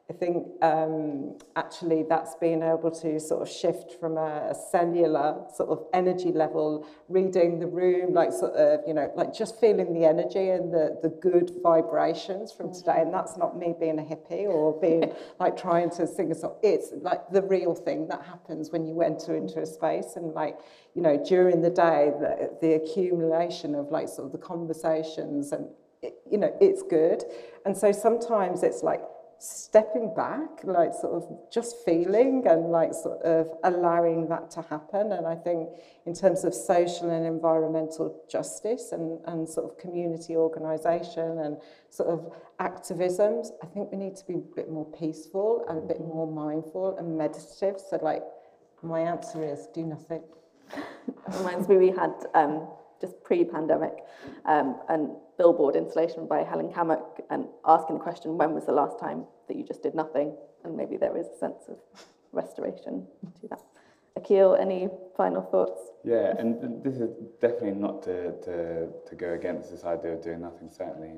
I 0.10 0.14
think 0.14 0.48
um, 0.64 1.38
actually 1.56 2.04
that's 2.10 2.34
being 2.42 2.64
able 2.64 2.90
to 2.90 3.20
sort 3.20 3.44
of 3.44 3.50
shift 3.50 4.00
from 4.00 4.18
a, 4.18 4.50
a 4.50 4.56
cellular 4.72 5.46
sort 5.56 5.70
of 5.70 5.86
energy 5.94 6.32
level, 6.32 6.88
reading 7.10 7.60
the 7.60 7.68
room, 7.68 8.16
like 8.16 8.32
sort 8.32 8.54
of, 8.54 8.80
you 8.88 8.96
know, 8.96 9.12
like 9.16 9.36
just 9.36 9.60
feeling 9.62 9.94
the 9.94 10.06
energy 10.06 10.50
and 10.50 10.74
the, 10.74 10.98
the 11.04 11.10
good 11.10 11.52
vibrations 11.62 12.52
from 12.52 12.74
today. 12.74 12.96
And 12.98 13.14
that's 13.14 13.38
not 13.38 13.56
me 13.56 13.76
being 13.80 14.00
a 14.00 14.02
hippie 14.02 14.48
or 14.48 14.80
being 14.82 15.14
like 15.40 15.56
trying 15.56 15.92
to 15.92 16.08
sing 16.08 16.32
a 16.32 16.36
song. 16.36 16.56
It's 16.64 16.92
like 17.02 17.30
the 17.30 17.44
real 17.44 17.76
thing 17.76 18.08
that 18.08 18.26
happens 18.26 18.72
when 18.72 18.88
you 18.88 19.04
enter 19.04 19.38
into 19.38 19.62
a 19.62 19.66
space 19.68 20.14
and 20.16 20.34
like, 20.34 20.58
you 20.96 21.04
know, 21.04 21.24
during 21.24 21.62
the 21.62 21.70
day, 21.70 22.12
the, 22.20 22.58
the 22.62 22.74
accumulation 22.74 23.76
of 23.76 23.92
like 23.92 24.10
sort 24.10 24.26
of 24.26 24.32
the 24.32 24.40
conversations 24.40 25.52
and, 25.52 25.68
it, 26.02 26.16
you 26.28 26.40
know, 26.40 26.56
it's 26.60 26.82
good. 26.82 27.24
And 27.64 27.78
so 27.78 27.92
sometimes 27.92 28.64
it's 28.64 28.82
like, 28.82 29.02
stepping 29.40 30.14
back, 30.14 30.50
like 30.64 30.94
sort 30.94 31.14
of 31.14 31.52
just 31.52 31.78
feeling 31.86 32.44
and 32.46 32.72
like 32.72 32.94
sort 32.94 33.22
of 33.24 33.48
allowing 33.64 34.28
that 34.28 34.52
to 34.52 34.62
happen. 34.64 35.14
And 35.14 35.26
I 35.26 35.36
think 35.36 35.70
in 36.06 36.14
terms 36.14 36.44
of 36.44 36.54
social 36.54 37.10
and 37.10 37.26
environmental 37.26 38.22
justice 38.30 38.92
and, 38.92 39.20
and 39.28 39.48
sort 39.48 39.72
of 39.72 39.78
community 39.78 40.36
organisation 40.36 41.40
and 41.40 41.58
sort 41.90 42.10
of 42.10 42.34
activisms, 42.60 43.48
I 43.64 43.68
think 43.68 43.92
we 43.92 43.98
need 43.98 44.18
to 44.18 44.26
be 44.26 44.36
a 44.36 44.56
bit 44.56 44.70
more 44.70 44.86
peaceful 44.86 45.66
and 45.70 45.78
a 45.78 45.82
bit 45.82 46.02
more 46.02 46.30
mindful 46.30 46.98
and 46.98 47.18
meditative. 47.18 47.80
So 47.80 47.98
like 48.02 48.24
my 48.84 49.00
answer 49.00 49.44
is 49.44 49.68
do 49.74 49.84
nothing. 49.86 50.22
reminds 51.38 51.68
me 51.68 51.78
we 51.78 51.90
had 51.90 52.14
um, 52.34 52.68
just 53.00 53.22
pre-pandemic 53.24 54.04
um, 54.46 54.80
and 54.90 55.10
billboard 55.38 55.76
installation 55.76 56.28
by 56.28 56.44
Helen 56.44 56.70
Cammock 56.70 57.22
and 57.30 57.46
asking 57.66 57.98
the 57.98 58.04
question, 58.04 58.38
when 58.38 58.54
was 58.54 58.66
the 58.66 58.72
last 58.72 59.00
time 59.00 59.26
that 59.48 59.58
you 59.58 59.64
just 59.64 59.82
did 59.84 59.96
nothing? 59.96 60.36
And 60.64 60.76
maybe 60.76 60.98
there 60.98 61.16
is 61.18 61.28
a 61.28 61.38
sense 61.38 61.70
of 61.70 61.78
restoration 62.32 63.08
to 63.42 63.48
that. 63.48 63.62
Akil, 64.16 64.56
any 64.56 64.90
final 65.16 65.42
thoughts? 65.42 65.80
Yeah, 66.04 66.34
and 66.38 66.84
this 66.84 66.96
is 66.96 67.10
definitely 67.42 67.72
not 67.72 68.04
to, 68.04 68.34
to, 68.42 68.88
to 69.08 69.16
go 69.16 69.34
against 69.34 69.72
this 69.72 69.84
idea 69.84 70.14
of 70.14 70.22
doing 70.22 70.42
nothing, 70.42 70.70
certainly. 70.70 71.12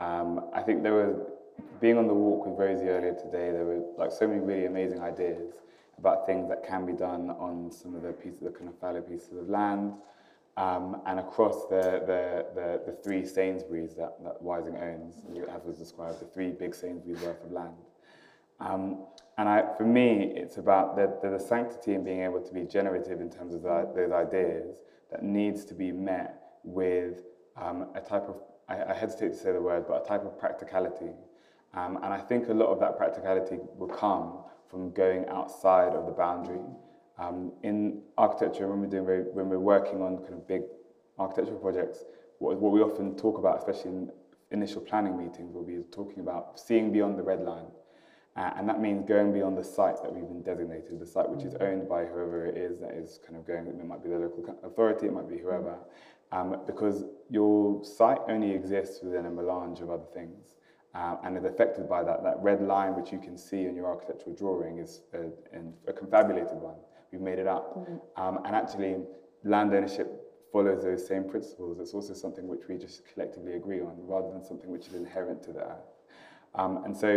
Um, 0.00 0.48
I 0.54 0.62
think 0.62 0.82
there 0.82 0.94
was, 0.94 1.16
being 1.80 1.98
on 1.98 2.06
the 2.06 2.14
walk 2.14 2.46
with 2.46 2.58
Rosie 2.58 2.88
earlier 2.88 3.14
today, 3.14 3.50
there 3.50 3.64
were 3.64 3.82
like 3.98 4.12
so 4.12 4.26
many 4.26 4.40
really 4.40 4.66
amazing 4.66 5.00
ideas 5.00 5.52
about 5.98 6.26
things 6.26 6.48
that 6.48 6.66
can 6.66 6.86
be 6.86 6.92
done 6.92 7.30
on 7.30 7.70
some 7.70 7.94
of 7.94 8.02
the 8.02 8.12
pieces, 8.12 8.40
the 8.40 8.50
kind 8.50 8.68
of 8.68 8.78
fallow 8.78 9.02
pieces 9.02 9.36
of 9.36 9.48
land, 9.48 9.92
um, 10.56 11.00
and 11.06 11.18
across 11.20 11.66
the, 11.68 12.02
the, 12.06 12.46
the, 12.54 12.82
the, 12.86 12.98
three 13.02 13.24
Sainsbury's 13.24 13.94
that, 13.94 14.16
that 14.24 14.42
Wysing 14.42 14.76
owns, 14.76 15.22
as 15.48 15.64
was 15.64 15.78
described, 15.78 16.20
the 16.20 16.26
three 16.26 16.50
big 16.50 16.74
Sainsbury's 16.74 17.22
worth 17.22 17.42
of 17.44 17.52
land. 17.52 17.74
Um, 18.58 19.06
and 19.38 19.48
I, 19.48 19.64
for 19.78 19.84
me, 19.84 20.32
it's 20.36 20.58
about 20.58 20.96
the, 20.96 21.16
the, 21.22 21.38
the, 21.38 21.42
sanctity 21.42 21.94
in 21.94 22.04
being 22.04 22.22
able 22.22 22.42
to 22.42 22.52
be 22.52 22.64
generative 22.64 23.20
in 23.20 23.30
terms 23.30 23.54
of 23.54 23.62
the, 23.62 23.90
those 23.94 24.12
ideas 24.12 24.82
that 25.10 25.22
needs 25.22 25.64
to 25.66 25.74
be 25.74 25.92
met 25.92 26.42
with 26.62 27.22
um, 27.56 27.86
a 27.94 28.00
type 28.00 28.28
of, 28.28 28.36
I, 28.68 28.92
I, 28.92 28.94
hesitate 28.94 29.30
to 29.30 29.36
say 29.36 29.52
the 29.52 29.62
word, 29.62 29.86
but 29.88 30.04
a 30.04 30.06
type 30.06 30.26
of 30.26 30.38
practicality. 30.38 31.12
Um, 31.72 31.96
and 32.02 32.12
I 32.12 32.18
think 32.18 32.48
a 32.48 32.54
lot 32.54 32.66
of 32.66 32.80
that 32.80 32.98
practicality 32.98 33.58
will 33.76 33.88
come 33.88 34.40
from 34.68 34.90
going 34.90 35.26
outside 35.28 35.94
of 35.94 36.06
the 36.06 36.12
boundary. 36.12 36.60
Um, 37.20 37.52
in 37.62 38.00
architecture, 38.16 38.66
when 38.66 38.80
we're, 38.80 38.86
doing 38.86 39.04
very, 39.04 39.22
when 39.24 39.50
we're 39.50 39.58
working 39.58 40.00
on 40.00 40.18
kind 40.18 40.32
of 40.32 40.48
big 40.48 40.62
architectural 41.18 41.58
projects, 41.58 42.04
what, 42.38 42.58
what 42.58 42.72
we 42.72 42.80
often 42.80 43.14
talk 43.14 43.36
about, 43.36 43.58
especially 43.58 43.90
in 43.90 44.10
initial 44.50 44.80
planning 44.80 45.18
meetings, 45.18 45.52
we'll 45.52 45.62
be 45.62 45.82
talking 45.92 46.20
about 46.20 46.58
seeing 46.58 46.90
beyond 46.90 47.18
the 47.18 47.22
red 47.22 47.42
line. 47.42 47.66
Uh, 48.36 48.50
and 48.56 48.66
that 48.66 48.80
means 48.80 49.06
going 49.06 49.34
beyond 49.34 49.58
the 49.58 49.64
site 49.64 50.02
that 50.02 50.10
we've 50.10 50.26
been 50.26 50.42
designated, 50.42 50.98
the 50.98 51.06
site 51.06 51.28
which 51.28 51.44
is 51.44 51.54
owned 51.60 51.86
by 51.86 52.04
whoever 52.04 52.46
it 52.46 52.56
is 52.56 52.80
that 52.80 52.92
is 52.92 53.18
kind 53.26 53.36
of 53.36 53.46
going, 53.46 53.66
it 53.66 53.84
might 53.84 54.02
be 54.02 54.08
the 54.08 54.16
local 54.16 54.56
authority, 54.62 55.06
it 55.06 55.12
might 55.12 55.28
be 55.28 55.36
whoever, 55.36 55.76
um, 56.32 56.56
because 56.66 57.04
your 57.28 57.84
site 57.84 58.20
only 58.28 58.52
exists 58.52 59.00
within 59.02 59.26
a 59.26 59.30
melange 59.30 59.80
of 59.80 59.90
other 59.90 60.06
things 60.14 60.54
uh, 60.94 61.16
and 61.24 61.36
is 61.36 61.44
affected 61.44 61.88
by 61.88 62.02
that. 62.02 62.22
That 62.22 62.36
red 62.40 62.62
line 62.62 62.94
which 62.94 63.12
you 63.12 63.18
can 63.18 63.36
see 63.36 63.66
in 63.66 63.74
your 63.76 63.86
architectural 63.86 64.34
drawing 64.34 64.78
is 64.78 65.02
a, 65.12 65.26
a 65.86 65.92
confabulated 65.92 66.56
one. 66.56 66.76
We've 67.10 67.20
made 67.20 67.38
it 67.38 67.46
up. 67.46 67.76
Mm 67.76 67.84
-hmm. 67.84 68.28
um, 68.28 68.36
and 68.44 68.54
actually, 68.56 68.96
land 69.42 69.74
ownership 69.74 70.08
follows 70.52 70.82
those 70.82 71.06
same 71.06 71.24
principles. 71.24 71.78
It's 71.78 71.94
also 71.94 72.14
something 72.14 72.48
which 72.48 72.68
we 72.68 72.76
just 72.76 73.02
collectively 73.14 73.54
agree 73.56 73.80
on 73.80 73.94
rather 74.06 74.30
than 74.32 74.42
something 74.42 74.70
which 74.72 74.86
is 74.88 74.94
inherent 74.94 75.42
to 75.42 75.52
the 75.52 75.60
earth. 75.60 75.88
Um, 76.54 76.84
and 76.84 76.96
so 76.96 77.10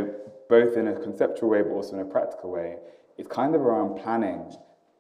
both 0.50 0.78
in 0.78 0.88
a 0.88 0.94
conceptual 0.94 1.50
way, 1.50 1.64
but 1.64 1.72
also 1.72 1.96
in 1.96 2.02
a 2.02 2.12
practical 2.18 2.52
way, 2.52 2.78
it's 3.18 3.28
kind 3.28 3.56
of 3.56 3.62
around 3.62 3.96
planning 4.04 4.42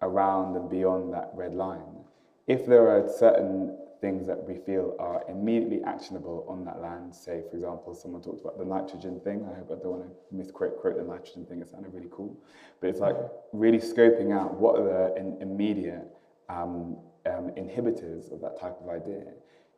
around 0.03 0.55
and 0.55 0.69
beyond 0.69 1.13
that 1.13 1.31
red 1.33 1.53
line. 1.53 2.03
If 2.47 2.65
there 2.65 2.89
are 2.89 3.07
certain 3.07 3.77
things 4.03 4.27
that 4.27 4.43
we 4.43 4.55
feel 4.65 4.97
are 4.99 5.23
immediately 5.29 5.81
actionable 5.85 6.45
on 6.49 6.65
that 6.65 6.81
land, 6.81 7.15
say, 7.15 7.41
for 7.49 7.55
example, 7.55 7.95
someone 7.95 8.21
talked 8.21 8.41
about 8.41 8.57
the 8.57 8.65
nitrogen 8.65 9.17
thing. 9.21 9.47
I 9.49 9.55
hope 9.55 9.71
I 9.71 9.81
don't 9.81 9.93
want 9.97 10.03
to 10.03 10.35
misquote 10.35 10.77
quote 10.81 10.97
the 10.97 11.05
nitrogen 11.05 11.45
thing. 11.45 11.61
It 11.61 11.69
sounded 11.69 11.93
really 11.93 12.09
cool. 12.11 12.37
But 12.81 12.89
it's 12.89 12.99
like 12.99 13.15
really 13.53 13.77
scoping 13.77 14.37
out 14.37 14.55
what 14.59 14.77
are 14.77 14.83
the 14.83 15.15
in, 15.15 15.41
immediate 15.41 16.05
um, 16.49 16.97
um, 17.25 17.51
inhibitors 17.55 18.29
of 18.33 18.41
that 18.41 18.59
type 18.59 18.75
of 18.83 18.89
idea. 18.89 19.23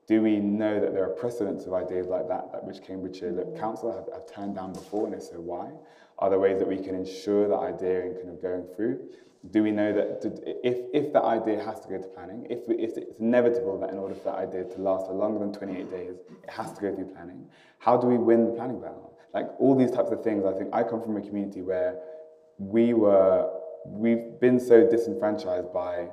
Do 0.08 0.24
we 0.24 0.38
know 0.40 0.80
that 0.80 0.92
there 0.92 1.04
are 1.04 1.16
precedents 1.24 1.68
of 1.68 1.74
ideas 1.74 2.08
like 2.08 2.28
that, 2.28 2.52
that 2.52 2.64
which 2.64 2.82
Cambridgeshire. 2.82 3.46
Council 3.60 3.92
have, 3.94 4.12
have 4.12 4.26
turned 4.36 4.56
down 4.56 4.74
before, 4.74 5.06
and 5.06 5.14
if 5.14 5.22
so, 5.22 5.40
why? 5.40 5.70
Are 6.20 6.30
there 6.30 6.40
ways 6.40 6.60
that 6.60 6.68
we 6.68 6.78
can 6.78 6.96
ensure 6.96 7.48
that 7.48 7.58
idea 7.58 8.06
in 8.06 8.16
kind 8.16 8.30
of 8.30 8.42
going 8.42 8.66
through? 8.76 9.00
Do 9.52 9.62
we 9.62 9.72
know 9.72 9.94
that 9.94 10.26
if, 10.64 10.78
if 10.94 11.14
that 11.14 11.24
idea 11.24 11.64
has 11.64 11.80
to 11.82 11.88
go 11.88 11.98
to 11.98 12.08
planning, 12.08 12.48
if, 12.50 12.60
if 12.68 12.98
it's 12.98 13.20
inevitable 13.20 13.80
that 13.82 13.92
in 13.92 13.98
order 14.00 14.16
for 14.16 14.24
that 14.32 14.36
idea 14.36 14.64
to 14.64 14.82
last 14.82 15.08
for 15.08 15.14
longer 15.14 15.40
than 15.40 15.54
28 15.54 15.92
days, 15.92 16.16
it 16.44 16.50
has 16.50 16.72
to 16.74 16.82
go 16.82 16.96
through 16.96 17.14
planning, 17.14 17.46
how 17.78 17.98
do 17.98 18.08
we 18.08 18.18
win 18.18 18.46
the 18.46 18.52
planning 18.52 18.80
battle? 18.80 19.14
Like 19.34 19.48
all 19.60 19.76
these 19.76 19.92
types 19.92 20.12
of 20.12 20.24
things, 20.24 20.46
I 20.46 20.54
think 20.54 20.70
I 20.74 20.84
come 20.84 21.02
from 21.02 21.18
a 21.18 21.22
community 21.22 21.62
where 21.62 22.00
we 22.58 22.94
were, 22.94 23.52
we've 23.86 24.40
been 24.40 24.60
so 24.60 24.90
disenfranchised 24.90 25.72
by 25.74 26.08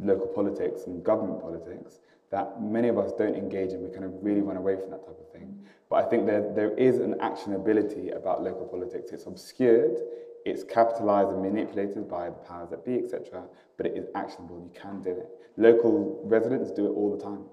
local 0.00 0.26
politics 0.26 0.82
and 0.86 1.02
government 1.02 1.40
politics 1.40 1.98
that 2.32 2.62
many 2.62 2.88
of 2.88 2.98
us 2.98 3.12
don't 3.12 3.36
engage 3.36 3.72
in. 3.72 3.82
We 3.84 3.90
kind 3.90 4.04
of 4.04 4.12
really 4.22 4.40
run 4.40 4.56
away 4.56 4.76
from 4.76 4.90
that 4.90 5.04
type 5.06 5.18
of 5.20 5.30
thing. 5.32 5.54
But 5.88 6.04
I 6.04 6.08
think 6.08 6.26
there, 6.26 6.52
there 6.54 6.74
is 6.76 6.98
an 6.98 7.14
actionability 7.20 8.16
about 8.16 8.42
local 8.42 8.64
politics. 8.64 9.12
It's 9.12 9.26
obscured, 9.26 9.98
it's 10.46 10.64
capitalized 10.64 11.30
and 11.30 11.42
manipulated 11.42 12.08
by 12.08 12.30
the 12.30 12.40
powers 12.48 12.70
that 12.70 12.86
be, 12.86 12.98
etc. 12.98 13.44
But 13.76 13.86
it 13.86 13.98
is 13.98 14.06
actionable. 14.14 14.58
You 14.58 14.80
can 14.80 15.02
do 15.02 15.10
it. 15.10 15.28
Local 15.58 16.22
residents 16.24 16.72
do 16.72 16.86
it 16.86 16.90
all 16.90 17.14
the 17.14 17.22
time, 17.22 17.44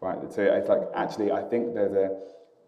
right? 0.00 0.18
So 0.32 0.42
it's 0.42 0.68
like 0.68 0.82
actually, 0.96 1.30
I 1.30 1.42
think 1.42 1.72
there's 1.72 1.92
a 1.92 2.18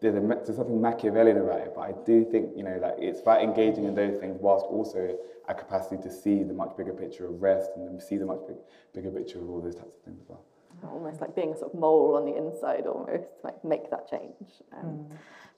there's, 0.01 0.15
a, 0.15 0.21
there's 0.21 0.57
something 0.57 0.81
Machiavellian 0.81 1.39
about 1.39 1.61
it, 1.61 1.73
but 1.75 1.81
I 1.81 1.93
do 2.05 2.25
think 2.25 2.51
you 2.55 2.63
know 2.63 2.79
like 2.81 2.95
it's 2.99 3.21
about 3.21 3.43
engaging 3.43 3.85
in 3.85 3.95
those 3.95 4.21
things 4.21 4.37
whilst 4.41 4.67
also 4.67 5.17
a 5.49 5.55
capacity 5.55 6.01
to 6.03 6.13
see 6.13 6.45
the 6.45 6.55
much 6.55 6.77
bigger 6.77 6.93
picture 6.93 7.27
of 7.27 7.43
rest 7.43 7.71
and 7.77 8.01
see 8.01 8.19
the 8.19 8.27
much 8.27 8.41
big, 8.47 8.57
bigger 8.95 9.11
picture 9.11 9.41
of 9.41 9.51
all 9.51 9.61
those 9.61 9.75
types 9.75 9.97
of 9.97 10.03
things 10.03 10.21
as 10.21 10.29
well 10.29 10.45
almost 10.85 11.21
like 11.21 11.35
being 11.35 11.53
a 11.53 11.57
sort 11.57 11.73
of 11.73 11.79
mole 11.79 12.17
on 12.17 12.25
the 12.25 12.37
inside 12.37 12.87
almost, 12.87 13.29
like 13.43 13.63
make 13.65 13.91
that 13.91 14.09
change. 14.11 14.35
Um, 14.73 14.87
mm. 14.87 15.17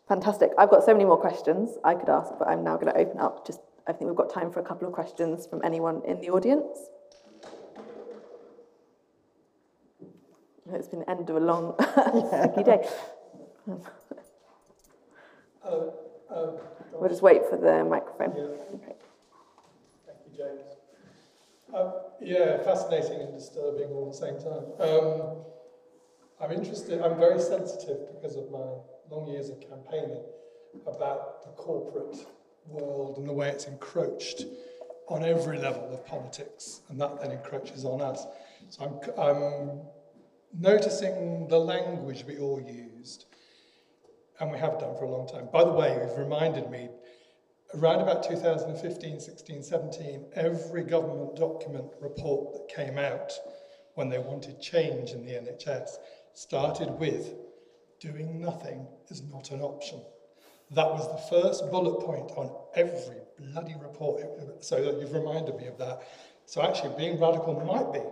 Fantastic. 0.08 0.52
I've 0.56 0.70
got 0.70 0.84
so 0.84 0.92
many 0.92 1.04
more 1.04 1.18
questions 1.18 1.76
I 1.84 1.94
could 1.94 2.08
ask, 2.08 2.32
but 2.38 2.48
I'm 2.48 2.64
now 2.64 2.76
going 2.76 2.92
to 2.92 2.98
open 2.98 3.20
up 3.20 3.46
just, 3.46 3.60
I 3.86 3.92
think 3.92 4.08
we've 4.08 4.16
got 4.16 4.32
time 4.32 4.50
for 4.50 4.60
a 4.60 4.62
couple 4.64 4.88
of 4.88 4.94
questions 4.94 5.46
from 5.46 5.60
anyone 5.62 6.02
in 6.06 6.20
the 6.20 6.30
audience. 6.30 6.78
It's 10.72 10.88
been 10.88 11.00
the 11.00 11.10
end 11.10 11.28
of 11.30 11.36
a 11.36 11.40
long, 11.40 11.74
sticky 11.80 12.62
day. 12.64 12.88
Uh, 15.64 15.70
uh, 16.30 16.52
we'll 16.92 17.08
just 17.08 17.22
wait 17.22 17.42
for 17.48 17.56
the 17.56 17.84
microphone. 17.84 18.34
Yeah. 18.36 18.76
Okay. 18.76 18.94
Thank 20.06 20.18
you, 20.30 20.36
James. 20.36 20.77
Um, 21.74 21.92
yeah, 22.20 22.62
fascinating 22.62 23.20
and 23.20 23.32
disturbing 23.32 23.88
all 23.90 24.06
at 24.06 24.12
the 24.12 24.26
same 24.26 24.38
time. 24.38 24.64
Um, 24.80 25.44
I'm 26.40 26.52
interested, 26.52 27.02
I'm 27.02 27.18
very 27.18 27.40
sensitive 27.40 27.98
because 28.14 28.36
of 28.36 28.50
my 28.50 28.64
long 29.10 29.28
years 29.28 29.50
of 29.50 29.60
campaigning 29.60 30.22
about 30.86 31.42
the 31.42 31.50
corporate 31.50 32.16
world 32.66 33.18
and 33.18 33.28
the 33.28 33.32
way 33.32 33.48
it's 33.48 33.66
encroached 33.66 34.44
on 35.08 35.24
every 35.24 35.58
level 35.58 35.92
of 35.92 36.06
politics, 36.06 36.82
and 36.88 37.00
that 37.00 37.20
then 37.20 37.32
encroaches 37.32 37.84
on 37.84 38.00
us. 38.00 38.26
So 38.70 39.00
I'm, 39.18 39.20
I'm 39.22 39.80
noticing 40.58 41.48
the 41.48 41.58
language 41.58 42.24
we 42.26 42.38
all 42.38 42.60
used, 42.60 43.26
and 44.40 44.50
we 44.50 44.58
have 44.58 44.78
done 44.78 44.96
for 44.96 45.04
a 45.04 45.10
long 45.10 45.26
time. 45.26 45.48
By 45.52 45.64
the 45.64 45.72
way, 45.72 45.98
you've 46.00 46.18
reminded 46.18 46.70
me 46.70 46.88
around 47.74 48.00
about 48.00 48.22
2015, 48.28 49.20
16, 49.20 49.62
17, 49.62 50.26
every 50.34 50.82
government 50.82 51.36
document 51.36 51.86
report 52.00 52.52
that 52.54 52.74
came 52.74 52.98
out 52.98 53.32
when 53.94 54.08
they 54.08 54.18
wanted 54.18 54.60
change 54.60 55.10
in 55.10 55.24
the 55.24 55.32
NHS 55.32 55.96
started 56.34 56.90
with 56.98 57.34
doing 58.00 58.40
nothing 58.40 58.86
is 59.08 59.22
not 59.22 59.50
an 59.50 59.60
option. 59.60 60.00
That 60.70 60.86
was 60.86 61.08
the 61.08 61.42
first 61.42 61.70
bullet 61.70 62.00
point 62.00 62.30
on 62.36 62.50
every 62.74 63.16
bloody 63.38 63.74
report. 63.80 64.22
So 64.60 64.76
you've 65.00 65.12
reminded 65.12 65.56
me 65.56 65.66
of 65.66 65.78
that. 65.78 66.02
So 66.46 66.62
actually, 66.62 66.96
being 66.96 67.20
radical 67.20 67.60
might 67.66 67.92
be. 67.92 68.04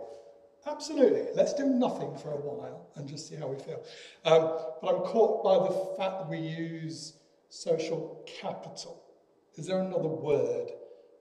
Absolutely. 0.67 1.27
Let's 1.35 1.55
do 1.55 1.67
nothing 1.67 2.17
for 2.19 2.33
a 2.33 2.37
while 2.37 2.89
and 2.97 3.09
just 3.09 3.29
see 3.29 3.37
how 3.37 3.47
we 3.47 3.57
feel. 3.57 3.83
Um, 4.25 4.59
but 4.83 4.95
I'm 4.95 5.03
caught 5.03 5.45
by 5.45 5.69
the 5.69 5.97
fact 5.97 6.19
that 6.19 6.29
we 6.29 6.39
use 6.39 7.15
social 7.49 8.27
capital 8.41 9.06
is 9.57 9.67
there 9.67 9.81
another 9.81 10.09
word 10.09 10.71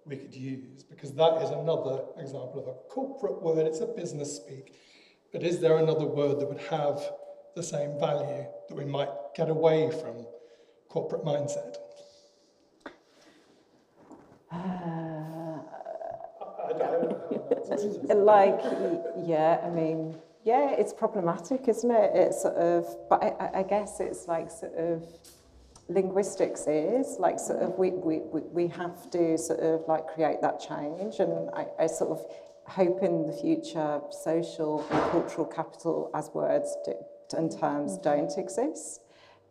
we 0.05 0.17
could 0.17 0.35
use? 0.35 0.83
Because 0.83 1.13
that 1.13 1.41
is 1.41 1.49
another 1.49 2.03
example 2.17 2.59
of 2.59 2.67
a 2.67 2.73
corporate 2.89 3.41
word, 3.41 3.65
it's 3.65 3.79
a 3.79 3.85
business 3.85 4.35
speak. 4.35 4.75
But 5.31 5.43
is 5.43 5.59
there 5.59 5.77
another 5.77 6.05
word 6.05 6.39
that 6.39 6.47
would 6.47 6.61
have 6.69 7.01
the 7.55 7.63
same 7.63 7.97
value 7.99 8.45
that 8.67 8.75
we 8.75 8.85
might 8.85 9.09
get 9.35 9.49
away 9.49 9.89
from 9.89 10.25
corporate 10.89 11.23
mindset? 11.23 11.77
Uh, 14.51 15.59
like, 18.13 18.59
yeah, 19.25 19.59
I 19.63 19.69
mean, 19.69 20.15
yeah, 20.43 20.71
it's 20.71 20.93
problematic, 20.93 21.67
isn't 21.67 21.91
it? 21.91 22.11
It's 22.13 22.41
sort 22.41 22.55
of, 22.55 22.85
but 23.09 23.23
I, 23.23 23.59
I 23.59 23.63
guess 23.63 23.99
it's 23.99 24.27
like 24.27 24.51
sort 24.51 24.73
of 24.75 25.03
linguistics 25.87 26.65
is 26.67 27.17
like 27.19 27.39
sort 27.39 27.61
of 27.61 27.77
we, 27.77 27.91
we, 27.91 28.19
we 28.51 28.67
have 28.67 29.09
to 29.11 29.37
sort 29.37 29.59
of 29.59 29.83
like 29.87 30.07
create 30.07 30.41
that 30.41 30.59
change 30.59 31.19
and 31.19 31.49
I, 31.53 31.67
I 31.79 31.87
sort 31.87 32.09
of 32.11 32.25
hope 32.67 33.03
in 33.03 33.27
the 33.27 33.33
future 33.33 34.01
social 34.09 34.85
and 34.89 35.11
cultural 35.11 35.45
capital 35.45 36.09
as 36.15 36.29
words 36.33 36.75
do, 36.83 36.95
and 37.37 37.51
terms 37.51 37.97
don't 37.97 38.35
exist. 38.37 39.01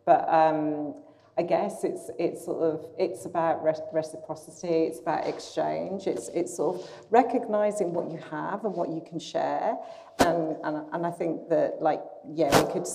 But 0.05 0.27
um, 0.29 0.95
I 1.37 1.43
guess 1.43 1.83
it's 1.83 2.09
it's 2.19 2.45
sort 2.45 2.61
of 2.61 2.85
it's 2.97 3.25
about 3.25 3.63
reciprocity, 3.63 4.85
it's 4.85 4.99
about 4.99 5.27
exchange, 5.27 6.07
it's 6.07 6.29
it's 6.29 6.55
sort 6.55 6.81
of 6.81 6.89
recognizing 7.09 7.93
what 7.93 8.11
you 8.11 8.19
have 8.31 8.63
and 8.65 8.73
what 8.73 8.89
you 8.89 9.01
can 9.01 9.19
share, 9.19 9.75
and 10.19 10.57
and 10.63 10.85
and 10.93 11.05
I 11.05 11.11
think 11.11 11.49
that 11.49 11.81
like 11.81 12.01
yeah 12.33 12.63
we 12.63 12.73
could. 12.73 12.87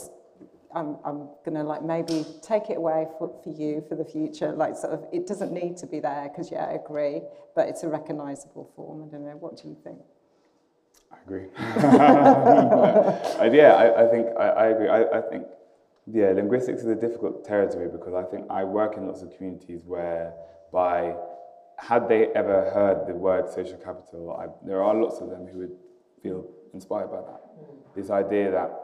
I'm, 0.74 0.96
I'm 1.04 1.28
gonna 1.44 1.64
like 1.64 1.82
maybe 1.82 2.24
take 2.42 2.70
it 2.70 2.76
away 2.76 3.06
for, 3.18 3.40
for 3.42 3.50
you 3.50 3.84
for 3.88 3.96
the 3.96 4.04
future. 4.04 4.52
Like 4.52 4.76
sort 4.76 4.92
of, 4.92 5.04
it 5.12 5.26
doesn't 5.26 5.52
need 5.52 5.76
to 5.78 5.86
be 5.86 6.00
there 6.00 6.28
because 6.28 6.50
yeah, 6.50 6.64
I 6.64 6.72
agree, 6.72 7.22
but 7.54 7.68
it's 7.68 7.82
a 7.82 7.88
recognizable 7.88 8.70
form. 8.76 9.02
I 9.02 9.10
don't 9.10 9.24
know. 9.24 9.36
What 9.36 9.60
do 9.60 9.68
you 9.68 9.76
think? 9.82 9.98
I 11.12 11.16
agree. 11.24 11.46
yeah, 13.56 13.74
I, 13.74 14.04
I 14.04 14.10
think 14.10 14.26
I, 14.38 14.48
I 14.48 14.66
agree. 14.68 14.88
I, 14.88 15.18
I 15.18 15.20
think 15.22 15.46
yeah, 16.06 16.30
linguistics 16.30 16.82
is 16.82 16.86
a 16.86 16.94
difficult 16.94 17.44
territory 17.44 17.88
because 17.88 18.14
I 18.14 18.22
think 18.24 18.46
I 18.50 18.64
work 18.64 18.96
in 18.96 19.06
lots 19.06 19.22
of 19.22 19.36
communities 19.36 19.82
where 19.84 20.32
by 20.72 21.14
had 21.78 22.08
they 22.08 22.26
ever 22.34 22.70
heard 22.70 23.06
the 23.06 23.14
word 23.14 23.48
social 23.50 23.78
capital, 23.78 24.36
I, 24.38 24.46
there 24.66 24.82
are 24.82 24.94
lots 24.94 25.20
of 25.20 25.30
them 25.30 25.46
who 25.46 25.60
would 25.60 25.76
feel 26.22 26.46
inspired 26.74 27.10
by 27.10 27.20
that. 27.22 27.40
Mm. 27.58 27.94
This 27.96 28.10
idea 28.10 28.50
that 28.50 28.79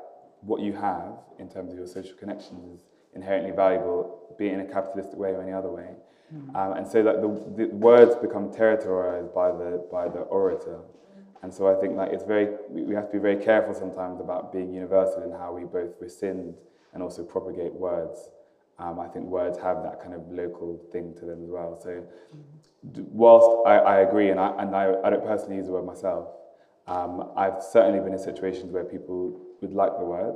what 0.46 0.60
you 0.60 0.72
have 0.72 1.18
in 1.38 1.48
terms 1.48 1.72
of 1.72 1.78
your 1.78 1.86
social 1.86 2.16
connections 2.16 2.64
is 2.74 2.80
inherently 3.14 3.50
valuable, 3.50 4.34
be 4.38 4.48
it 4.48 4.54
in 4.54 4.60
a 4.60 4.64
capitalistic 4.64 5.18
way 5.18 5.30
or 5.30 5.42
any 5.42 5.52
other 5.52 5.70
way. 5.70 5.90
Mm. 6.34 6.56
Um, 6.56 6.76
and 6.78 6.88
so 6.88 7.00
like 7.00 7.20
the, 7.20 7.64
the 7.64 7.74
words 7.74 8.14
become 8.16 8.50
territorialized 8.50 9.34
by 9.34 9.50
the, 9.50 9.86
by 9.90 10.08
the 10.08 10.20
orator. 10.20 10.80
And 11.42 11.52
so 11.52 11.68
I 11.68 11.80
think 11.80 11.96
like 11.96 12.12
it's 12.12 12.24
very, 12.24 12.48
we 12.70 12.94
have 12.94 13.06
to 13.06 13.12
be 13.12 13.18
very 13.18 13.36
careful 13.36 13.74
sometimes 13.74 14.20
about 14.20 14.52
being 14.52 14.72
universal 14.72 15.22
in 15.22 15.30
how 15.30 15.52
we 15.52 15.64
both 15.64 15.94
rescind 16.00 16.54
and 16.92 17.02
also 17.02 17.22
propagate 17.22 17.72
words. 17.72 18.30
Um, 18.78 19.00
I 19.00 19.08
think 19.08 19.26
words 19.26 19.58
have 19.58 19.82
that 19.84 20.02
kind 20.02 20.14
of 20.14 20.30
local 20.30 20.80
thing 20.92 21.14
to 21.18 21.24
them 21.24 21.42
as 21.42 21.50
well. 21.50 21.78
So, 21.82 22.04
whilst 22.82 23.48
I, 23.66 23.76
I 23.78 24.00
agree, 24.00 24.30
and, 24.30 24.38
I, 24.38 24.54
and 24.58 24.76
I, 24.76 24.92
I 25.02 25.10
don't 25.10 25.24
personally 25.24 25.56
use 25.56 25.66
the 25.66 25.72
word 25.72 25.86
myself, 25.86 26.28
um, 26.86 27.32
I've 27.36 27.62
certainly 27.62 28.00
been 28.00 28.12
in 28.12 28.18
situations 28.18 28.70
where 28.72 28.84
people 28.84 29.40
would 29.66 29.76
like 29.76 29.98
the 29.98 30.04
word, 30.04 30.34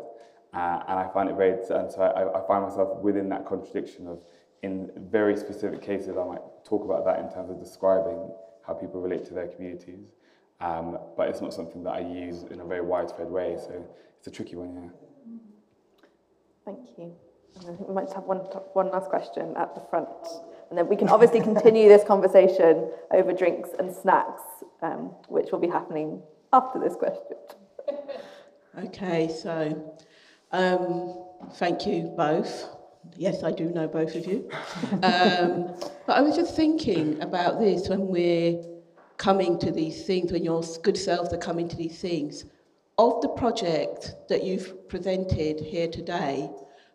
uh, 0.53 0.83
and 0.89 0.99
I 0.99 1.09
find 1.12 1.28
it 1.28 1.37
very, 1.37 1.53
and 1.53 1.91
so 1.91 2.03
I, 2.03 2.43
I 2.43 2.47
find 2.47 2.64
myself 2.64 2.99
within 3.01 3.28
that 3.31 3.47
contradiction 3.47 4.07
of, 4.09 4.18
in 4.62 4.91
very 4.97 5.37
specific 5.37 5.81
cases, 5.81 6.16
I 6.18 6.24
might 6.24 6.43
talk 6.64 6.85
about 6.85 7.05
that 7.07 7.20
in 7.20 7.33
terms 7.33 7.51
of 7.51 7.59
describing 7.59 8.31
how 8.66 8.74
people 8.74 9.01
relate 9.01 9.24
to 9.26 9.35
their 9.35 9.49
communities, 9.49 10.12
um, 10.61 10.99
but 11.16 11.28
it's 11.28 11.41
not 11.41 11.55
something 11.55 11.83
that 11.85 11.95
I 11.95 12.01
use 12.01 12.45
in 12.51 12.61
a 12.61 12.64
very 12.64 12.83
widespread 12.83 13.28
way, 13.28 13.57
so 13.57 13.87
it's 14.18 14.26
a 14.26 14.31
tricky 14.31 14.57
one, 14.57 14.74
yeah. 14.74 14.91
Thank 16.64 16.99
you. 16.99 17.14
I 17.59 17.64
think 17.64 17.89
we 17.89 17.95
might 17.95 18.12
have 18.12 18.24
one, 18.24 18.39
one 18.74 18.91
last 18.91 19.09
question 19.09 19.55
at 19.57 19.74
the 19.74 19.81
front. 19.91 20.09
And 20.68 20.78
then 20.78 20.89
we 20.89 20.97
can 20.97 21.09
obviously 21.09 21.41
continue 21.41 21.89
this 21.89 22.05
conversation 22.05 22.91
over 23.11 23.33
drinks 23.33 23.70
and 23.78 23.93
snacks, 23.93 24.43
um, 24.83 25.12
which 25.28 25.51
will 25.51 25.59
be 25.59 25.68
happening 25.68 26.22
after 26.53 26.78
this 26.78 26.95
question. 26.95 27.37
Okay, 28.79 29.29
so 29.29 29.99
um, 30.53 31.25
thank 31.55 31.87
you 31.87 32.12
both. 32.16 32.68
Yes, 33.16 33.43
I 33.43 33.51
do 33.51 33.64
know 33.64 33.89
both 33.89 34.14
of 34.14 34.27
you. 34.27 34.49
Um, 35.03 35.75
but 36.07 36.16
I 36.16 36.21
was 36.21 36.37
just 36.37 36.55
thinking 36.57 37.21
about 37.23 37.59
this 37.59 37.89
when 37.89 38.09
we're 38.09 38.62
coming 39.16 39.59
to 39.61 39.71
these 39.71 40.05
things, 40.05 40.33
when 40.33 40.45
your 40.45 40.62
good 40.83 40.97
selves 40.97 41.33
are 41.33 41.39
coming 41.39 41.68
to 41.68 41.77
these 41.77 42.01
things 42.01 42.45
of 42.99 43.21
the 43.23 43.29
project 43.29 44.14
that 44.29 44.45
you've 44.45 44.89
presented 44.89 45.61
here 45.61 45.89
today, 45.89 46.51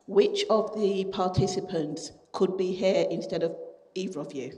which 0.08 0.44
of 0.50 0.76
the 0.80 1.06
participants 1.06 2.12
could 2.32 2.58
be 2.58 2.74
here 2.74 3.06
instead 3.10 3.42
of 3.42 3.56
either 3.96 4.20
of 4.20 4.34
you? 4.34 4.58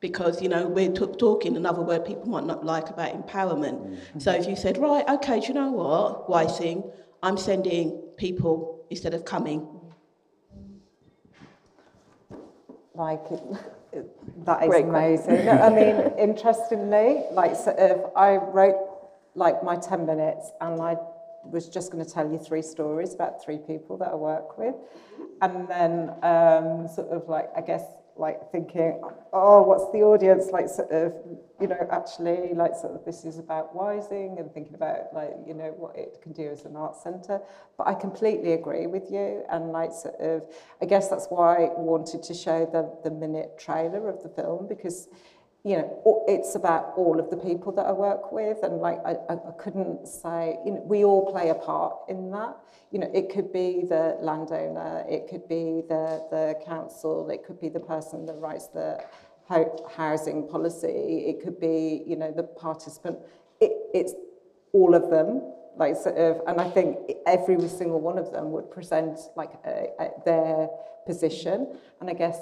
Because, 0.00 0.40
you 0.40 0.48
know, 0.48 0.66
we're 0.66 0.90
talking 0.92 1.56
another 1.56 1.82
word 1.82 2.06
people 2.06 2.26
might 2.26 2.44
not 2.44 2.64
like 2.64 2.88
about 2.88 3.12
empowerment. 3.12 3.80
Mm-hmm. 3.80 4.18
So 4.18 4.32
if 4.32 4.46
you 4.46 4.56
said, 4.56 4.78
right, 4.78 5.06
okay, 5.08 5.40
do 5.40 5.48
you 5.48 5.54
know 5.54 5.70
what, 5.70 6.28
Wysing, 6.28 6.90
I'm 7.22 7.36
sending 7.36 7.90
people 8.16 8.84
instead 8.88 9.12
of 9.12 9.26
coming. 9.26 9.68
Like, 12.94 13.28
that 14.44 14.62
is 14.62 14.68
Great 14.68 14.84
amazing. 14.84 15.48
I 15.48 15.68
mean, 15.68 16.12
interestingly, 16.18 17.24
like, 17.32 17.54
sort 17.56 17.78
of, 17.78 18.10
I 18.16 18.36
wrote 18.36 18.76
like 19.34 19.62
my 19.62 19.76
10 19.76 20.06
minutes 20.06 20.50
and 20.60 20.80
I 20.80 20.96
was 21.44 21.68
just 21.68 21.90
going 21.90 22.04
to 22.04 22.10
tell 22.10 22.30
you 22.30 22.38
three 22.38 22.62
stories 22.62 23.14
about 23.14 23.42
three 23.42 23.58
people 23.58 23.96
that 23.98 24.08
I 24.08 24.14
work 24.14 24.58
with. 24.58 24.74
And 25.40 25.68
then 25.68 26.10
um, 26.22 26.88
sort 26.88 27.08
of 27.08 27.28
like, 27.28 27.48
I 27.56 27.60
guess, 27.62 27.84
like 28.20 28.52
thinking, 28.52 29.00
oh, 29.32 29.62
what's 29.62 29.90
the 29.92 30.02
audience? 30.02 30.50
Like 30.52 30.68
sort 30.68 30.90
of, 30.90 31.14
you 31.60 31.66
know, 31.66 31.88
actually 31.90 32.52
like 32.54 32.74
sort 32.74 32.94
of 32.94 33.04
this 33.04 33.24
is 33.24 33.38
about 33.38 33.74
Wysing 33.74 34.38
and 34.38 34.52
thinking 34.52 34.74
about 34.74 35.12
like, 35.14 35.32
you 35.46 35.54
know, 35.54 35.74
what 35.76 35.96
it 35.96 36.20
can 36.22 36.32
do 36.32 36.48
as 36.50 36.64
an 36.66 36.76
art 36.76 36.96
centre. 36.96 37.40
But 37.78 37.88
I 37.88 37.94
completely 37.94 38.52
agree 38.52 38.86
with 38.86 39.10
you. 39.10 39.42
And 39.50 39.72
like 39.72 39.92
sort 39.92 40.20
of, 40.20 40.42
I 40.82 40.84
guess 40.84 41.08
that's 41.08 41.26
why 41.28 41.64
I 41.64 41.80
wanted 41.80 42.22
to 42.24 42.34
show 42.34 42.66
the, 42.66 42.92
the 43.02 43.10
minute 43.10 43.58
trailer 43.58 44.08
of 44.08 44.22
the 44.22 44.28
film 44.28 44.68
because 44.68 45.08
you 45.64 45.76
know, 45.76 46.24
it's 46.26 46.54
about 46.54 46.92
all 46.96 47.20
of 47.20 47.28
the 47.28 47.36
people 47.36 47.70
that 47.72 47.84
I 47.84 47.92
work 47.92 48.32
with, 48.32 48.62
and 48.62 48.78
like 48.78 48.98
I, 49.04 49.16
I 49.28 49.36
couldn't 49.58 50.06
say, 50.08 50.56
you 50.64 50.72
know, 50.72 50.82
we 50.84 51.04
all 51.04 51.30
play 51.30 51.50
a 51.50 51.54
part 51.54 51.96
in 52.08 52.30
that. 52.30 52.56
You 52.90 53.00
know, 53.00 53.10
it 53.12 53.30
could 53.30 53.52
be 53.52 53.84
the 53.86 54.16
landowner, 54.20 55.04
it 55.08 55.28
could 55.28 55.46
be 55.48 55.82
the 55.86 56.24
the 56.30 56.54
council, 56.64 57.28
it 57.30 57.44
could 57.44 57.60
be 57.60 57.68
the 57.68 57.80
person 57.80 58.24
that 58.26 58.34
writes 58.34 58.68
the 58.68 59.04
housing 59.96 60.46
policy, 60.48 61.24
it 61.26 61.42
could 61.42 61.60
be, 61.60 62.04
you 62.06 62.16
know, 62.16 62.32
the 62.32 62.44
participant. 62.44 63.18
It, 63.60 63.72
it's 63.92 64.14
all 64.72 64.94
of 64.94 65.10
them, 65.10 65.42
like 65.76 65.96
sort 65.96 66.16
of, 66.16 66.40
and 66.46 66.60
I 66.60 66.70
think 66.70 66.96
every 67.26 67.60
single 67.68 68.00
one 68.00 68.16
of 68.16 68.32
them 68.32 68.52
would 68.52 68.70
present 68.70 69.18
like 69.36 69.50
a, 69.66 69.88
a, 69.98 70.10
their 70.24 70.68
position, 71.04 71.76
and 72.00 72.08
I 72.08 72.14
guess 72.14 72.38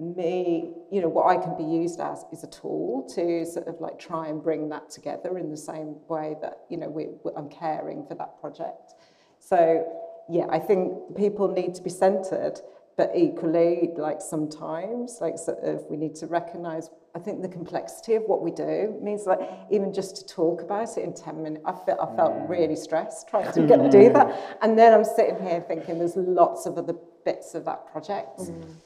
me, 0.00 0.72
you 0.90 1.00
know, 1.02 1.08
what 1.08 1.26
I 1.26 1.36
can 1.36 1.56
be 1.56 1.64
used 1.64 2.00
as 2.00 2.24
is 2.32 2.42
a 2.42 2.46
tool 2.46 3.06
to 3.14 3.44
sort 3.44 3.68
of 3.68 3.80
like 3.80 3.98
try 3.98 4.28
and 4.28 4.42
bring 4.42 4.70
that 4.70 4.90
together 4.90 5.36
in 5.38 5.50
the 5.50 5.56
same 5.56 5.96
way 6.08 6.36
that, 6.40 6.60
you 6.70 6.78
know, 6.78 6.88
we, 6.88 7.08
I'm 7.36 7.50
caring 7.50 8.06
for 8.06 8.14
that 8.14 8.40
project. 8.40 8.94
So, 9.38 9.86
yeah, 10.28 10.46
I 10.48 10.58
think 10.58 11.16
people 11.16 11.48
need 11.48 11.74
to 11.74 11.82
be 11.82 11.90
centered, 11.90 12.60
but 12.96 13.10
equally, 13.14 13.90
like 13.96 14.22
sometimes, 14.22 15.18
like 15.20 15.38
sort 15.38 15.58
of, 15.62 15.84
we 15.90 15.96
need 15.96 16.14
to 16.16 16.26
recognize, 16.26 16.88
I 17.14 17.18
think 17.18 17.42
the 17.42 17.48
complexity 17.48 18.14
of 18.14 18.22
what 18.24 18.42
we 18.42 18.52
do 18.52 18.98
means 19.02 19.26
like 19.26 19.40
even 19.70 19.92
just 19.92 20.16
to 20.16 20.26
talk 20.26 20.62
about 20.62 20.96
it 20.96 21.04
in 21.04 21.12
10 21.12 21.42
minutes, 21.42 21.64
I, 21.66 21.72
felt 21.72 22.00
I 22.00 22.16
felt 22.16 22.48
really 22.48 22.76
stressed 22.76 23.28
trying 23.28 23.52
to 23.52 23.62
get, 23.66 23.90
do 23.90 24.12
that. 24.12 24.58
And 24.62 24.78
then 24.78 24.94
I'm 24.94 25.04
sitting 25.04 25.40
here 25.42 25.60
thinking 25.60 25.98
there's 25.98 26.16
lots 26.16 26.64
of 26.64 26.78
other 26.78 26.94
bits 27.24 27.54
of 27.54 27.64
that 27.66 27.90
project. 27.92 28.38
Mm. 28.38 28.76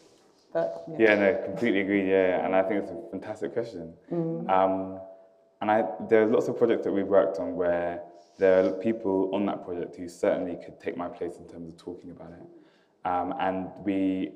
But, 0.55 0.85
yeah. 0.89 0.97
yeah, 1.01 1.15
no, 1.17 1.43
completely 1.47 1.81
agree. 1.81 2.09
Yeah, 2.09 2.47
and 2.47 2.55
I 2.55 2.63
think 2.63 2.85
it's 2.85 2.93
a 2.93 3.11
fantastic 3.11 3.53
question. 3.53 3.93
Mm. 4.11 4.49
Um, 4.49 5.01
and 5.61 5.71
I, 5.71 5.85
there's 6.09 6.31
lots 6.31 6.47
of 6.47 6.57
projects 6.57 6.85
that 6.85 6.93
we've 6.93 7.09
worked 7.09 7.39
on 7.41 7.57
where 7.57 8.03
there 8.39 8.65
are 8.65 8.71
people 8.71 9.35
on 9.35 9.47
that 9.47 9.65
project 9.65 9.97
who 9.97 10.09
certainly 10.09 10.57
could 10.65 10.79
take 10.79 10.97
my 10.97 11.09
place 11.09 11.39
in 11.39 11.49
terms 11.49 11.69
of 11.69 11.77
talking 11.77 12.13
about 12.13 12.31
it. 12.31 12.47
Um, 13.05 13.35
and 13.41 13.69
we 13.85 14.31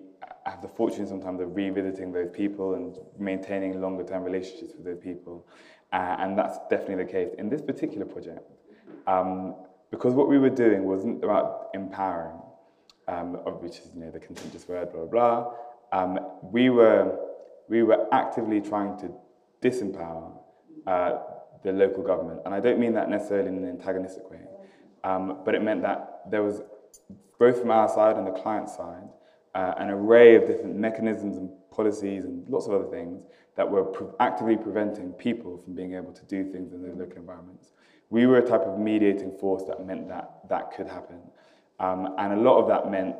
have 0.44 0.60
the 0.60 0.68
fortune 0.68 1.06
sometimes 1.06 1.40
of 1.40 1.54
revisiting 1.54 2.10
those 2.10 2.30
people 2.30 2.74
and 2.74 2.96
maintaining 3.16 3.80
longer 3.80 4.02
term 4.02 4.24
relationships 4.24 4.72
with 4.74 4.84
those 4.84 4.98
people. 4.98 5.46
Uh, 5.92 6.16
and 6.18 6.36
that's 6.36 6.58
definitely 6.68 7.04
the 7.04 7.12
case. 7.12 7.28
In 7.38 7.48
this 7.48 7.62
particular 7.62 8.04
project, 8.04 8.50
um, 9.06 9.54
because 9.92 10.14
what 10.14 10.28
we 10.28 10.38
were 10.38 10.50
doing 10.50 10.82
wasn't 10.82 11.22
about 11.22 11.68
empowering, 11.74 12.40
um, 13.06 13.34
which 13.60 13.78
is 13.78 13.90
you 13.94 14.00
know, 14.00 14.10
the 14.10 14.18
contentious 14.18 14.66
word, 14.66 14.92
blah, 14.92 15.04
blah, 15.04 15.40
blah 15.40 15.52
um, 15.92 16.18
we, 16.42 16.70
were, 16.70 17.18
we 17.68 17.82
were 17.82 18.06
actively 18.12 18.60
trying 18.60 18.98
to 18.98 19.10
disempower 19.62 20.32
uh, 20.86 21.18
the 21.62 21.72
local 21.72 22.02
government. 22.02 22.40
And 22.44 22.54
I 22.54 22.60
don't 22.60 22.78
mean 22.78 22.94
that 22.94 23.08
necessarily 23.08 23.48
in 23.48 23.56
an 23.56 23.68
antagonistic 23.68 24.30
way, 24.30 24.40
um, 25.04 25.40
but 25.44 25.54
it 25.54 25.62
meant 25.62 25.82
that 25.82 26.22
there 26.30 26.42
was, 26.42 26.62
both 27.38 27.60
from 27.60 27.70
our 27.70 27.88
side 27.88 28.16
and 28.16 28.26
the 28.26 28.32
client 28.32 28.68
side, 28.68 29.08
uh, 29.54 29.74
an 29.78 29.90
array 29.90 30.34
of 30.36 30.46
different 30.46 30.76
mechanisms 30.76 31.36
and 31.36 31.50
policies 31.70 32.24
and 32.24 32.48
lots 32.48 32.66
of 32.66 32.72
other 32.72 32.90
things 32.90 33.22
that 33.56 33.68
were 33.68 33.84
pre 33.84 34.06
actively 34.20 34.56
preventing 34.56 35.12
people 35.12 35.58
from 35.58 35.74
being 35.74 35.94
able 35.94 36.12
to 36.12 36.24
do 36.26 36.44
things 36.52 36.72
in 36.72 36.82
those 36.82 36.96
local 36.96 37.16
environments. 37.16 37.72
We 38.10 38.26
were 38.26 38.38
a 38.38 38.46
type 38.46 38.62
of 38.62 38.78
mediating 38.78 39.36
force 39.38 39.64
that 39.64 39.84
meant 39.84 40.08
that 40.08 40.40
that 40.48 40.72
could 40.72 40.86
happen. 40.86 41.20
Um, 41.80 42.14
and 42.18 42.32
a 42.32 42.36
lot 42.36 42.60
of 42.60 42.68
that 42.68 42.90
meant 42.90 43.16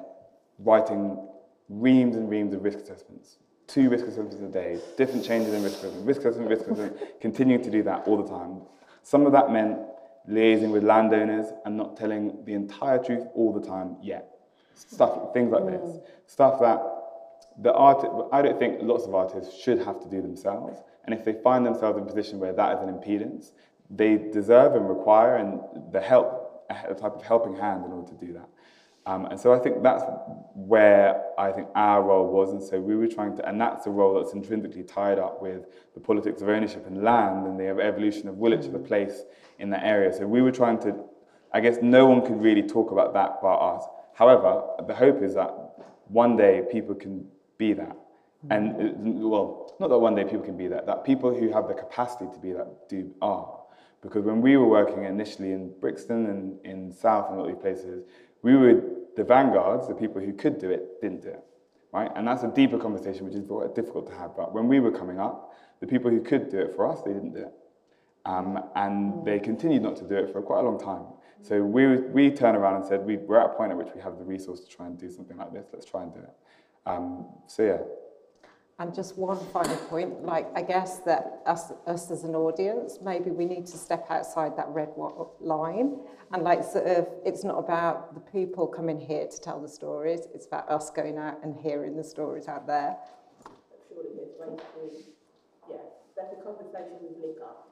writing 0.59 1.28
reams 1.69 2.17
and 2.17 2.31
reams 2.31 2.55
of 2.55 2.63
risk 2.63 2.79
assessments 2.79 3.39
two 3.69 3.91
risk 3.91 4.07
assessments 4.07 4.37
a 4.37 4.49
day, 4.49 4.81
different 4.97 5.25
changes 5.25 5.53
in 5.53 5.63
risk 5.63 5.77
assessment, 5.79 6.07
risk 6.07 6.21
assessment, 6.23 6.49
risk 6.49 6.63
assessment, 6.63 6.97
continuing 7.21 7.63
to 7.63 7.71
do 7.71 7.83
that 7.83 8.03
all 8.07 8.21
the 8.21 8.29
time. 8.29 8.63
Some 9.03 9.27
of 9.27 9.33
that 9.33 9.53
meant 9.53 9.79
liaising 10.29 10.71
with 10.71 10.83
landowners 10.83 11.47
and 11.65 11.77
not 11.77 11.97
telling 11.97 12.45
the 12.45 12.55
entire 12.55 12.99
truth 12.99 13.27
all 13.35 13.53
the 13.53 13.65
time 13.65 13.97
yet. 14.03 14.39
Stuff, 14.75 15.33
things 15.35 15.53
like 15.53 15.67
this. 15.67 15.83
Mm. 15.83 16.03
Stuff 16.27 16.61
that 16.61 16.83
the 17.61 17.73
art, 17.73 18.07
I 18.33 18.43
don't 18.43 18.59
think 18.59 18.79
lots 18.83 19.05
of 19.05 19.15
artists 19.15 19.61
should 19.61 19.79
have 19.81 20.01
to 20.03 20.09
do 20.09 20.23
themselves. 20.23 20.81
And 21.05 21.15
if 21.15 21.25
they 21.25 21.33
find 21.33 21.67
themselves 21.67 21.99
in 21.99 22.05
a 22.05 22.07
position 22.07 22.39
where 22.39 22.53
that 22.53 22.77
is 22.77 22.83
an 22.83 22.95
impedance, 22.95 23.53
they 23.91 24.17
deserve 24.17 24.77
and 24.77 24.89
require 24.89 25.37
and 25.37 25.61
the 25.93 26.01
help, 26.01 26.65
a 26.71 26.95
type 26.95 27.17
of 27.17 27.23
helping 27.23 27.57
hand 27.57 27.85
in 27.85 27.93
order 27.93 28.09
to 28.09 28.27
do 28.27 28.33
that. 28.35 28.49
Um, 29.09 29.25
and 29.25 29.41
so 29.41 29.55
I 29.55 29.59
think 29.59 29.83
that's 29.83 30.03
where 30.55 31.23
I 31.39 31.51
think 31.51 31.69
our 31.75 32.03
role 32.03 32.29
was. 32.31 32.51
And 32.53 32.63
so 32.63 32.79
we 32.79 32.95
were 32.95 33.07
trying 33.07 33.35
to, 33.39 33.49
and 33.49 33.59
that's 33.59 33.87
a 33.87 33.91
role 33.91 34.21
that's 34.21 34.35
intrinsically 34.35 34.83
tied 34.83 35.19
up 35.19 35.41
with 35.41 35.65
the 35.95 36.01
politics 36.01 36.43
of 36.43 36.51
ownership 36.51 36.87
and 36.87 37.03
land 37.03 37.47
and 37.47 37.59
the 37.59 37.69
evolution 37.69 38.29
of 38.29 38.37
Woolwich 38.37 38.67
as 38.67 38.75
a 38.75 38.79
place 38.79 39.23
in 39.59 39.71
that 39.71 39.83
area. 39.83 40.13
So 40.13 40.27
we 40.27 40.43
were 40.43 40.53
trying 40.53 40.79
to, 40.81 40.95
I 41.55 41.61
guess 41.61 41.79
no 41.81 42.05
one 42.05 42.21
could 42.21 42.39
really 42.43 42.63
talk 42.63 42.91
about 42.91 43.15
that 43.15 43.39
but 43.41 43.57
us. 43.57 43.85
However, 44.13 44.63
the 44.87 44.95
hope 44.95 45.23
is 45.23 45.33
that 45.37 45.55
one 46.09 46.37
day 46.37 46.65
people 46.71 46.95
can 46.95 47.27
be 47.57 47.73
that. 47.73 47.97
And, 48.51 48.73
uh, 48.77 49.27
well, 49.27 49.75
not 49.81 49.89
that 49.89 49.99
one 49.99 50.17
day 50.17 50.25
people 50.25 50.43
can 50.43 50.59
be 50.59 50.69
that, 50.69 50.85
that 50.85 51.05
people 51.05 51.35
who 51.35 51.51
have 51.51 51.67
the 51.67 51.75
capacity 51.75 52.27
to 52.31 52.39
be 52.39 52.53
that 52.53 52.91
do 52.91 53.11
are. 53.23 53.59
Because 54.03 54.27
when 54.27 54.43
we 54.43 54.59
were 54.59 54.69
working 54.69 55.05
initially 55.05 55.53
in 55.53 55.73
Brixton 55.81 56.27
and 56.27 56.67
in 56.67 56.93
South 56.93 57.31
and 57.31 57.41
all 57.41 57.47
these 57.47 57.57
places, 57.57 58.05
we 58.43 58.55
were 58.55 58.83
the 59.19 59.25
vanguards, 59.25 59.89
the 59.89 59.95
people 59.95 60.23
who 60.23 60.33
could 60.33 60.59
do 60.59 60.71
it, 60.71 61.01
didn't 61.03 61.23
do 61.23 61.31
it, 61.31 61.45
right? 61.93 62.11
And 62.15 62.27
that's 62.27 62.45
a 62.45 62.49
deeper 62.49 62.79
conversation, 62.79 63.27
which 63.27 63.35
is 63.35 63.43
difficult 63.75 64.07
to 64.07 64.15
have. 64.15 64.37
But 64.37 64.55
when 64.55 64.69
we 64.69 64.79
were 64.79 64.93
coming 64.93 65.19
up, 65.19 65.53
the 65.81 65.89
people 65.89 66.09
who 66.09 66.21
could 66.21 66.49
do 66.49 66.59
it 66.61 66.77
for 66.77 66.91
us, 66.91 67.03
they 67.03 67.13
didn't 67.13 67.33
do 67.33 67.41
it. 67.41 67.53
Um, 68.25 68.63
and 68.77 69.25
they 69.25 69.41
continued 69.41 69.83
not 69.83 69.97
to 69.97 70.05
do 70.05 70.15
it 70.15 70.33
for 70.33 70.41
quite 70.41 70.61
a 70.61 70.63
long 70.63 70.79
time. 70.79 71.03
So 71.43 71.61
we, 71.61 71.97
we 71.97 72.31
turned 72.31 72.57
around 72.57 72.77
and 72.77 72.87
said, 72.87 73.05
we, 73.05 73.17
we're 73.17 73.41
at 73.41 73.51
a 73.51 73.55
point 73.55 73.73
at 73.73 73.79
which 73.79 73.89
we 73.93 74.01
have 74.01 74.19
the 74.19 74.25
resource 74.25 74.61
to 74.61 74.69
try 74.69 74.87
and 74.87 74.97
do 74.97 75.11
something 75.11 75.37
like 75.37 75.53
this. 75.53 75.67
Let's 75.73 75.87
try 75.87 76.05
and 76.05 76.13
do 76.13 76.21
it. 76.21 76.35
Um, 76.87 77.27
so 77.49 77.63
yeah. 77.65 77.79
And 78.81 78.95
just 78.95 79.19
one 79.19 79.45
final 79.53 79.77
point, 79.77 80.25
like 80.25 80.47
I 80.55 80.63
guess 80.63 81.01
that 81.01 81.43
us, 81.47 81.73
us 81.89 82.13
as 82.13 82.23
an 82.23 82.37
audience, 82.37 83.01
maybe 83.03 83.31
we 83.31 83.45
need 83.45 83.67
to 83.67 83.77
step 83.77 84.07
outside 84.09 84.57
that 84.57 84.69
red 84.69 84.91
line. 85.41 85.99
And 86.33 86.45
like 86.45 86.63
sort 86.63 86.87
of, 86.87 87.09
it's 87.25 87.43
not 87.43 87.59
about 87.59 88.15
the 88.15 88.21
people 88.21 88.69
coming 88.69 89.01
here 89.01 89.27
to 89.27 89.41
tell 89.41 89.61
the 89.61 89.69
stories, 89.69 90.29
it's 90.33 90.47
about 90.47 90.71
us 90.71 90.91
going 90.91 91.19
out 91.19 91.43
and 91.43 91.57
hearing 91.57 91.97
the 91.97 92.05
stories 92.05 92.47
out 92.47 92.69
there. 92.69 92.97
Surely 93.89 94.11
there's 94.15 94.39
ways 94.39 94.61
to, 95.07 95.75
yeah, 95.75 95.79
better 96.15 96.37
conversation 96.41 96.99
with 97.03 97.19
link 97.21 97.39
up. 97.43 97.67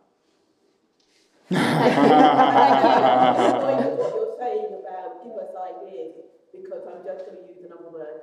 what 3.96 4.10
you're 4.12 4.34
saying 4.40 4.74
about 4.82 5.22
give 5.22 5.38
us 5.38 5.54
ideas, 5.54 6.14
because 6.50 6.82
I'm 6.82 7.04
just 7.04 7.26
going 7.26 7.38
to 7.38 7.46
use 7.46 7.62
another 7.64 7.90
word, 7.92 8.22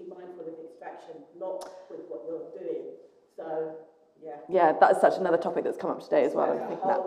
be 0.00 0.08
mindful 0.08 0.46
of 0.46 0.54
extraction, 0.64 1.16
not 1.38 1.64
with 1.90 2.00
what 2.08 2.22
you're 2.26 2.48
doing. 2.58 2.84
So, 3.36 3.74
yeah. 4.24 4.36
Yeah, 4.48 4.72
that's 4.78 5.00
such 5.00 5.18
another 5.18 5.36
topic 5.36 5.64
that's 5.64 5.76
come 5.78 5.90
up 5.90 6.02
today 6.02 6.24
as 6.24 6.34
well. 6.34 6.52
I 6.52 6.66
think 6.68 6.80
that. 6.82 7.00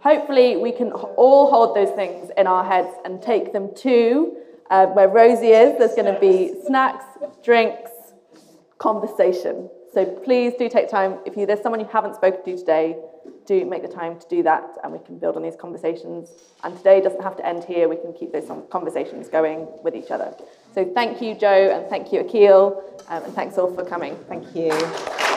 Hopefully, 0.00 0.56
we 0.56 0.72
can 0.72 0.92
all 0.92 1.50
hold 1.50 1.74
those 1.76 1.90
things 1.94 2.30
in 2.36 2.46
our 2.46 2.64
heads 2.64 2.94
and 3.04 3.22
take 3.22 3.52
them 3.52 3.74
to 3.76 4.36
uh, 4.70 4.86
where 4.86 5.08
Rosie 5.08 5.48
is. 5.48 5.78
There's 5.78 5.94
going 5.94 6.12
to 6.12 6.20
be 6.20 6.54
snacks, 6.66 7.04
drinks, 7.42 7.90
conversation. 8.78 9.70
So 9.94 10.04
please 10.04 10.54
do 10.58 10.68
take 10.68 10.90
time. 10.90 11.18
If 11.24 11.36
you, 11.36 11.46
there's 11.46 11.62
someone 11.62 11.78
you 11.78 11.86
haven't 11.86 12.16
spoken 12.16 12.44
to 12.44 12.58
today, 12.58 12.96
do 13.46 13.64
make 13.64 13.82
the 13.82 13.88
time 13.88 14.18
to 14.18 14.28
do 14.28 14.42
that 14.42 14.76
and 14.82 14.92
we 14.92 14.98
can 14.98 15.18
build 15.18 15.36
on 15.36 15.42
these 15.42 15.54
conversations. 15.54 16.30
And 16.64 16.76
today 16.76 17.00
doesn't 17.00 17.22
have 17.22 17.36
to 17.36 17.46
end 17.46 17.62
here. 17.62 17.88
We 17.88 17.96
can 17.96 18.12
keep 18.12 18.32
those 18.32 18.50
conversations 18.70 19.28
going 19.28 19.68
with 19.84 19.94
each 19.94 20.10
other. 20.10 20.34
So 20.74 20.84
thank 20.84 21.22
you, 21.22 21.36
Joe, 21.36 21.70
and 21.70 21.88
thank 21.88 22.12
you, 22.12 22.20
Akil, 22.20 22.82
um, 23.08 23.22
and 23.22 23.34
thanks 23.34 23.56
all 23.56 23.72
for 23.72 23.84
coming. 23.84 24.16
Thank 24.28 24.56
you. 24.56 25.33